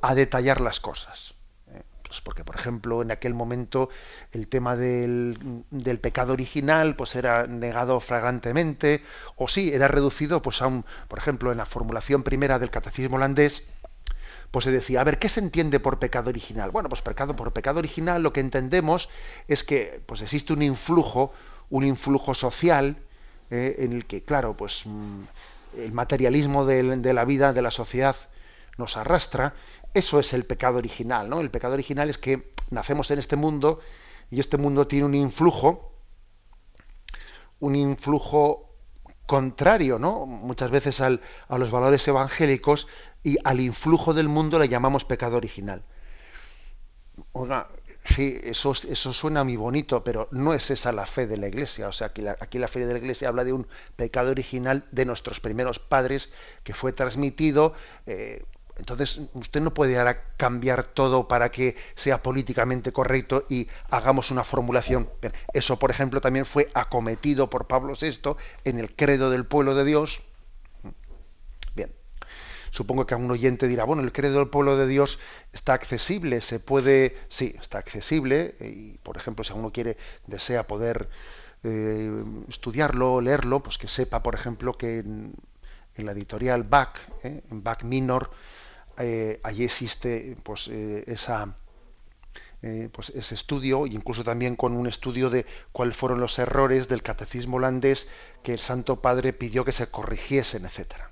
a 0.03 0.15
detallar 0.15 0.61
las 0.61 0.81
cosas. 0.81 1.35
¿eh? 1.73 1.83
Pues 2.03 2.21
porque, 2.21 2.45
por 2.45 2.57
ejemplo, 2.57 3.01
en 3.01 3.11
aquel 3.11 3.33
momento 3.33 3.89
el 4.33 4.49
tema 4.49 4.77
del, 4.77 5.65
del, 5.71 5.99
pecado 5.99 6.35
original 6.35 6.97
pues 6.97 7.15
era 7.15 7.47
negado 7.47 8.01
flagrantemente, 8.01 9.03
o 9.37 9.49
sí, 9.49 9.73
era 9.73 9.89
reducido 9.89 10.43
pues 10.43 10.61
a 10.61 10.67
un, 10.67 10.85
por 11.09 11.19
ejemplo, 11.19 11.53
en 11.53 11.59
la 11.59 11.67
formulación 11.67 12.23
primera 12.23 12.59
del 12.59 12.71
catecismo 12.71 13.17
holandés, 13.17 13.63
pues 14.51 14.67
se 14.67 14.71
decía, 14.71 15.01
a 15.01 15.05
ver, 15.05 15.19
¿qué 15.19 15.31
se 15.31 15.41
entiende 15.41 15.81
por 15.81 15.99
pecado 15.99 16.29
original? 16.29 16.71
Bueno, 16.71 16.91
pues 16.91 17.01
pecado, 17.01 17.35
por 17.35 17.55
pecado 17.55 17.79
original 17.79 18.23
lo 18.23 18.35
que 18.35 18.41
entendemos 18.41 19.09
es 19.49 19.65
que 19.65 20.03
pues 20.05 20.21
existe 20.21 20.53
un 20.53 20.61
influjo, 20.61 21.33
un 21.71 21.87
influjo 21.87 22.35
social, 22.35 22.99
eh, 23.51 23.77
en 23.79 23.93
el 23.93 24.05
que, 24.05 24.23
claro, 24.23 24.55
pues 24.57 24.83
mm, 24.85 25.23
el 25.79 25.93
materialismo 25.93 26.67
de, 26.67 26.99
de 26.99 27.15
la 27.15 27.25
vida, 27.25 27.55
de 27.55 27.63
la 27.63 27.71
sociedad, 27.71 28.17
nos 28.77 28.97
arrastra 28.97 29.55
eso 29.95 30.19
es 30.19 30.33
el 30.33 30.45
pecado 30.45 30.79
original, 30.79 31.29
¿no? 31.29 31.41
El 31.41 31.51
pecado 31.51 31.75
original 31.75 32.11
es 32.11 32.19
que 32.19 32.53
nacemos 32.71 33.11
en 33.11 33.19
este 33.19 33.37
mundo 33.37 33.81
y 34.31 34.41
este 34.41 34.57
mundo 34.57 34.87
tiene 34.87 35.07
un 35.07 35.15
influjo, 35.15 35.93
un 37.61 37.77
influjo 37.77 38.71
contrario, 39.27 39.99
¿no? 39.99 40.27
Muchas 40.27 40.71
veces 40.71 41.01
al, 41.01 41.21
a 41.49 41.59
los 41.59 41.71
valores 41.71 42.07
evangélicos 42.09 42.89
y 43.23 43.37
al 43.45 43.61
influjo 43.61 44.15
del 44.15 44.29
mundo 44.29 44.59
le 44.59 44.69
llamamos 44.69 45.05
pecado 45.05 45.37
original. 45.37 45.85
Sí, 48.05 48.41
eso, 48.43 48.73
eso 48.73 49.13
suena 49.13 49.45
muy 49.45 49.57
bonito, 49.57 50.03
pero 50.03 50.29
no 50.33 50.55
es 50.55 50.71
esa 50.71 50.93
la 50.93 51.07
fe 51.07 51.27
de 51.27 51.37
la 51.37 51.49
Iglesia. 51.49 51.89
O 51.89 51.93
sea, 51.93 52.09
aquí 52.09 52.21
la, 52.23 52.37
aquí 52.41 52.59
la 52.59 52.69
fe 52.69 52.85
de 52.85 52.93
la 52.93 52.99
Iglesia 52.99 53.29
habla 53.29 53.45
de 53.45 53.53
un 53.53 53.67
pecado 53.97 54.31
original 54.31 54.85
de 54.91 55.05
nuestros 55.05 55.41
primeros 55.41 55.79
padres 55.79 56.31
que 56.65 56.75
fue 56.75 56.93
transmitido 56.93 57.75
eh, 58.07 58.45
entonces, 58.79 59.21
usted 59.35 59.61
no 59.61 59.75
puede 59.75 59.99
ahora 59.99 60.25
cambiar 60.37 60.85
todo 60.85 61.29
para 61.29 61.51
que 61.51 61.77
sea 61.95 62.23
políticamente 62.23 62.93
correcto 62.93 63.45
y 63.49 63.69
hagamos 63.91 64.31
una 64.31 64.45
formulación. 64.45 65.09
Eso, 65.53 65.79
por 65.79 65.91
ejemplo, 65.91 66.21
también 66.21 66.47
fue 66.47 66.69
acometido 66.75 67.51
por 67.51 67.67
Pablo 67.67 67.93
VI 68.01 68.37
en 68.65 68.79
el 68.79 68.95
credo 68.95 69.31
del 69.31 69.45
pueblo 69.45 69.75
de 69.75 69.85
Dios. 69.85 70.23
Bien, 71.75 71.93
supongo 72.71 73.07
que 73.07 73.15
a 73.15 73.19
un 73.19 73.31
oyente 73.31 73.69
dirá, 73.69 73.85
bueno, 73.85 74.03
el 74.03 74.13
credo 74.13 74.39
del 74.39 74.49
pueblo 74.49 74.77
de 74.77 74.87
Dios 74.87 75.19
está 75.53 75.75
accesible, 75.75 76.41
se 76.41 76.59
puede, 76.59 77.17
sí, 77.29 77.55
está 77.61 77.79
accesible, 77.79 78.57
y 78.61 78.99
por 78.99 79.17
ejemplo, 79.19 79.45
si 79.45 79.53
uno 79.53 79.71
quiere, 79.71 79.99
desea 80.27 80.67
poder 80.67 81.09
eh, 81.63 82.25
estudiarlo, 82.49 83.21
leerlo, 83.21 83.61
pues 83.61 83.77
que 83.77 83.87
sepa, 83.87 84.23
por 84.23 84.35
ejemplo, 84.35 84.77
que 84.79 85.01
en, 85.01 85.35
la 85.97 86.13
editorial 86.13 86.65
Bach, 86.65 86.99
eh, 87.23 87.43
en 87.51 87.63
Bach 87.63 87.85
Minor, 87.85 88.31
eh, 89.05 89.41
allí 89.43 89.65
existe 89.65 90.37
pues, 90.45 90.69
eh, 90.69 91.17
eh, 92.63 92.89
pues 92.93 93.11
ese 93.11 93.35
estudio, 93.35 93.89
incluso 93.89 94.23
también 94.23 94.55
con 94.55 94.75
un 94.77 94.87
estudio 94.87 95.29
de 95.29 95.45
cuáles 95.73 95.97
fueron 95.97 96.21
los 96.21 96.39
errores 96.39 96.87
del 96.87 97.03
catecismo 97.03 97.57
holandés 97.57 98.07
que 98.45 98.53
el 98.53 98.61
Santo 98.61 99.03
Padre 99.03 99.33
pidió 99.33 99.65
que 99.65 99.73
se 99.73 99.89
corrigiesen, 99.89 100.67
etcétera. 100.67 101.11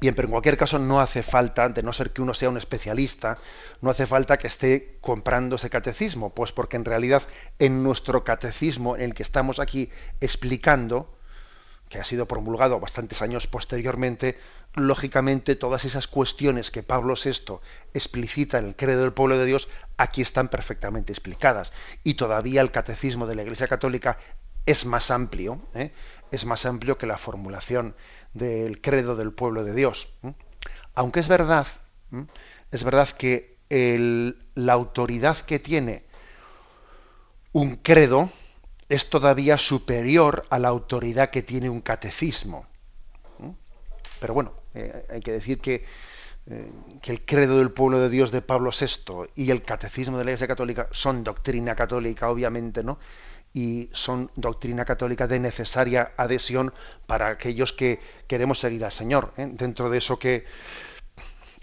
Bien, 0.00 0.14
pero 0.14 0.26
en 0.26 0.32
cualquier 0.32 0.56
caso 0.56 0.78
no 0.78 1.00
hace 1.00 1.24
falta, 1.24 1.68
de 1.68 1.82
no 1.82 1.92
ser 1.92 2.12
que 2.12 2.22
uno 2.22 2.34
sea 2.34 2.50
un 2.50 2.56
especialista, 2.56 3.38
no 3.80 3.90
hace 3.90 4.06
falta 4.06 4.36
que 4.36 4.46
esté 4.46 4.98
comprando 5.00 5.56
ese 5.56 5.70
catecismo, 5.70 6.30
pues 6.30 6.52
porque 6.52 6.76
en 6.76 6.84
realidad 6.84 7.22
en 7.58 7.82
nuestro 7.82 8.22
catecismo 8.22 8.94
en 8.94 9.02
el 9.02 9.14
que 9.14 9.24
estamos 9.24 9.58
aquí 9.58 9.90
explicando, 10.20 11.08
que 11.92 12.00
ha 12.00 12.04
sido 12.04 12.26
promulgado 12.26 12.80
bastantes 12.80 13.20
años 13.20 13.46
posteriormente, 13.46 14.38
lógicamente 14.74 15.56
todas 15.56 15.84
esas 15.84 16.08
cuestiones 16.08 16.70
que 16.70 16.82
Pablo 16.82 17.14
VI 17.22 17.58
explicita 17.92 18.58
en 18.58 18.68
el 18.68 18.76
credo 18.76 19.02
del 19.02 19.12
pueblo 19.12 19.36
de 19.36 19.44
Dios, 19.44 19.68
aquí 19.98 20.22
están 20.22 20.48
perfectamente 20.48 21.12
explicadas. 21.12 21.70
Y 22.02 22.14
todavía 22.14 22.62
el 22.62 22.70
catecismo 22.70 23.26
de 23.26 23.34
la 23.34 23.42
Iglesia 23.42 23.68
Católica 23.68 24.16
es 24.64 24.86
más 24.86 25.10
amplio, 25.10 25.60
¿eh? 25.74 25.92
es 26.30 26.46
más 26.46 26.64
amplio 26.64 26.96
que 26.96 27.06
la 27.06 27.18
formulación 27.18 27.94
del 28.32 28.80
credo 28.80 29.14
del 29.14 29.32
pueblo 29.32 29.62
de 29.62 29.74
Dios. 29.74 30.08
Aunque 30.94 31.20
es 31.20 31.28
verdad, 31.28 31.66
es 32.70 32.84
verdad 32.84 33.10
que 33.10 33.58
la 34.54 34.72
autoridad 34.72 35.36
que 35.36 35.58
tiene 35.58 36.06
un 37.52 37.76
credo 37.76 38.30
es 38.92 39.08
todavía 39.08 39.56
superior 39.56 40.44
a 40.50 40.58
la 40.58 40.68
autoridad 40.68 41.30
que 41.30 41.42
tiene 41.42 41.70
un 41.70 41.80
catecismo. 41.80 42.66
Pero 44.20 44.34
bueno, 44.34 44.52
eh, 44.74 45.06
hay 45.08 45.20
que 45.20 45.32
decir 45.32 45.60
que, 45.60 45.86
eh, 46.46 46.70
que, 47.00 47.12
el 47.12 47.24
credo 47.24 47.56
del 47.56 47.70
pueblo 47.70 48.00
de 48.00 48.10
Dios 48.10 48.30
de 48.32 48.42
Pablo 48.42 48.70
VI 48.70 49.30
y 49.34 49.50
el 49.50 49.62
catecismo 49.62 50.18
de 50.18 50.24
la 50.24 50.32
Iglesia 50.32 50.46
Católica 50.46 50.88
son 50.90 51.24
doctrina 51.24 51.74
católica, 51.74 52.28
obviamente, 52.28 52.84
¿no? 52.84 52.98
y 53.54 53.88
son 53.92 54.30
doctrina 54.36 54.84
católica 54.84 55.26
de 55.26 55.40
necesaria 55.40 56.12
adhesión 56.18 56.74
para 57.06 57.28
aquellos 57.28 57.72
que 57.72 57.98
queremos 58.26 58.58
seguir 58.58 58.84
al 58.84 58.92
Señor. 58.92 59.32
¿eh? 59.38 59.48
Dentro 59.50 59.88
de 59.88 59.98
eso 59.98 60.18
que 60.18 60.44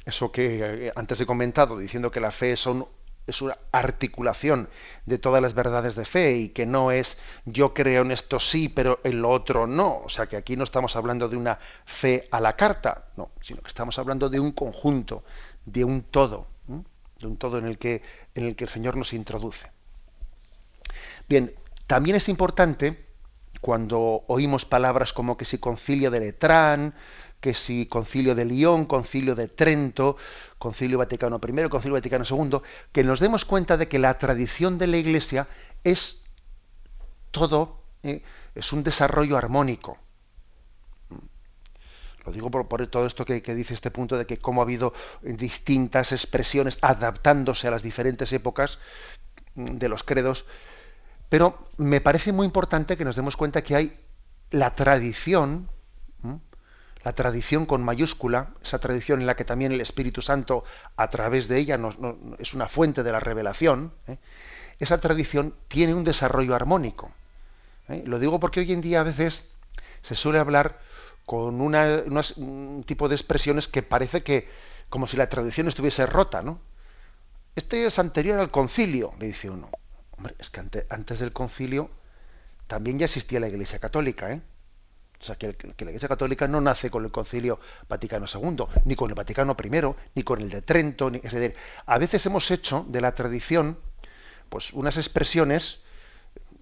eso 0.04 0.32
que 0.32 0.92
antes 0.96 1.22
he 1.22 1.28
comentado, 1.28 1.78
diciendo 1.78 2.10
que 2.10 2.20
la 2.20 2.32
fe 2.32 2.58
son, 2.58 2.88
es 3.30 3.42
una 3.42 3.58
articulación 3.72 4.70
de 5.06 5.18
todas 5.18 5.42
las 5.42 5.54
verdades 5.54 5.96
de 5.96 6.06
fe 6.06 6.38
y 6.38 6.50
que 6.50 6.66
no 6.66 6.92
es 6.92 7.18
yo 7.46 7.74
creo 7.74 8.02
en 8.02 8.12
esto 8.12 8.40
sí, 8.40 8.70
pero 8.70 9.00
en 9.04 9.22
lo 9.22 9.30
otro 9.30 9.68
no. 9.68 10.02
O 10.04 10.10
sea 10.10 10.28
que 10.28 10.38
aquí 10.38 10.56
no 10.56 10.64
estamos 10.64 10.96
hablando 10.96 11.30
de 11.30 11.38
una 11.38 11.58
fe 11.86 12.28
a 12.32 12.40
la 12.40 12.56
carta, 12.56 13.06
no, 13.18 13.32
sino 13.42 13.62
que 13.62 13.68
estamos 13.68 13.98
hablando 14.00 14.30
de 14.30 14.40
un 14.40 14.52
conjunto, 14.52 15.24
de 15.66 15.84
un 15.84 16.04
todo, 16.04 16.48
de 16.68 17.28
un 17.28 17.38
todo 17.38 17.58
en 17.58 17.66
el 17.66 17.78
que 17.78 18.02
en 18.36 18.46
el 18.46 18.56
que 18.56 18.66
el 18.66 18.70
Señor 18.70 18.96
nos 18.96 19.14
introduce. 19.14 19.70
Bien, 21.28 21.54
también 21.88 22.16
es 22.16 22.30
importante 22.30 23.06
cuando 23.62 24.24
oímos 24.28 24.66
palabras 24.66 25.14
como 25.14 25.38
que 25.38 25.46
si 25.46 25.58
concilio 25.58 26.12
de 26.12 26.20
Letrán, 26.20 26.94
que 27.40 27.54
si 27.54 27.86
concilio 27.86 28.36
de 28.36 28.46
Lyon, 28.46 28.86
concilio 28.86 29.36
de 29.36 29.48
Trento, 29.48 30.18
concilio 30.58 30.98
Vaticano 30.98 31.38
I, 31.38 31.70
concilio 31.70 31.94
Vaticano 31.96 32.26
II, 32.30 32.60
que 32.92 33.04
nos 33.04 33.20
demos 33.20 33.46
cuenta 33.46 33.78
de 33.78 33.88
que 33.88 34.00
la 34.00 34.18
tradición 34.18 34.78
de 34.78 34.88
la 34.88 34.98
Iglesia 34.98 35.48
es 35.84 36.24
todo, 37.32 37.82
¿eh? 38.04 38.24
es 38.56 38.74
un 38.74 38.84
desarrollo 38.84 39.38
armónico. 39.38 39.98
Lo 42.26 42.34
digo 42.34 42.52
por, 42.52 42.88
todo 42.88 43.06
esto 43.06 43.24
que, 43.24 43.42
que, 43.42 43.56
dice 43.56 43.74
este 43.74 43.92
punto 43.92 44.18
de 44.18 44.26
que 44.26 44.38
cómo 44.38 44.62
ha 44.62 44.66
habido 44.66 44.94
distintas 45.22 46.12
expresiones 46.12 46.78
adaptándose 46.82 47.68
a 47.68 47.72
las 47.72 47.82
diferentes 47.82 48.34
épocas 48.34 48.80
de 49.56 49.90
los 49.90 50.04
credos, 50.04 50.46
pero 51.30 51.70
me 51.78 52.02
parece 52.02 52.34
muy 52.34 52.46
importante 52.46 52.98
que 52.98 53.06
nos 53.06 53.16
demos 53.16 53.38
cuenta 53.38 53.64
que 53.64 53.76
hay 53.76 54.00
la 54.52 54.76
tradición, 54.76 55.70
la 57.04 57.14
tradición 57.14 57.66
con 57.66 57.84
mayúscula, 57.84 58.54
esa 58.62 58.80
tradición 58.80 59.22
en 59.22 59.28
la 59.28 59.36
que 59.36 59.46
también 59.46 59.72
el 59.72 59.82
Espíritu 59.82 60.22
Santo, 60.22 60.64
a 60.98 61.10
través 61.10 61.48
de 61.48 61.58
ella, 61.58 61.80
es 62.40 62.54
una 62.54 62.68
fuente 62.68 63.04
de 63.04 63.12
la 63.12 63.20
revelación, 63.20 63.94
¿eh? 64.08 64.18
esa 64.80 65.00
tradición 65.00 65.56
tiene 65.68 65.94
un 65.94 66.04
desarrollo 66.04 66.56
armónico. 66.56 67.12
¿eh? 67.88 68.04
Lo 68.06 68.20
digo 68.20 68.40
porque 68.40 68.62
hoy 68.62 68.74
en 68.74 68.82
día 68.82 69.02
a 69.02 69.04
veces 69.04 69.46
se 70.02 70.16
suele 70.16 70.40
hablar 70.40 70.80
con 71.26 71.62
un 71.62 72.84
tipo 72.88 73.08
de 73.08 73.16
expresiones 73.16 73.68
que 73.68 73.84
parece 73.84 74.24
que 74.24 74.50
como 74.90 75.06
si 75.08 75.16
la 75.16 75.30
tradición 75.30 75.68
estuviese 75.68 76.06
rota, 76.08 76.42
¿no? 76.42 76.60
Este 77.56 77.86
es 77.86 78.00
anterior 78.00 78.40
al 78.40 78.52
concilio, 78.52 79.14
le 79.20 79.28
dice 79.28 79.50
uno. 79.50 79.70
Hombre, 80.18 80.36
es 80.40 80.50
que 80.50 80.62
antes, 80.90 81.20
del 81.20 81.32
concilio 81.32 81.90
también 82.68 83.00
ya 83.00 83.06
existía 83.06 83.40
la 83.40 83.48
Iglesia 83.48 83.80
Católica, 83.80 84.32
¿eh? 84.32 84.42
O 85.20 85.24
sea, 85.24 85.36
que, 85.36 85.56
la 85.64 85.92
Iglesia 85.92 86.08
Católica 86.08 86.48
no 86.48 86.62
nace 86.62 86.90
con 86.90 87.04
el 87.04 87.12
Concilio 87.12 87.60
Vaticano 87.88 88.26
II, 88.34 88.66
ni 88.86 88.96
con 88.96 89.10
el 89.10 89.16
Vaticano 89.16 89.56
I, 89.62 89.96
ni 90.16 90.24
con 90.24 90.42
el 90.42 90.50
de 90.50 90.62
Trento. 90.62 91.10
Ni, 91.10 91.18
es 91.18 91.34
decir, 91.34 91.56
a 91.86 91.98
veces 91.98 92.26
hemos 92.26 92.50
hecho 92.52 92.86
de 92.88 93.02
la 93.02 93.14
tradición 93.14 93.78
pues 94.50 94.74
unas 94.74 94.98
expresiones. 94.98 95.82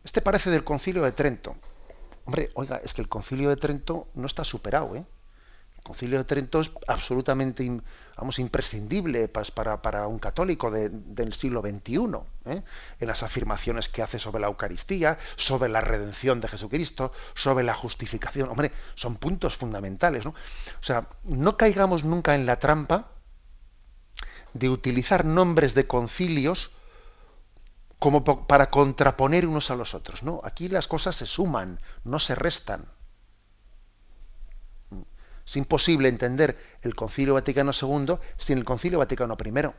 Este 0.04 0.22
parece 0.22 0.50
del 0.50 0.64
Concilio 0.64 1.04
de 1.04 1.12
Trento. 1.12 1.56
Hombre, 2.26 2.50
oiga, 2.56 2.82
es 2.84 2.94
que 2.94 3.02
el 3.02 3.10
Concilio 3.10 3.50
de 3.50 3.58
Trento 3.58 4.08
no 4.16 4.28
está 4.28 4.44
superado, 4.44 4.96
¿eh? 4.96 5.06
Concilio 5.88 6.18
de 6.18 6.26
Trento 6.26 6.60
es 6.60 6.70
absolutamente 6.86 7.64
vamos, 8.18 8.40
imprescindible 8.40 9.30
para, 9.30 10.06
un 10.08 10.20
católico 10.20 10.70
del 10.70 11.34
siglo 11.34 11.62
XXI, 11.62 12.18
¿eh? 12.46 12.64
en 13.00 13.08
las 13.08 13.24
afirmaciones 13.24 13.88
que 13.88 14.02
hace 14.02 14.20
sobre 14.20 14.42
la 14.42 14.48
Eucaristía, 14.48 15.18
sobre 15.38 15.70
la 15.70 15.80
redención 15.80 16.42
de 16.42 16.50
Jesucristo, 16.50 17.14
sobre 17.36 17.64
la 17.64 17.74
justificación. 17.74 18.50
Hombre, 18.50 18.74
son 18.96 19.16
puntos 19.16 19.56
fundamentales. 19.56 20.26
¿no? 20.26 20.32
O 20.32 20.84
sea, 20.84 21.08
no 21.24 21.56
caigamos 21.56 22.04
nunca 22.04 22.36
en 22.36 22.46
la 22.46 22.60
trampa 22.60 23.08
de 24.54 24.70
utilizar 24.70 25.24
nombres 25.24 25.74
de 25.74 25.88
concilios 25.88 26.72
como 27.98 28.26
para 28.46 28.70
contraponer 28.70 29.48
unos 29.48 29.72
a 29.72 29.78
los 29.78 29.94
otros. 29.94 30.22
¿no? 30.22 30.42
Aquí 30.44 30.68
las 30.68 30.90
cosas 30.90 31.16
se 31.16 31.26
suman, 31.26 31.80
no 32.04 32.20
se 32.20 32.36
restan. 32.36 32.97
Es 35.48 35.56
imposible 35.56 36.10
entender 36.10 36.58
el 36.82 36.94
Concilio 36.94 37.34
Vaticano 37.34 37.72
II 37.72 38.18
sin 38.38 38.58
el 38.58 38.66
Concilio 38.66 39.00
Vaticano 39.00 39.38
I. 39.42 39.70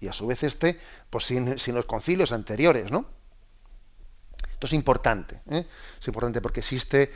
Y 0.00 0.08
a 0.08 0.12
su 0.12 0.26
vez 0.26 0.42
este, 0.42 0.78
pues 1.08 1.24
sin, 1.24 1.56
los 1.74 1.86
concilios 1.86 2.32
anteriores, 2.32 2.90
¿no? 2.90 3.06
Esto 4.52 4.66
es 4.66 4.74
importante, 4.74 5.40
¿eh? 5.50 5.66
es 5.98 6.08
importante 6.08 6.42
porque 6.42 6.60
existe 6.60 7.10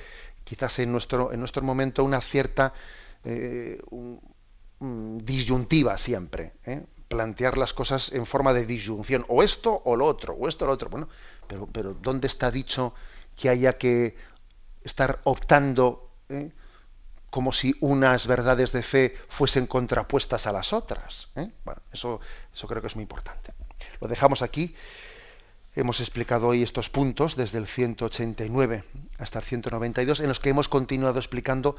quizás 0.45 0.79
en 0.79 0.91
nuestro, 0.91 1.33
en 1.33 1.39
nuestro 1.39 1.63
momento 1.63 2.03
una 2.03 2.23
cierta 2.23 2.73
eh, 3.25 3.79
disyuntiva 4.81 5.99
siempre, 5.99 6.55
¿eh? 6.65 6.87
plantear 7.09 7.59
las 7.59 7.75
cosas 7.75 8.11
en 8.13 8.25
forma 8.25 8.55
de 8.55 8.65
disyunción, 8.65 9.27
o 9.29 9.43
esto 9.43 9.83
o 9.85 9.97
lo 9.97 10.07
otro, 10.07 10.33
o 10.33 10.49
esto 10.49 10.65
o 10.65 10.69
lo 10.69 10.75
otro. 10.75 10.89
Bueno, 10.89 11.09
pero, 11.47 11.67
pero 11.67 11.93
¿dónde 11.93 12.27
está 12.27 12.51
dicho 12.51 12.95
que 13.37 13.51
haya 13.51 13.77
que 13.77 14.17
estar 14.83 15.21
optando 15.25 16.11
como 17.35 17.53
si 17.53 17.75
unas 17.81 18.29
verdades 18.29 18.71
de 18.71 18.81
fe 18.81 19.17
fuesen 19.29 19.67
contrapuestas 19.67 20.47
a 20.47 20.53
las 20.53 20.73
otras. 20.73 21.31
¿eh? 21.35 21.51
Bueno, 21.65 21.83
eso, 21.93 22.21
eso 22.55 22.69
creo 22.69 22.81
que 22.81 22.87
es 22.87 22.95
muy 22.95 23.03
importante. 23.03 23.53
Lo 24.01 24.07
dejamos 24.07 24.41
aquí. 24.41 24.77
Hemos 25.75 25.99
explicado 25.99 26.47
hoy 26.47 26.63
estos 26.63 26.91
puntos 26.91 27.35
desde 27.35 27.59
el 27.59 27.67
189 27.67 28.85
hasta 29.19 29.41
el 29.41 29.45
192, 29.45 30.21
en 30.21 30.29
los 30.29 30.39
que 30.39 30.51
hemos 30.51 30.69
continuado 30.69 31.19
explicando 31.19 31.75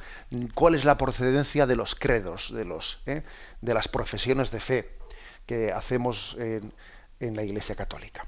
cuál 0.56 0.76
es 0.76 0.84
la 0.84 0.97
procedencia 0.97 1.66
de 1.66 1.78
los 1.78 1.95
credos, 1.95 2.53
de, 2.53 2.66
los, 2.66 2.99
¿eh? 3.06 3.24
de 3.62 3.74
las 3.74 3.88
profesiones 3.88 4.51
de 4.51 4.60
fe 4.60 4.89
que 5.45 5.72
hacemos 5.72 6.36
en, 6.38 6.74
en 7.22 7.34
la 7.34 7.43
Iglesia 7.43 7.76
Católica. 7.76 8.28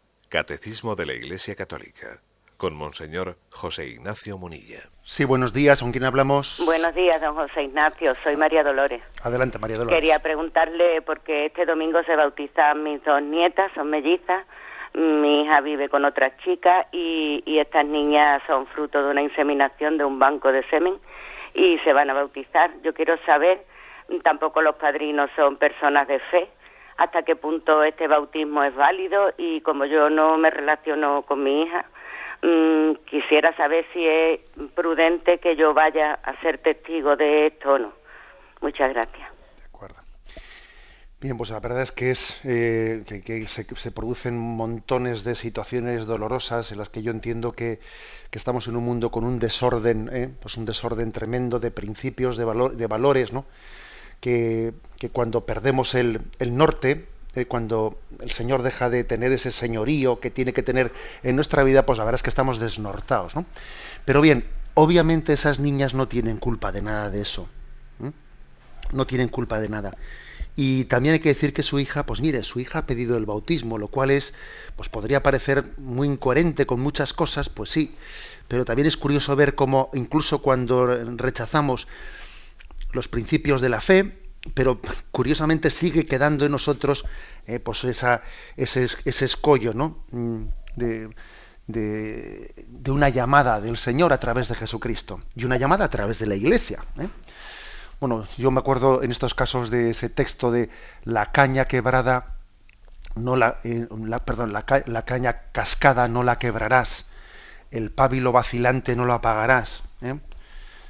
Catecismo 0.31 0.95
de 0.95 1.05
la 1.05 1.11
Iglesia 1.11 1.55
Católica 1.55 2.21
con 2.55 2.73
Monseñor 2.73 3.35
José 3.51 3.87
Ignacio 3.87 4.37
Munilla. 4.37 4.79
Sí, 5.03 5.25
buenos 5.25 5.51
días, 5.51 5.81
¿con 5.81 5.91
quién 5.91 6.05
hablamos? 6.05 6.63
Buenos 6.65 6.95
días, 6.95 7.19
don 7.19 7.35
José 7.35 7.63
Ignacio, 7.63 8.13
soy 8.23 8.37
María 8.37 8.63
Dolores. 8.63 9.01
Adelante, 9.23 9.59
María 9.59 9.77
Dolores. 9.77 9.99
Quería 9.99 10.19
preguntarle, 10.19 11.01
porque 11.01 11.47
este 11.47 11.65
domingo 11.65 12.01
se 12.03 12.15
bautizan 12.15 12.81
mis 12.81 13.03
dos 13.03 13.21
nietas, 13.21 13.73
son 13.75 13.89
mellizas, 13.89 14.45
mi 14.93 15.41
hija 15.41 15.59
vive 15.59 15.89
con 15.89 16.05
otras 16.05 16.31
chicas 16.45 16.87
y, 16.93 17.43
y 17.45 17.59
estas 17.59 17.85
niñas 17.85 18.41
son 18.47 18.67
fruto 18.67 19.03
de 19.03 19.11
una 19.11 19.21
inseminación 19.21 19.97
de 19.97 20.05
un 20.05 20.17
banco 20.17 20.53
de 20.53 20.63
semen 20.69 20.93
y 21.53 21.77
se 21.79 21.91
van 21.91 22.09
a 22.09 22.13
bautizar. 22.13 22.71
Yo 22.83 22.93
quiero 22.93 23.17
saber, 23.25 23.65
tampoco 24.23 24.61
los 24.61 24.77
padrinos 24.77 25.29
son 25.35 25.57
personas 25.57 26.07
de 26.07 26.19
fe, 26.19 26.49
hasta 26.97 27.23
qué 27.23 27.35
punto 27.35 27.83
este 27.83 28.07
bautismo 28.07 28.63
es 28.63 28.75
válido 28.75 29.33
y 29.37 29.61
como 29.61 29.85
yo 29.85 30.09
no 30.09 30.37
me 30.37 30.49
relaciono 30.49 31.23
con 31.23 31.43
mi 31.43 31.63
hija, 31.63 31.85
mm, 32.41 32.93
quisiera 33.05 33.55
saber 33.55 33.85
si 33.93 34.05
es 34.07 34.39
prudente 34.75 35.37
que 35.37 35.55
yo 35.55 35.73
vaya 35.73 36.19
a 36.23 36.39
ser 36.41 36.57
testigo 36.59 37.15
de 37.15 37.47
esto 37.47 37.73
o 37.73 37.79
no. 37.79 37.93
Muchas 38.61 38.93
gracias. 38.93 39.29
De 39.57 39.65
acuerdo. 39.65 39.95
Bien, 41.19 41.37
pues 41.37 41.49
la 41.49 41.59
verdad 41.59 41.81
es 41.81 41.91
que 41.91 42.11
es 42.11 42.39
eh, 42.45 43.03
que, 43.05 43.47
se, 43.47 43.91
producen 43.91 44.37
montones 44.37 45.23
de 45.23 45.35
situaciones 45.35 46.05
dolorosas 46.05 46.71
en 46.71 46.77
las 46.77 46.89
que 46.89 47.01
yo 47.01 47.11
entiendo 47.11 47.53
que, 47.53 47.79
estamos 48.31 48.67
en 48.67 48.75
un 48.75 48.85
mundo 48.85 49.11
con 49.11 49.23
un 49.23 49.39
desorden, 49.39 50.09
eh, 50.13 50.29
pues 50.41 50.57
un 50.57 50.65
desorden 50.65 51.11
tremendo 51.11 51.59
de 51.59 51.69
principios, 51.69 52.37
de, 52.37 52.45
valor, 52.45 52.75
de 52.75 52.87
valores, 52.87 53.33
¿no? 53.33 53.45
Que, 54.21 54.73
cuando 55.11 55.45
perdemos 55.45 55.95
el, 55.95 56.21
norte, 56.39 57.07
eh, 57.35 57.45
cuando 57.45 57.99
el 58.19 58.31
Señor 58.31 58.61
deja 58.61 58.89
de 58.89 59.03
tener 59.03 59.31
ese 59.31 59.51
señorío 59.51 60.19
que 60.19 60.29
tiene 60.29 60.53
que 60.53 60.63
tener 60.63 60.93
en 61.23 61.35
nuestra 61.35 61.63
vida, 61.63 61.85
pues 61.85 61.97
la 61.97 62.05
verdad 62.05 62.19
es 62.19 62.23
que 62.23 62.29
estamos 62.29 62.59
desnortados. 62.59 63.35
¿no? 63.35 63.45
Pero 64.05 64.21
bien, 64.21 64.45
obviamente 64.75 65.33
esas 65.33 65.59
niñas 65.59 65.93
no 65.93 66.07
tienen 66.07 66.37
culpa 66.37 66.71
de 66.71 66.81
nada 66.81 67.09
de 67.09 67.21
eso. 67.21 67.49
No 68.93 69.07
tienen 69.07 69.29
culpa 69.29 69.59
de 69.59 69.69
nada. 69.69 69.95
Y 70.55 70.83
también 70.85 71.13
hay 71.13 71.19
que 71.21 71.29
decir 71.29 71.53
que 71.53 71.63
su 71.63 71.79
hija, 71.79 72.05
pues 72.05 72.19
mire, 72.19 72.43
su 72.43 72.59
hija 72.59 72.79
ha 72.79 72.85
pedido 72.85 73.15
el 73.17 73.25
bautismo, 73.25 73.77
lo 73.77 73.87
cual 73.87 74.11
es, 74.11 74.33
pues 74.75 74.89
podría 74.89 75.23
parecer 75.23 75.63
muy 75.77 76.09
incoherente 76.09 76.65
con 76.65 76.81
muchas 76.81 77.13
cosas, 77.13 77.47
pues 77.47 77.69
sí, 77.69 77.95
pero 78.49 78.65
también 78.65 78.85
es 78.85 78.97
curioso 78.97 79.33
ver 79.37 79.55
cómo 79.55 79.89
incluso 79.93 80.41
cuando 80.41 80.85
rechazamos 81.15 81.87
los 82.93 83.07
principios 83.07 83.61
de 83.61 83.69
la 83.69 83.81
fe, 83.81 84.21
pero 84.53 84.79
curiosamente 85.11 85.69
sigue 85.69 86.05
quedando 86.05 86.45
en 86.45 86.51
nosotros 86.51 87.05
eh, 87.47 87.59
pues 87.59 87.83
esa, 87.83 88.23
ese, 88.57 88.87
ese, 89.05 89.25
escollo 89.25 89.73
¿no? 89.73 90.03
Mm, 90.11 90.45
de, 90.75 91.09
de, 91.67 92.91
una 92.91 93.09
llamada 93.09 93.61
del 93.61 93.77
Señor 93.77 94.13
a 94.13 94.19
través 94.19 94.47
de 94.47 94.55
Jesucristo 94.55 95.19
y 95.35 95.45
una 95.45 95.57
llamada 95.57 95.85
a 95.85 95.89
través 95.89 96.19
de 96.19 96.27
la 96.27 96.35
Iglesia. 96.35 96.83
¿eh? 96.99 97.07
Bueno, 97.99 98.25
yo 98.37 98.51
me 98.51 98.59
acuerdo 98.59 99.03
en 99.03 99.11
estos 99.11 99.33
casos 99.33 99.69
de 99.69 99.91
ese 99.91 100.09
texto 100.09 100.51
de 100.51 100.69
la 101.03 101.31
caña 101.31 101.65
quebrada, 101.65 102.35
no 103.15 103.35
la, 103.35 103.59
eh, 103.63 103.87
perdón, 104.25 104.53
la, 104.53 104.65
la, 104.87 105.05
caña 105.05 105.43
cascada 105.51 106.07
no 106.07 106.23
la 106.23 106.39
quebrarás, 106.39 107.05
el 107.69 107.91
pábilo 107.91 108.31
vacilante 108.31 108.95
no 108.95 109.05
lo 109.05 109.13
apagarás. 109.13 109.83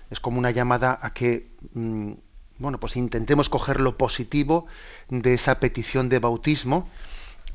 es 0.09 0.19
como 0.19 0.39
una 0.39 0.51
llamada 0.51 0.97
a 1.01 1.13
que 1.13 1.50
bueno, 1.73 2.79
pues 2.79 2.95
intentemos 2.95 3.49
coger 3.49 3.79
lo 3.79 3.97
positivo 3.97 4.67
de 5.09 5.33
esa 5.33 5.59
petición 5.59 6.09
de 6.09 6.19
bautismo 6.19 6.89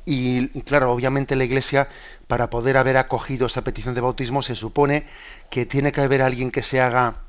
y, 0.09 0.49
claro, 0.63 0.93
obviamente 0.93 1.35
la 1.35 1.45
Iglesia 1.45 1.89
para 2.29 2.49
poder 2.49 2.77
haber 2.77 2.97
acogido 2.97 3.47
esa 3.47 3.63
petición 3.63 3.95
de 3.95 4.01
bautismo 4.01 4.41
se 4.41 4.55
supone 4.55 5.05
que 5.51 5.67
tiene 5.67 5.91
que 5.91 6.01
haber 6.01 6.23
alguien 6.23 6.53
que 6.53 6.63
se 6.63 6.81
haga 6.81 7.23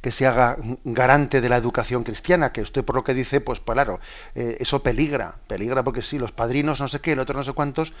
que 0.00 0.12
se 0.12 0.26
haga 0.26 0.56
garante 0.84 1.42
de 1.42 1.48
la 1.50 1.58
educación 1.58 2.04
cristiana, 2.04 2.52
que 2.52 2.62
usted 2.62 2.84
por 2.84 2.94
lo 2.94 3.04
que 3.04 3.12
dice, 3.12 3.42
pues 3.42 3.60
claro, 3.60 4.00
eh, 4.34 4.56
eso 4.60 4.82
peligra, 4.82 5.36
peligra 5.46 5.82
porque 5.82 6.00
sí, 6.00 6.18
los 6.18 6.32
padrinos 6.32 6.80
no 6.80 6.88
sé 6.88 7.00
qué, 7.00 7.12
el 7.12 7.20
otro 7.20 7.36
no 7.36 7.44
sé 7.44 7.52
cuántos. 7.52 7.92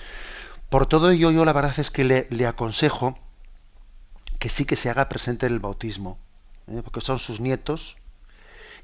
Por 0.70 0.86
todo 0.86 1.10
ello 1.10 1.30
yo 1.30 1.44
la 1.44 1.52
verdad 1.52 1.78
es 1.78 1.90
que 1.90 2.04
le, 2.04 2.26
le 2.30 2.46
aconsejo 2.46 3.18
que 4.38 4.48
sí 4.48 4.64
que 4.64 4.76
se 4.76 4.88
haga 4.88 5.08
presente 5.10 5.46
el 5.46 5.58
bautismo, 5.58 6.18
¿eh? 6.70 6.82
porque 6.82 7.00
son 7.00 7.18
sus 7.18 7.40
nietos, 7.40 7.96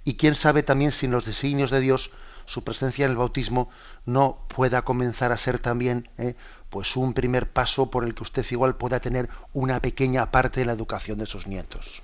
y 0.05 0.15
quién 0.15 0.35
sabe 0.35 0.63
también 0.63 0.93
si 0.93 1.07
en 1.07 1.13
los 1.13 1.25
designios 1.25 1.71
de 1.71 1.81
Dios 1.81 2.11
su 2.47 2.63
presencia 2.63 3.05
en 3.05 3.11
el 3.11 3.17
bautismo 3.17 3.69
no 4.07 4.39
pueda 4.49 4.83
comenzar 4.83 5.33
a 5.33 5.37
ser 5.37 5.59
también 5.59 6.09
¿eh? 6.17 6.37
pues 6.71 6.97
un 6.97 7.13
primer 7.13 7.51
paso 7.51 7.91
por 7.91 8.05
el 8.05 8.15
que 8.15 8.23
usted 8.23 8.47
igual 8.51 8.77
pueda 8.77 9.01
tener 9.01 9.29
una 9.53 9.81
pequeña 9.81 10.31
parte 10.31 10.61
de 10.61 10.67
la 10.67 10.73
educación 10.73 11.19
de 11.19 11.27
sus 11.27 11.47
nietos. 11.47 12.03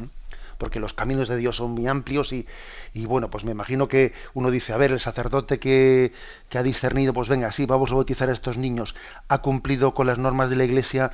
¿eh? 0.00 0.08
Porque 0.56 0.80
los 0.80 0.94
caminos 0.94 1.28
de 1.28 1.36
Dios 1.36 1.56
son 1.56 1.72
muy 1.72 1.86
amplios 1.86 2.32
y, 2.32 2.46
y, 2.94 3.04
bueno, 3.04 3.30
pues 3.30 3.44
me 3.44 3.52
imagino 3.52 3.86
que 3.86 4.12
uno 4.32 4.50
dice, 4.50 4.72
a 4.72 4.76
ver, 4.76 4.90
el 4.90 5.00
sacerdote 5.00 5.58
que, 5.58 6.12
que 6.48 6.58
ha 6.58 6.62
discernido, 6.62 7.12
pues 7.12 7.28
venga, 7.28 7.52
sí, 7.52 7.66
vamos 7.66 7.90
a 7.90 7.94
bautizar 7.94 8.30
a 8.30 8.32
estos 8.32 8.56
niños, 8.56 8.94
ha 9.28 9.38
cumplido 9.42 9.94
con 9.94 10.06
las 10.06 10.18
normas 10.18 10.50
de 10.50 10.56
la 10.56 10.64
Iglesia 10.64 11.12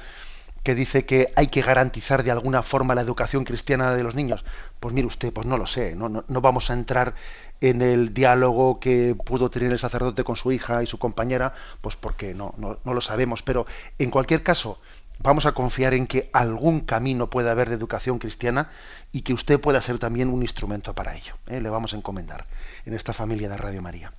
que 0.65 0.75
dice 0.75 1.05
que 1.05 1.31
hay 1.37 1.49
que 1.49 1.61
garantizar 1.63 2.25
de 2.25 2.31
alguna 2.31 2.63
forma 2.63 2.95
la 2.95 3.03
educación 3.03 3.45
cristiana 3.45 3.95
de 3.95 4.03
los 4.03 4.15
niños. 4.15 4.45
Pues 4.81 4.95
mire 4.95 5.07
usted, 5.07 5.33
pues 5.33 5.47
no 5.47 5.59
lo 5.59 5.67
sé, 5.67 5.95
no, 5.95 6.09
no, 6.09 6.41
vamos 6.41 6.71
a 6.71 6.73
entrar 6.73 7.15
en 7.61 7.83
el 7.83 8.15
diálogo 8.15 8.81
que 8.81 9.15
pudo 9.15 9.51
tener 9.51 9.73
el 9.73 9.79
sacerdote 9.79 10.25
con 10.25 10.37
su 10.37 10.53
hija 10.53 10.83
y 10.83 10.87
su 10.87 10.99
compañera, 10.99 11.53
pues 11.83 11.97
porque 11.97 12.35
no, 12.35 12.55
no, 12.57 12.79
no 12.83 12.95
lo 12.95 13.01
sabemos. 13.03 13.43
Pero 13.43 13.67
en 13.99 14.11
cualquier 14.11 14.43
caso, 14.43 14.81
vamos 15.19 15.45
a 15.45 15.53
confiar 15.53 15.93
en 15.93 16.07
que 16.07 16.31
algún 16.33 16.81
camino 16.81 17.29
pueda 17.29 17.53
haber 17.53 17.69
de 17.69 17.77
educación 17.77 18.19
cristiana 18.19 18.71
y 19.13 19.21
que 19.21 19.35
usted 19.35 19.61
pueda 19.61 19.83
ser 19.83 19.99
también 19.99 20.31
un 20.31 20.41
instrumento 20.43 20.95
para 20.95 21.15
ello. 21.15 21.35
¿eh? 21.47 21.61
Le 21.61 21.69
vamos 21.69 21.93
a 21.93 21.97
encomendar 21.97 22.47
en 22.87 22.95
esta 22.95 23.13
familia 23.13 23.51
de 23.51 23.57
Radio 23.59 23.83
María. 23.83 24.13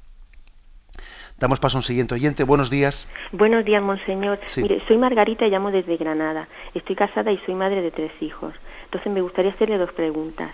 Damos 1.38 1.60
paso 1.60 1.78
a 1.78 1.80
un 1.80 1.84
siguiente 1.84 2.16
oyente. 2.16 2.46
Buenos 2.46 2.70
días. 2.70 3.12
Buenos 3.34 3.66
días, 3.66 3.84
monseñor. 3.84 4.40
Mire, 4.56 4.82
soy 4.88 4.98
Margarita 4.98 5.46
y 5.46 5.50
llamo 5.50 5.70
desde 5.70 5.98
Granada. 5.98 6.48
Estoy 6.74 6.96
casada 6.96 7.32
y 7.32 7.38
soy 7.40 7.56
madre 7.56 7.82
de 7.82 7.92
tres 7.92 8.12
hijos. 8.22 8.54
Entonces 8.86 9.12
me 9.12 9.22
gustaría 9.22 9.52
hacerle 9.52 9.78
dos 9.78 9.92
preguntas. 9.92 10.52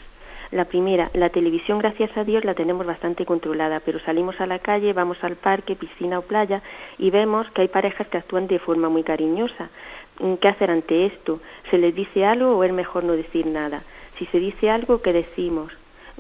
La 0.50 0.66
primera, 0.66 1.12
la 1.14 1.30
televisión, 1.30 1.78
gracias 1.78 2.10
a 2.18 2.24
Dios, 2.24 2.44
la 2.44 2.56
tenemos 2.56 2.86
bastante 2.86 3.26
controlada, 3.26 3.80
pero 3.86 4.00
salimos 4.00 4.42
a 4.42 4.48
la 4.48 4.60
calle, 4.60 4.92
vamos 4.92 5.24
al 5.24 5.36
parque, 5.36 5.76
piscina 5.76 6.18
o 6.18 6.24
playa 6.24 6.62
y 6.98 7.12
vemos 7.12 7.50
que 7.52 7.62
hay 7.62 7.68
parejas 7.68 8.08
que 8.08 8.18
actúan 8.18 8.48
de 8.48 8.60
forma 8.60 8.90
muy 8.90 9.04
cariñosa. 9.04 9.70
¿Qué 10.42 10.48
hacer 10.48 10.72
ante 10.72 11.06
esto? 11.06 11.42
¿Se 11.70 11.78
les 11.78 11.94
dice 11.94 12.26
algo 12.26 12.58
o 12.58 12.64
es 12.64 12.74
mejor 12.74 13.04
no 13.04 13.14
decir 13.14 13.46
nada? 13.46 13.84
Si 14.18 14.26
se 14.26 14.40
dice 14.40 14.70
algo, 14.70 15.02
¿qué 15.02 15.14
decimos? 15.14 15.72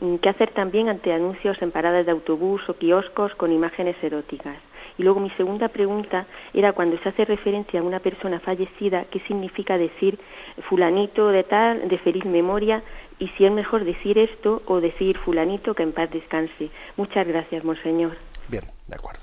Mm, 0.01 0.15
qué 0.15 0.29
hacer 0.29 0.51
también 0.53 0.89
ante 0.89 1.13
anuncios 1.13 1.61
en 1.61 1.71
paradas 1.71 2.05
de 2.05 2.11
autobús 2.11 2.61
o 2.67 2.73
kioscos 2.73 3.33
con 3.35 3.51
imágenes 3.51 3.95
eróticas. 4.01 4.57
Y 4.97 5.03
luego 5.03 5.19
mi 5.19 5.29
segunda 5.31 5.69
pregunta 5.69 6.25
era 6.53 6.73
cuando 6.73 6.97
se 6.99 7.09
hace 7.09 7.23
referencia 7.23 7.79
a 7.79 7.83
una 7.83 7.99
persona 7.99 8.39
fallecida, 8.39 9.05
¿qué 9.05 9.19
significa 9.21 9.77
decir 9.77 10.19
fulanito 10.67 11.29
de 11.29 11.43
tal, 11.43 11.87
de 11.87 11.97
feliz 11.99 12.25
memoria? 12.25 12.83
Y 13.19 13.27
si 13.29 13.45
es 13.45 13.51
mejor 13.51 13.85
decir 13.85 14.17
esto 14.17 14.63
o 14.65 14.81
decir 14.81 15.17
fulanito 15.17 15.75
que 15.75 15.83
en 15.83 15.93
paz 15.93 16.09
descanse. 16.11 16.71
Muchas 16.97 17.27
gracias, 17.27 17.63
monseñor. 17.63 18.17
Bien, 18.49 18.63
de 18.87 18.95
acuerdo. 18.95 19.21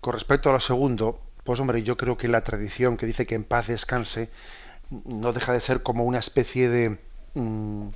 Con 0.00 0.12
respecto 0.12 0.50
a 0.50 0.54
lo 0.54 0.60
segundo, 0.60 1.20
pues 1.44 1.60
hombre, 1.60 1.82
yo 1.82 1.96
creo 1.96 2.16
que 2.16 2.28
la 2.28 2.42
tradición 2.42 2.96
que 2.96 3.06
dice 3.06 3.26
que 3.26 3.36
en 3.36 3.44
paz 3.44 3.68
descanse 3.68 4.28
no 4.90 5.32
deja 5.32 5.52
de 5.52 5.60
ser 5.60 5.82
como 5.82 6.04
una 6.04 6.18
especie 6.18 6.68
de 6.68 6.98
mm, 7.34 7.88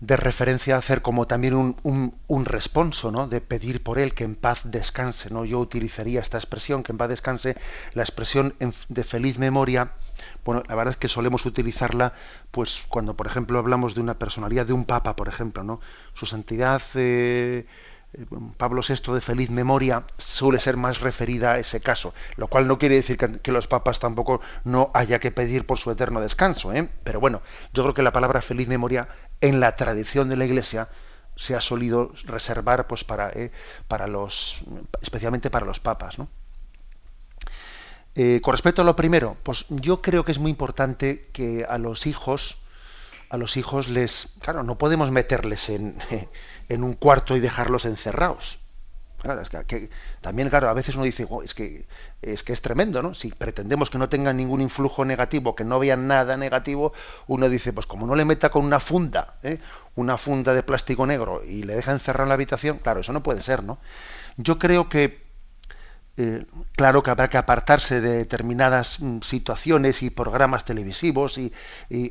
de 0.00 0.16
referencia 0.16 0.76
hacer 0.76 1.02
como 1.02 1.26
también 1.26 1.54
un, 1.54 2.14
un, 2.28 2.44
responso, 2.44 3.10
¿no? 3.10 3.26
De 3.26 3.40
pedir 3.40 3.82
por 3.82 3.98
él 3.98 4.14
que 4.14 4.22
en 4.22 4.36
paz 4.36 4.62
descanse, 4.64 5.30
¿no? 5.30 5.44
Yo 5.44 5.58
utilizaría 5.58 6.20
esta 6.20 6.38
expresión, 6.38 6.84
que 6.84 6.92
en 6.92 6.98
paz 6.98 7.08
descanse, 7.08 7.56
la 7.94 8.02
expresión 8.02 8.54
de 8.88 9.04
feliz 9.04 9.38
memoria. 9.38 9.92
Bueno, 10.44 10.62
la 10.68 10.76
verdad 10.76 10.92
es 10.92 10.98
que 10.98 11.08
solemos 11.08 11.46
utilizarla, 11.46 12.12
pues, 12.52 12.84
cuando, 12.88 13.16
por 13.16 13.26
ejemplo, 13.26 13.58
hablamos 13.58 13.96
de 13.96 14.00
una 14.00 14.18
personalidad 14.18 14.66
de 14.66 14.72
un 14.72 14.84
papa, 14.84 15.16
por 15.16 15.26
ejemplo, 15.26 15.64
¿no? 15.64 15.80
Su 16.14 16.26
santidad 16.26 16.80
eh, 16.94 17.66
Pablo 18.56 18.80
VI 18.86 19.12
de 19.12 19.20
feliz 19.20 19.50
memoria 19.50 20.04
suele 20.16 20.60
ser 20.60 20.76
más 20.76 21.00
referida 21.00 21.52
a 21.52 21.58
ese 21.58 21.80
caso, 21.80 22.14
lo 22.36 22.48
cual 22.48 22.66
no 22.66 22.78
quiere 22.78 22.94
decir 22.94 23.18
que, 23.18 23.52
los 23.52 23.66
papas 23.66 24.00
tampoco 24.00 24.40
no 24.64 24.90
haya 24.94 25.18
que 25.18 25.30
pedir 25.30 25.66
por 25.66 25.78
su 25.78 25.90
eterno 25.90 26.20
descanso, 26.20 26.72
¿eh? 26.72 26.88
pero 27.04 27.20
bueno, 27.20 27.42
yo 27.74 27.82
creo 27.82 27.94
que 27.94 28.02
la 28.02 28.12
palabra 28.12 28.40
feliz 28.40 28.66
memoria 28.66 29.08
en 29.42 29.60
la 29.60 29.76
tradición 29.76 30.30
de 30.30 30.36
la 30.36 30.46
Iglesia 30.46 30.88
se 31.36 31.54
ha 31.54 31.60
solido 31.60 32.12
reservar 32.24 32.86
pues 32.86 33.04
para, 33.04 33.30
¿eh? 33.30 33.52
para 33.88 34.06
los 34.06 34.62
especialmente 35.02 35.50
para 35.50 35.66
los 35.66 35.78
papas, 35.78 36.16
con 36.16 36.28
respecto 38.52 38.82
a 38.82 38.84
lo 38.84 38.96
primero, 38.96 39.36
pues 39.44 39.66
yo 39.68 40.02
creo 40.02 40.24
que 40.24 40.32
es 40.32 40.38
muy 40.38 40.50
importante 40.50 41.28
que 41.32 41.64
a 41.68 41.78
los 41.78 42.06
hijos 42.06 42.58
a 43.30 43.36
los 43.36 43.56
hijos 43.56 43.88
les, 43.88 44.34
claro, 44.40 44.62
no 44.62 44.78
podemos 44.78 45.10
meterles 45.10 45.68
en, 45.68 45.98
en 46.68 46.84
un 46.84 46.94
cuarto 46.94 47.36
y 47.36 47.40
dejarlos 47.40 47.84
encerrados. 47.84 48.58
Claro, 49.20 49.40
es 49.40 49.50
que, 49.50 49.90
también, 50.20 50.48
claro, 50.48 50.68
a 50.68 50.74
veces 50.74 50.94
uno 50.94 51.04
dice, 51.04 51.26
es, 51.42 51.52
que, 51.52 51.86
es 52.22 52.44
que 52.44 52.52
es 52.52 52.62
tremendo, 52.62 53.02
¿no? 53.02 53.14
Si 53.14 53.32
pretendemos 53.32 53.90
que 53.90 53.98
no 53.98 54.08
tengan 54.08 54.36
ningún 54.36 54.60
influjo 54.60 55.04
negativo, 55.04 55.56
que 55.56 55.64
no 55.64 55.80
vean 55.80 56.06
nada 56.06 56.36
negativo, 56.36 56.92
uno 57.26 57.48
dice, 57.48 57.72
pues 57.72 57.86
como 57.86 58.06
no 58.06 58.14
le 58.14 58.24
meta 58.24 58.50
con 58.50 58.64
una 58.64 58.78
funda, 58.78 59.34
¿eh? 59.42 59.58
una 59.96 60.16
funda 60.18 60.54
de 60.54 60.62
plástico 60.62 61.04
negro 61.04 61.42
y 61.44 61.64
le 61.64 61.74
deja 61.74 61.90
encerrar 61.90 62.26
en 62.26 62.28
la 62.28 62.34
habitación, 62.34 62.78
claro, 62.78 63.00
eso 63.00 63.12
no 63.12 63.24
puede 63.24 63.42
ser, 63.42 63.64
¿no? 63.64 63.78
Yo 64.36 64.56
creo 64.56 64.88
que 64.88 65.27
eh, 66.20 66.46
claro 66.74 67.04
que 67.04 67.10
habrá 67.10 67.30
que 67.30 67.38
apartarse 67.38 68.00
de 68.00 68.16
determinadas 68.16 68.98
mm, 68.98 69.20
situaciones 69.20 70.02
y 70.02 70.10
programas 70.10 70.64
televisivos 70.64 71.38
y, 71.38 71.52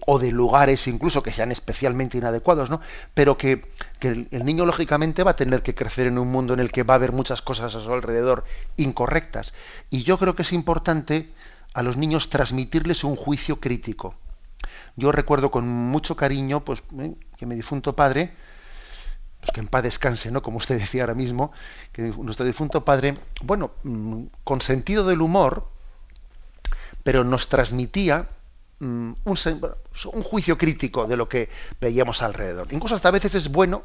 o 0.06 0.18
de 0.18 0.32
lugares 0.32 0.88
incluso 0.88 1.22
que 1.22 1.34
sean 1.34 1.52
especialmente 1.52 2.18
inadecuados, 2.18 2.70
¿no? 2.70 2.80
Pero 3.14 3.38
que, 3.38 3.66
el, 4.00 4.30
niño 4.46 4.66
lógicamente 4.66 5.24
va 5.24 5.32
a 5.32 5.36
tener 5.36 5.62
que 5.62 5.76
crecer 5.76 6.08
en 6.08 6.20
un 6.20 6.32
mundo 6.32 6.54
en 6.54 6.62
el 6.62 6.72
que 6.72 6.84
va 6.84 6.94
a 6.94 6.96
haber 6.96 7.12
muchas 7.12 7.42
cosas 7.42 7.76
a 7.76 7.82
su 7.82 7.92
alrededor 7.92 8.46
incorrectas. 8.78 9.54
Y 9.90 10.04
yo 10.04 10.18
creo 10.18 10.38
que 10.38 10.44
es 10.44 10.54
importante 10.54 11.30
a 11.74 11.84
los 11.84 11.98
niños 11.98 12.30
transmitirles 12.30 13.04
un 13.04 13.18
juicio 13.18 13.60
crítico. 13.60 14.16
Yo 14.96 15.12
recuerdo 15.12 15.52
con 15.52 15.68
mucho 15.68 16.16
cariño, 16.16 16.64
pues, 16.64 16.82
eh, 16.98 17.14
que 17.38 17.46
mi 17.46 17.56
difunto 17.56 17.94
padre, 17.94 18.32
pues 19.40 19.52
que 19.52 19.60
en 19.60 19.68
paz 19.68 19.84
descanse, 19.84 20.32
¿no? 20.32 20.42
Como 20.42 20.58
usted 20.58 20.80
decía 20.80 21.04
ahora 21.04 21.14
mismo, 21.14 21.52
que 21.92 22.02
nuestro 22.02 22.46
difunto 22.46 22.84
padre, 22.84 23.18
bueno, 23.42 23.72
mm, 23.84 24.24
con 24.44 24.62
sentido 24.62 25.06
del 25.06 25.22
humor, 25.22 25.68
pero 27.04 27.24
nos 27.24 27.48
transmitía 27.48 28.30
mm, 28.80 29.14
un, 29.24 30.24
juicio 30.24 30.58
crítico 30.58 31.08
de 31.08 31.18
lo 31.18 31.30
que 31.30 31.50
veíamos 31.80 32.22
alrededor. 32.22 32.68
Incluso 32.72 32.96
hasta 32.96 33.10
a 33.10 33.12
veces 33.12 33.36
es 33.36 33.50
bueno 33.50 33.84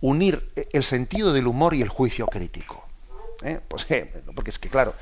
unir 0.00 0.52
el 0.72 0.84
sentido 0.84 1.32
del 1.32 1.46
humor 1.46 1.74
y 1.74 1.82
el 1.82 1.88
juicio 1.88 2.26
crítico. 2.26 2.86
¿eh? 3.42 3.60
Pues 3.66 3.86
porque 4.34 4.50
es 4.50 4.58
que 4.58 4.68
claro, 4.68 4.94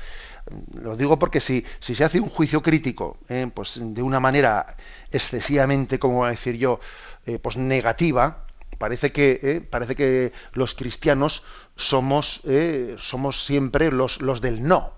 lo 0.73 0.95
digo 0.95 1.19
porque 1.19 1.39
si, 1.39 1.65
se 1.79 2.03
hace 2.03 2.19
un 2.19 2.29
juicio 2.29 2.61
crítico, 2.61 3.17
¿eh? 3.29 3.49
pues 3.53 3.79
de 3.79 4.01
una 4.01 4.19
manera 4.19 4.75
excesivamente, 5.11 5.99
como 5.99 6.25
decir 6.25 6.57
yo, 6.57 6.79
eh, 7.25 7.39
pues 7.39 7.57
negativa, 7.57 8.45
parece 8.77 9.11
que, 9.11 9.39
eh, 9.43 9.61
parece 9.61 9.95
que 9.95 10.33
los 10.53 10.75
cristianos 10.75 11.43
somos, 11.75 12.41
eh, 12.45 12.95
somos 12.99 13.45
siempre 13.45 13.91
los, 13.91 14.21
los 14.21 14.41
del 14.41 14.63
no, 14.63 14.93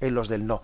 eh, 0.00 0.10
los 0.10 0.28
del 0.28 0.46
no. 0.46 0.62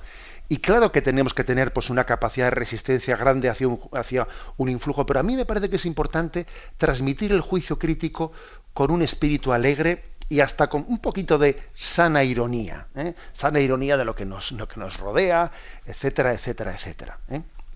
Y 0.48 0.58
claro 0.58 0.92
que 0.92 1.02
tenemos 1.02 1.34
que 1.34 1.44
tener 1.44 1.72
pues, 1.72 1.90
una 1.90 2.04
capacidad 2.04 2.46
de 2.46 2.50
resistencia 2.50 3.16
grande 3.16 3.48
hacia 3.48 3.66
un, 3.68 3.80
hacia 3.92 4.28
un 4.56 4.68
influjo, 4.68 5.04
pero 5.04 5.20
a 5.20 5.22
mí 5.22 5.34
me 5.34 5.44
parece 5.44 5.68
que 5.68 5.76
es 5.76 5.86
importante 5.86 6.46
transmitir 6.78 7.32
el 7.32 7.40
juicio 7.40 7.78
crítico 7.78 8.32
con 8.72 8.90
un 8.90 9.02
espíritu 9.02 9.52
alegre 9.52 10.04
y 10.28 10.40
hasta 10.40 10.68
con 10.68 10.84
un 10.88 10.98
poquito 10.98 11.38
de 11.38 11.60
sana 11.74 12.24
ironía, 12.24 12.88
sana 13.32 13.60
ironía 13.60 13.96
de 13.96 14.04
lo 14.04 14.14
que 14.14 14.24
nos, 14.24 14.52
lo 14.52 14.66
que 14.66 14.80
nos 14.80 14.98
rodea, 14.98 15.52
etcétera, 15.84 16.32
etcétera, 16.32 16.72
etcétera. 16.72 17.18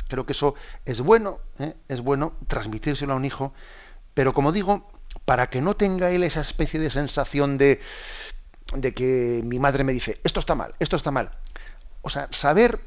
Creo 0.08 0.26
que 0.26 0.32
eso 0.32 0.56
es 0.84 1.00
bueno, 1.00 1.38
es 1.88 2.00
bueno 2.00 2.32
transmitírselo 2.48 3.12
a 3.12 3.16
un 3.16 3.24
hijo 3.24 3.52
pero 4.20 4.34
como 4.34 4.52
digo, 4.52 4.86
para 5.24 5.48
que 5.48 5.62
no 5.62 5.76
tenga 5.76 6.10
él 6.10 6.24
esa 6.24 6.42
especie 6.42 6.78
de 6.78 6.90
sensación 6.90 7.56
de, 7.56 7.80
de 8.76 8.92
que 8.92 9.40
mi 9.46 9.58
madre 9.58 9.82
me 9.82 9.94
dice, 9.94 10.20
esto 10.24 10.40
está 10.40 10.54
mal, 10.54 10.74
esto 10.78 10.94
está 10.94 11.10
mal. 11.10 11.30
O 12.02 12.10
sea, 12.10 12.28
saber 12.30 12.80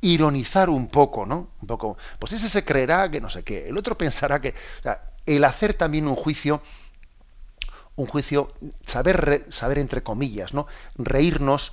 ironizar 0.00 0.70
un 0.70 0.86
poco, 0.86 1.26
¿no? 1.26 1.48
Un 1.60 1.66
poco, 1.66 1.96
pues 2.20 2.34
ese 2.34 2.48
se 2.48 2.64
creerá 2.64 3.10
que 3.10 3.20
no 3.20 3.28
sé 3.28 3.42
qué, 3.42 3.68
el 3.68 3.76
otro 3.76 3.98
pensará 3.98 4.40
que... 4.40 4.50
O 4.50 4.82
sea, 4.84 5.10
el 5.26 5.42
hacer 5.42 5.74
también 5.74 6.06
un 6.06 6.14
juicio, 6.14 6.62
un 7.96 8.06
juicio, 8.06 8.52
saber, 8.86 9.44
saber 9.50 9.80
entre 9.80 10.04
comillas, 10.04 10.54
¿no? 10.54 10.68
Reírnos 10.94 11.72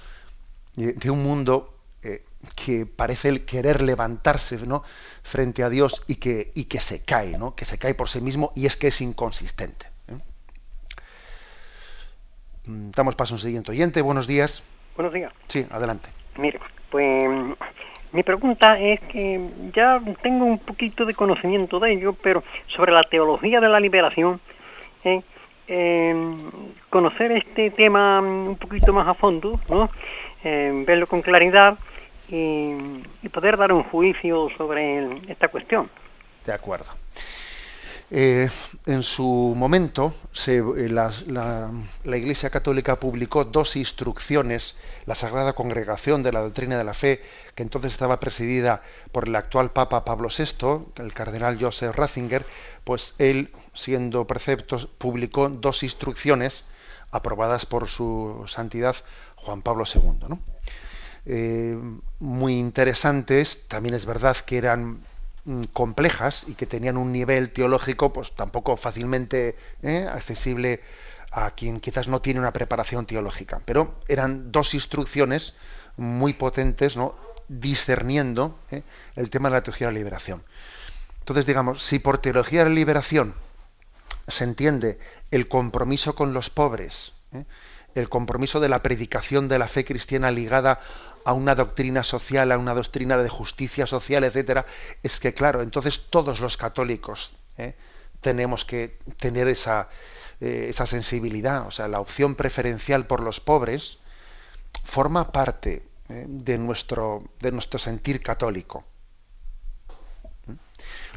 de, 0.76 1.12
un 1.12 1.22
mundo 1.22 1.73
que 2.56 2.86
parece 2.86 3.30
el 3.30 3.46
querer 3.46 3.82
levantarse 3.82 4.58
¿no? 4.66 4.84
frente 5.24 5.64
a 5.64 5.70
Dios 5.70 6.04
y 6.08 6.16
que, 6.16 6.52
y 6.56 6.66
que 6.66 6.80
se 6.80 7.04
cae, 7.04 7.38
¿no? 7.38 7.56
que 7.56 7.66
se 7.66 7.78
cae 7.78 7.94
por 7.94 8.10
sí 8.10 8.22
mismo 8.22 8.52
y 8.56 8.66
es 8.66 8.78
que 8.78 8.88
es 8.88 9.02
inconsistente. 9.02 9.88
¿eh? 10.08 10.18
Mm, 12.66 12.92
damos 12.92 13.16
paso 13.16 13.34
a 13.34 13.36
un 13.36 13.40
siguiente 13.40 13.72
oyente. 13.72 14.02
Buenos 14.02 14.28
días. 14.28 14.64
Buenos 14.96 15.14
días. 15.14 15.34
Sí, 15.48 15.66
adelante. 15.72 16.10
Mire, 16.38 16.60
pues 16.90 17.30
mi 18.12 18.24
pregunta 18.24 18.80
es 18.80 19.00
que 19.02 19.50
ya 19.74 20.02
tengo 20.22 20.46
un 20.46 20.60
poquito 20.60 21.06
de 21.06 21.16
conocimiento 21.16 21.80
de 21.80 21.94
ello, 21.94 22.14
pero 22.14 22.44
sobre 22.76 22.92
la 22.92 23.04
teología 23.04 23.60
de 23.60 23.70
la 23.70 23.80
liberación, 23.80 24.40
¿eh? 25.04 25.22
Em, 25.66 26.38
conocer 26.90 27.32
este 27.32 27.72
tema 27.72 28.20
un 28.20 28.58
poquito 28.58 28.92
más 28.92 29.08
a 29.08 29.14
fondo, 29.14 29.60
¿no? 29.70 29.90
Em, 30.44 30.86
verlo 30.86 31.08
con 31.08 31.22
claridad 31.22 31.78
y, 32.30 33.30
poder 33.30 33.58
dar 33.58 33.72
un 33.72 33.84
juicio 33.84 34.50
sobre 34.58 35.32
esta 35.32 35.48
cuestión. 35.48 35.90
De 36.46 36.54
acuerdo. 36.54 36.92
Eh, 38.12 38.50
en 38.86 39.02
su 39.02 39.54
momento, 39.58 40.14
se, 40.34 40.58
eh, 40.58 40.90
la, 40.90 41.12
la, 41.26 42.18
Iglesia 42.18 42.52
Católica 42.52 43.00
publicó 43.00 43.44
dos 43.44 43.76
instrucciones, 43.76 44.78
la 45.08 45.16
Sagrada 45.16 45.54
Congregación 45.54 46.22
de 46.22 46.32
la 46.32 46.42
Doctrina 46.42 46.78
de 46.78 46.84
la 46.84 46.94
Fe, 46.94 47.22
que 47.56 47.64
entonces 47.64 47.92
estaba 47.92 48.20
presidida 48.20 48.84
por 49.12 49.28
el 49.28 49.36
actual 49.36 49.72
Papa 49.72 50.06
Pablo 50.06 50.30
VI, 50.30 50.92
el 51.04 51.14
cardenal 51.14 51.58
Joseph 51.60 51.96
Ratzinger, 51.96 52.46
pues 52.84 53.16
él, 53.18 53.52
siendo 53.74 54.28
precepto, 54.28 54.78
publicó 55.00 55.50
dos 55.50 55.82
instrucciones 55.82 56.66
aprobadas 57.10 57.66
por 57.66 57.88
su 57.88 58.44
santidad 58.48 58.96
Juan 59.38 59.62
Pablo 59.62 59.86
II. 59.92 60.28
¿no? 60.30 60.40
Eh, 61.26 61.78
muy 62.20 62.58
interesantes, 62.60 63.68
también 63.68 63.96
es 63.96 64.06
verdad 64.06 64.36
que 64.38 64.58
eran 64.58 65.00
mm, 65.46 65.64
complejas 65.72 66.46
y 66.48 66.54
que 66.54 66.66
tenían 66.66 66.98
un 66.98 67.12
nivel 67.12 67.52
teológico 67.52 68.12
pues 68.12 68.34
tampoco 68.34 68.76
fácilmente 68.76 69.56
eh, 69.82 70.08
accesible 70.12 70.82
a 71.32 71.52
quien 71.52 71.80
quizás 71.80 72.08
no 72.08 72.22
tiene 72.22 72.40
una 72.40 72.52
preparación 72.52 73.06
teológica. 73.06 73.62
Pero 73.66 73.96
eran 74.08 74.52
dos 74.52 74.74
instrucciones 74.74 75.54
muy 75.98 76.34
potentes, 76.34 76.98
¿no? 76.98 77.16
discerniendo 77.48 78.58
eh, 78.72 78.84
el 79.16 79.30
tema 79.30 79.50
de 79.50 79.56
la 79.56 79.64
teología 79.64 79.88
de 79.88 79.94
la 79.94 80.00
liberación. 80.00 80.44
Entonces, 81.20 81.46
digamos, 81.46 81.84
si 81.84 82.00
por 82.00 82.18
teología 82.18 82.64
de 82.64 82.70
la 82.70 82.76
liberación 82.76 83.34
se 84.28 84.44
entiende 84.44 85.00
el 85.32 85.48
compromiso 85.48 86.16
con 86.16 86.34
los 86.34 86.50
pobres, 86.50 87.14
el 87.96 88.10
compromiso 88.10 88.60
de 88.60 88.70
la 88.70 88.82
predicación 88.82 89.48
de 89.48 89.60
la 89.60 89.68
fe 89.68 89.86
cristiana 89.86 90.32
ligada 90.32 90.80
a 91.26 91.34
una 91.34 91.56
doctrina 91.56 92.04
social, 92.04 92.52
a 92.52 92.58
una 92.58 92.74
doctrina 92.74 93.18
de 93.18 93.30
justicia 93.30 93.86
social, 93.86 94.24
etcétera, 94.24 94.66
es 95.02 95.20
que 95.20 95.34
claro, 95.34 95.62
entonces 95.62 96.08
todos 96.10 96.40
los 96.40 96.58
católicos 96.58 97.34
¿eh? 97.58 97.76
tenemos 98.22 98.66
que 98.66 98.98
tener 99.20 99.48
esa, 99.48 99.90
eh, 100.42 100.68
esa 100.70 100.86
sensibilidad, 100.86 101.68
o 101.68 101.72
sea, 101.72 101.88
la 101.88 102.00
opción 102.00 102.36
preferencial 102.36 103.06
por 103.06 103.22
los 103.22 103.40
pobres 103.40 104.00
forma 104.84 105.32
parte 105.32 105.84
¿eh? 106.10 106.26
de, 106.28 106.58
nuestro, 106.58 107.24
de 107.40 107.52
nuestro 107.52 107.80
sentir 107.80 108.22
católico. 108.22 108.86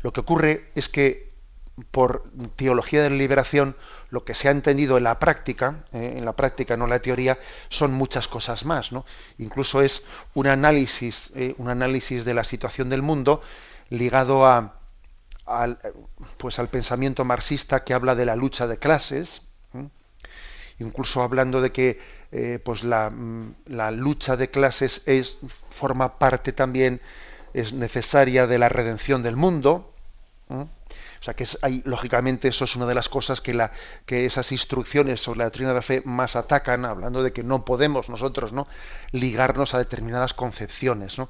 Lo 0.03 0.13
que 0.13 0.21
ocurre 0.21 0.71
es 0.75 0.89
que 0.89 1.35
por 1.91 2.31
teología 2.57 3.03
de 3.03 3.11
la 3.11 3.17
liberación, 3.17 3.77
lo 4.11 4.25
que 4.25 4.35
se 4.35 4.49
ha 4.49 4.51
entendido 4.51 4.97
en 4.97 5.05
la 5.05 5.19
práctica, 5.19 5.85
eh, 5.93 6.15
en 6.17 6.25
la 6.25 6.35
práctica, 6.35 6.77
no 6.77 6.87
la 6.87 7.01
teoría, 7.01 7.39
son 7.69 7.93
muchas 7.93 8.29
cosas 8.29 8.65
más. 8.65 8.93
¿no? 8.93 9.05
Incluso 9.39 9.83
es 9.83 10.05
un 10.35 10.47
análisis, 10.47 11.31
eh, 11.35 11.55
un 11.59 11.69
análisis 11.69 12.25
de 12.25 12.35
la 12.35 12.45
situación 12.45 12.89
del 12.89 13.03
mundo 13.03 13.43
ligado 13.91 14.47
a, 14.47 14.81
al, 15.45 15.79
pues 16.37 16.59
al 16.59 16.69
pensamiento 16.69 17.25
marxista 17.25 17.85
que 17.85 17.95
habla 17.95 18.15
de 18.15 18.27
la 18.27 18.37
lucha 18.37 18.67
de 18.67 18.79
clases, 18.79 19.43
incluso 20.79 21.23
hablando 21.23 21.63
de 21.63 21.73
que 21.73 21.99
eh, 22.33 22.59
pues 22.63 22.85
la, 22.85 23.11
mm, 23.11 23.55
la, 23.67 23.91
lucha 23.91 24.37
de 24.37 24.51
clases 24.51 25.03
es, 25.07 25.39
forma 25.71 26.19
parte 26.19 26.53
también, 26.53 27.01
es 27.55 27.73
necesaria 27.73 28.47
de 28.47 28.59
la 28.59 28.69
redención 28.69 29.23
del 29.23 29.37
mundo. 29.37 29.93
O 31.21 31.25
sea 31.25 31.35
que 31.35 31.45
es, 31.45 31.59
hay, 31.63 31.83
lógicamente 31.85 32.49
eso 32.49 32.65
es 32.65 32.77
una 32.77 32.87
de 32.87 32.95
las 32.95 33.09
cosas 33.09 33.41
que, 33.41 33.69
que 34.05 34.27
esas 34.27 34.53
instrucciones 34.53 35.21
sobre 35.21 35.39
la 35.39 35.45
doctrina 35.45 35.71
de 35.71 35.75
la 35.75 35.83
fe 35.83 36.03
más 36.05 36.37
atacan, 36.37 36.85
hablando 36.85 37.23
de 37.23 37.33
que 37.33 37.43
no 37.43 37.65
podemos 37.65 38.09
nosotros 38.09 38.53
¿no? 38.53 38.67
ligarnos 39.13 39.75
a 39.75 39.79
determinadas 39.79 40.35
concepciones. 40.35 41.19
¿no? 41.19 41.29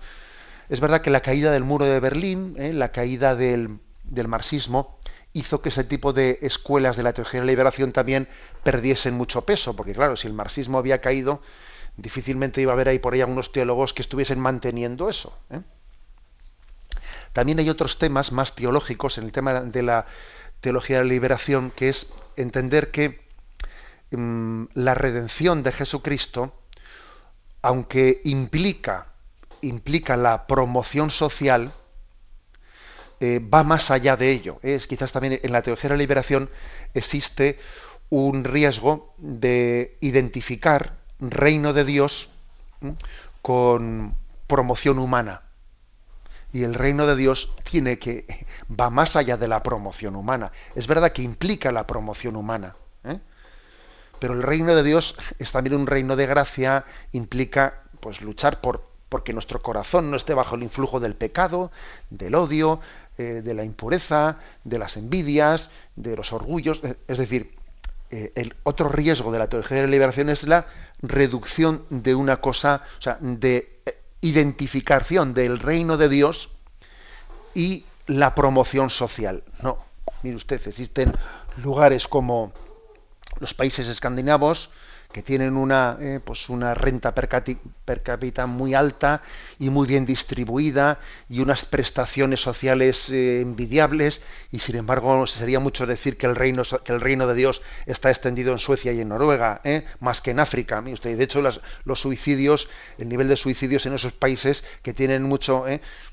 Es 0.68 0.80
verdad 0.80 1.00
que 1.00 1.10
la 1.10 1.20
caída 1.20 1.52
del 1.52 1.64
muro 1.64 1.84
de 1.84 2.00
Berlín, 2.00 2.54
¿eh? 2.58 2.72
la 2.72 2.92
caída 2.92 3.34
del, 3.34 3.78
del 4.04 4.28
marxismo, 4.28 4.98
hizo 5.32 5.60
que 5.60 5.68
ese 5.68 5.84
tipo 5.84 6.12
de 6.12 6.38
escuelas 6.42 6.96
de 6.96 7.02
la 7.02 7.12
teología 7.12 7.40
de 7.40 7.46
la 7.46 7.52
liberación 7.52 7.92
también 7.92 8.26
perdiesen 8.62 9.14
mucho 9.14 9.44
peso, 9.44 9.76
porque 9.76 9.92
claro, 9.92 10.16
si 10.16 10.26
el 10.26 10.32
marxismo 10.32 10.78
había 10.78 11.00
caído, 11.00 11.42
difícilmente 11.96 12.62
iba 12.62 12.72
a 12.72 12.74
haber 12.74 12.88
ahí 12.88 12.98
por 12.98 13.14
ahí 13.14 13.20
algunos 13.20 13.52
teólogos 13.52 13.92
que 13.92 14.02
estuviesen 14.02 14.40
manteniendo 14.40 15.10
eso. 15.10 15.38
¿eh? 15.50 15.60
También 17.36 17.58
hay 17.58 17.68
otros 17.68 17.98
temas 17.98 18.32
más 18.32 18.54
teológicos 18.54 19.18
en 19.18 19.24
el 19.24 19.30
tema 19.30 19.60
de 19.60 19.82
la 19.82 20.06
teología 20.62 20.96
de 20.96 21.04
la 21.04 21.10
liberación, 21.10 21.70
que 21.70 21.90
es 21.90 22.06
entender 22.34 22.90
que 22.90 23.20
mm, 24.10 24.68
la 24.72 24.94
redención 24.94 25.62
de 25.62 25.70
Jesucristo, 25.70 26.54
aunque 27.60 28.22
implica, 28.24 29.08
implica 29.60 30.16
la 30.16 30.46
promoción 30.46 31.10
social, 31.10 31.74
eh, 33.20 33.38
va 33.40 33.64
más 33.64 33.90
allá 33.90 34.16
de 34.16 34.30
ello. 34.30 34.58
Es 34.62 34.86
quizás 34.86 35.12
también 35.12 35.38
en 35.42 35.52
la 35.52 35.60
teología 35.60 35.90
de 35.90 35.96
la 35.96 35.98
liberación 35.98 36.48
existe 36.94 37.58
un 38.08 38.44
riesgo 38.44 39.12
de 39.18 39.98
identificar 40.00 40.96
reino 41.20 41.74
de 41.74 41.84
Dios 41.84 42.30
con 43.42 44.14
promoción 44.46 44.98
humana. 44.98 45.42
Y 46.56 46.64
el 46.64 46.72
reino 46.72 47.06
de 47.06 47.16
Dios 47.16 47.52
tiene 47.64 47.98
que 47.98 48.24
va 48.80 48.88
más 48.88 49.14
allá 49.14 49.36
de 49.36 49.46
la 49.46 49.62
promoción 49.62 50.16
humana. 50.16 50.52
Es 50.74 50.86
verdad 50.86 51.12
que 51.12 51.20
implica 51.20 51.70
la 51.70 51.86
promoción 51.86 52.34
humana, 52.34 52.76
¿eh? 53.04 53.18
pero 54.18 54.32
el 54.32 54.42
reino 54.42 54.74
de 54.74 54.82
Dios 54.82 55.16
es 55.38 55.52
también 55.52 55.76
un 55.76 55.86
reino 55.86 56.16
de 56.16 56.24
gracia, 56.24 56.86
implica 57.12 57.82
pues 58.00 58.22
luchar 58.22 58.62
por 58.62 58.86
porque 59.10 59.34
nuestro 59.34 59.60
corazón 59.60 60.10
no 60.10 60.16
esté 60.16 60.32
bajo 60.32 60.54
el 60.54 60.62
influjo 60.62 60.98
del 60.98 61.14
pecado, 61.14 61.70
del 62.08 62.34
odio, 62.34 62.80
eh, 63.18 63.42
de 63.44 63.52
la 63.52 63.64
impureza, 63.64 64.38
de 64.64 64.78
las 64.78 64.96
envidias, 64.96 65.68
de 65.94 66.16
los 66.16 66.32
orgullos. 66.32 66.80
Eh, 66.82 66.96
es 67.06 67.18
decir, 67.18 67.54
eh, 68.10 68.32
el 68.34 68.56
otro 68.62 68.88
riesgo 68.88 69.30
de 69.30 69.40
la 69.40 69.48
teología 69.50 69.76
de 69.76 69.82
la 69.82 69.90
liberación 69.90 70.30
es 70.30 70.44
la 70.44 70.64
reducción 71.02 71.84
de 71.90 72.14
una 72.14 72.38
cosa, 72.38 72.82
o 72.98 73.02
sea, 73.02 73.18
de 73.20 73.75
identificación 74.20 75.34
del 75.34 75.58
reino 75.58 75.96
de 75.96 76.08
Dios 76.08 76.50
y 77.54 77.84
la 78.06 78.34
promoción 78.34 78.90
social. 78.90 79.42
No, 79.62 79.78
mire 80.22 80.36
usted, 80.36 80.60
existen 80.66 81.14
lugares 81.62 82.06
como 82.06 82.52
los 83.40 83.54
países 83.54 83.88
escandinavos, 83.88 84.70
que 85.12 85.22
tienen 85.22 85.56
una, 85.56 85.96
eh, 86.00 86.20
pues 86.22 86.48
una 86.48 86.74
renta 86.74 87.14
per, 87.14 87.28
cápita 87.28 88.46
muy 88.46 88.74
alta 88.74 89.22
y 89.58 89.70
muy 89.70 89.86
bien 89.86 90.04
distribuida 90.04 90.98
y 91.28 91.40
unas 91.40 91.64
prestaciones 91.64 92.40
sociales 92.40 93.08
eh, 93.10 93.40
envidiables 93.40 94.20
y 94.50 94.58
sin 94.58 94.76
embargo 94.76 95.26
sería 95.26 95.60
mucho 95.60 95.86
decir 95.86 96.16
que 96.16 96.26
el 96.26 96.36
reino 96.36 96.62
que 96.84 96.92
el 96.92 97.00
reino 97.00 97.26
de 97.26 97.34
Dios 97.34 97.62
está 97.86 98.10
extendido 98.10 98.52
en 98.52 98.58
Suecia 98.58 98.92
y 98.92 99.00
en 99.00 99.08
Noruega 99.08 99.60
¿eh? 99.64 99.84
más 100.00 100.20
que 100.20 100.32
en 100.32 100.40
África. 100.40 100.80
Usted 100.80 101.16
de 101.16 101.24
hecho 101.24 101.42
los 101.42 102.00
suicidios 102.00 102.68
el 102.98 103.08
nivel 103.08 103.28
de 103.28 103.36
suicidios 103.36 103.86
en 103.86 103.94
esos 103.94 104.12
países 104.12 104.64
que 104.82 104.92
tienen 104.92 105.22
mucho 105.22 105.64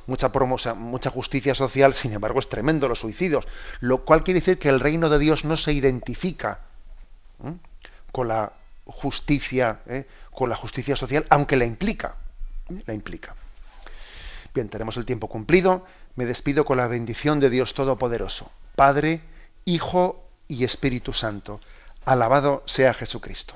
mucha 0.08 0.30
mucha 0.76 1.10
justicia 1.10 1.56
social 1.56 1.94
sin 1.94 2.14
embargo 2.14 2.39
es 2.39 2.50
tremendo 2.50 2.88
los 2.88 3.00
suicidios. 3.00 3.48
Lo 3.80 4.06
cual 4.06 4.24
quiere 4.24 4.39
decir 4.39 4.58
que 4.58 4.70
el 4.70 4.80
reino 4.80 5.10
de 5.10 5.20
Dios 5.20 5.46
no 5.46 5.58
se 5.58 5.74
identifica 5.74 6.60
con 8.12 8.28
la 8.28 8.54
justicia, 8.86 9.82
¿eh? 9.88 10.08
con 10.32 10.50
la 10.50 10.56
justicia 10.56 10.96
social, 10.96 11.26
aunque 11.30 11.58
la 11.58 11.66
implica. 11.66 12.16
La 12.86 12.94
implica. 12.94 13.36
Bien, 14.54 14.70
tenemos 14.70 14.98
el 14.98 15.06
tiempo 15.06 15.28
cumplido. 15.28 15.86
Me 16.16 16.26
despido 16.26 16.66
con 16.66 16.78
la 16.78 16.88
bendición 16.88 17.40
de 17.40 17.50
Dios 17.50 17.74
Todopoderoso, 17.74 18.52
Padre, 18.76 19.22
Hijo 19.66 20.30
y 20.48 20.64
Espíritu 20.64 21.14
Santo. 21.14 21.60
Alabado 22.06 22.64
sea 22.66 22.94
Jesucristo. 22.94 23.56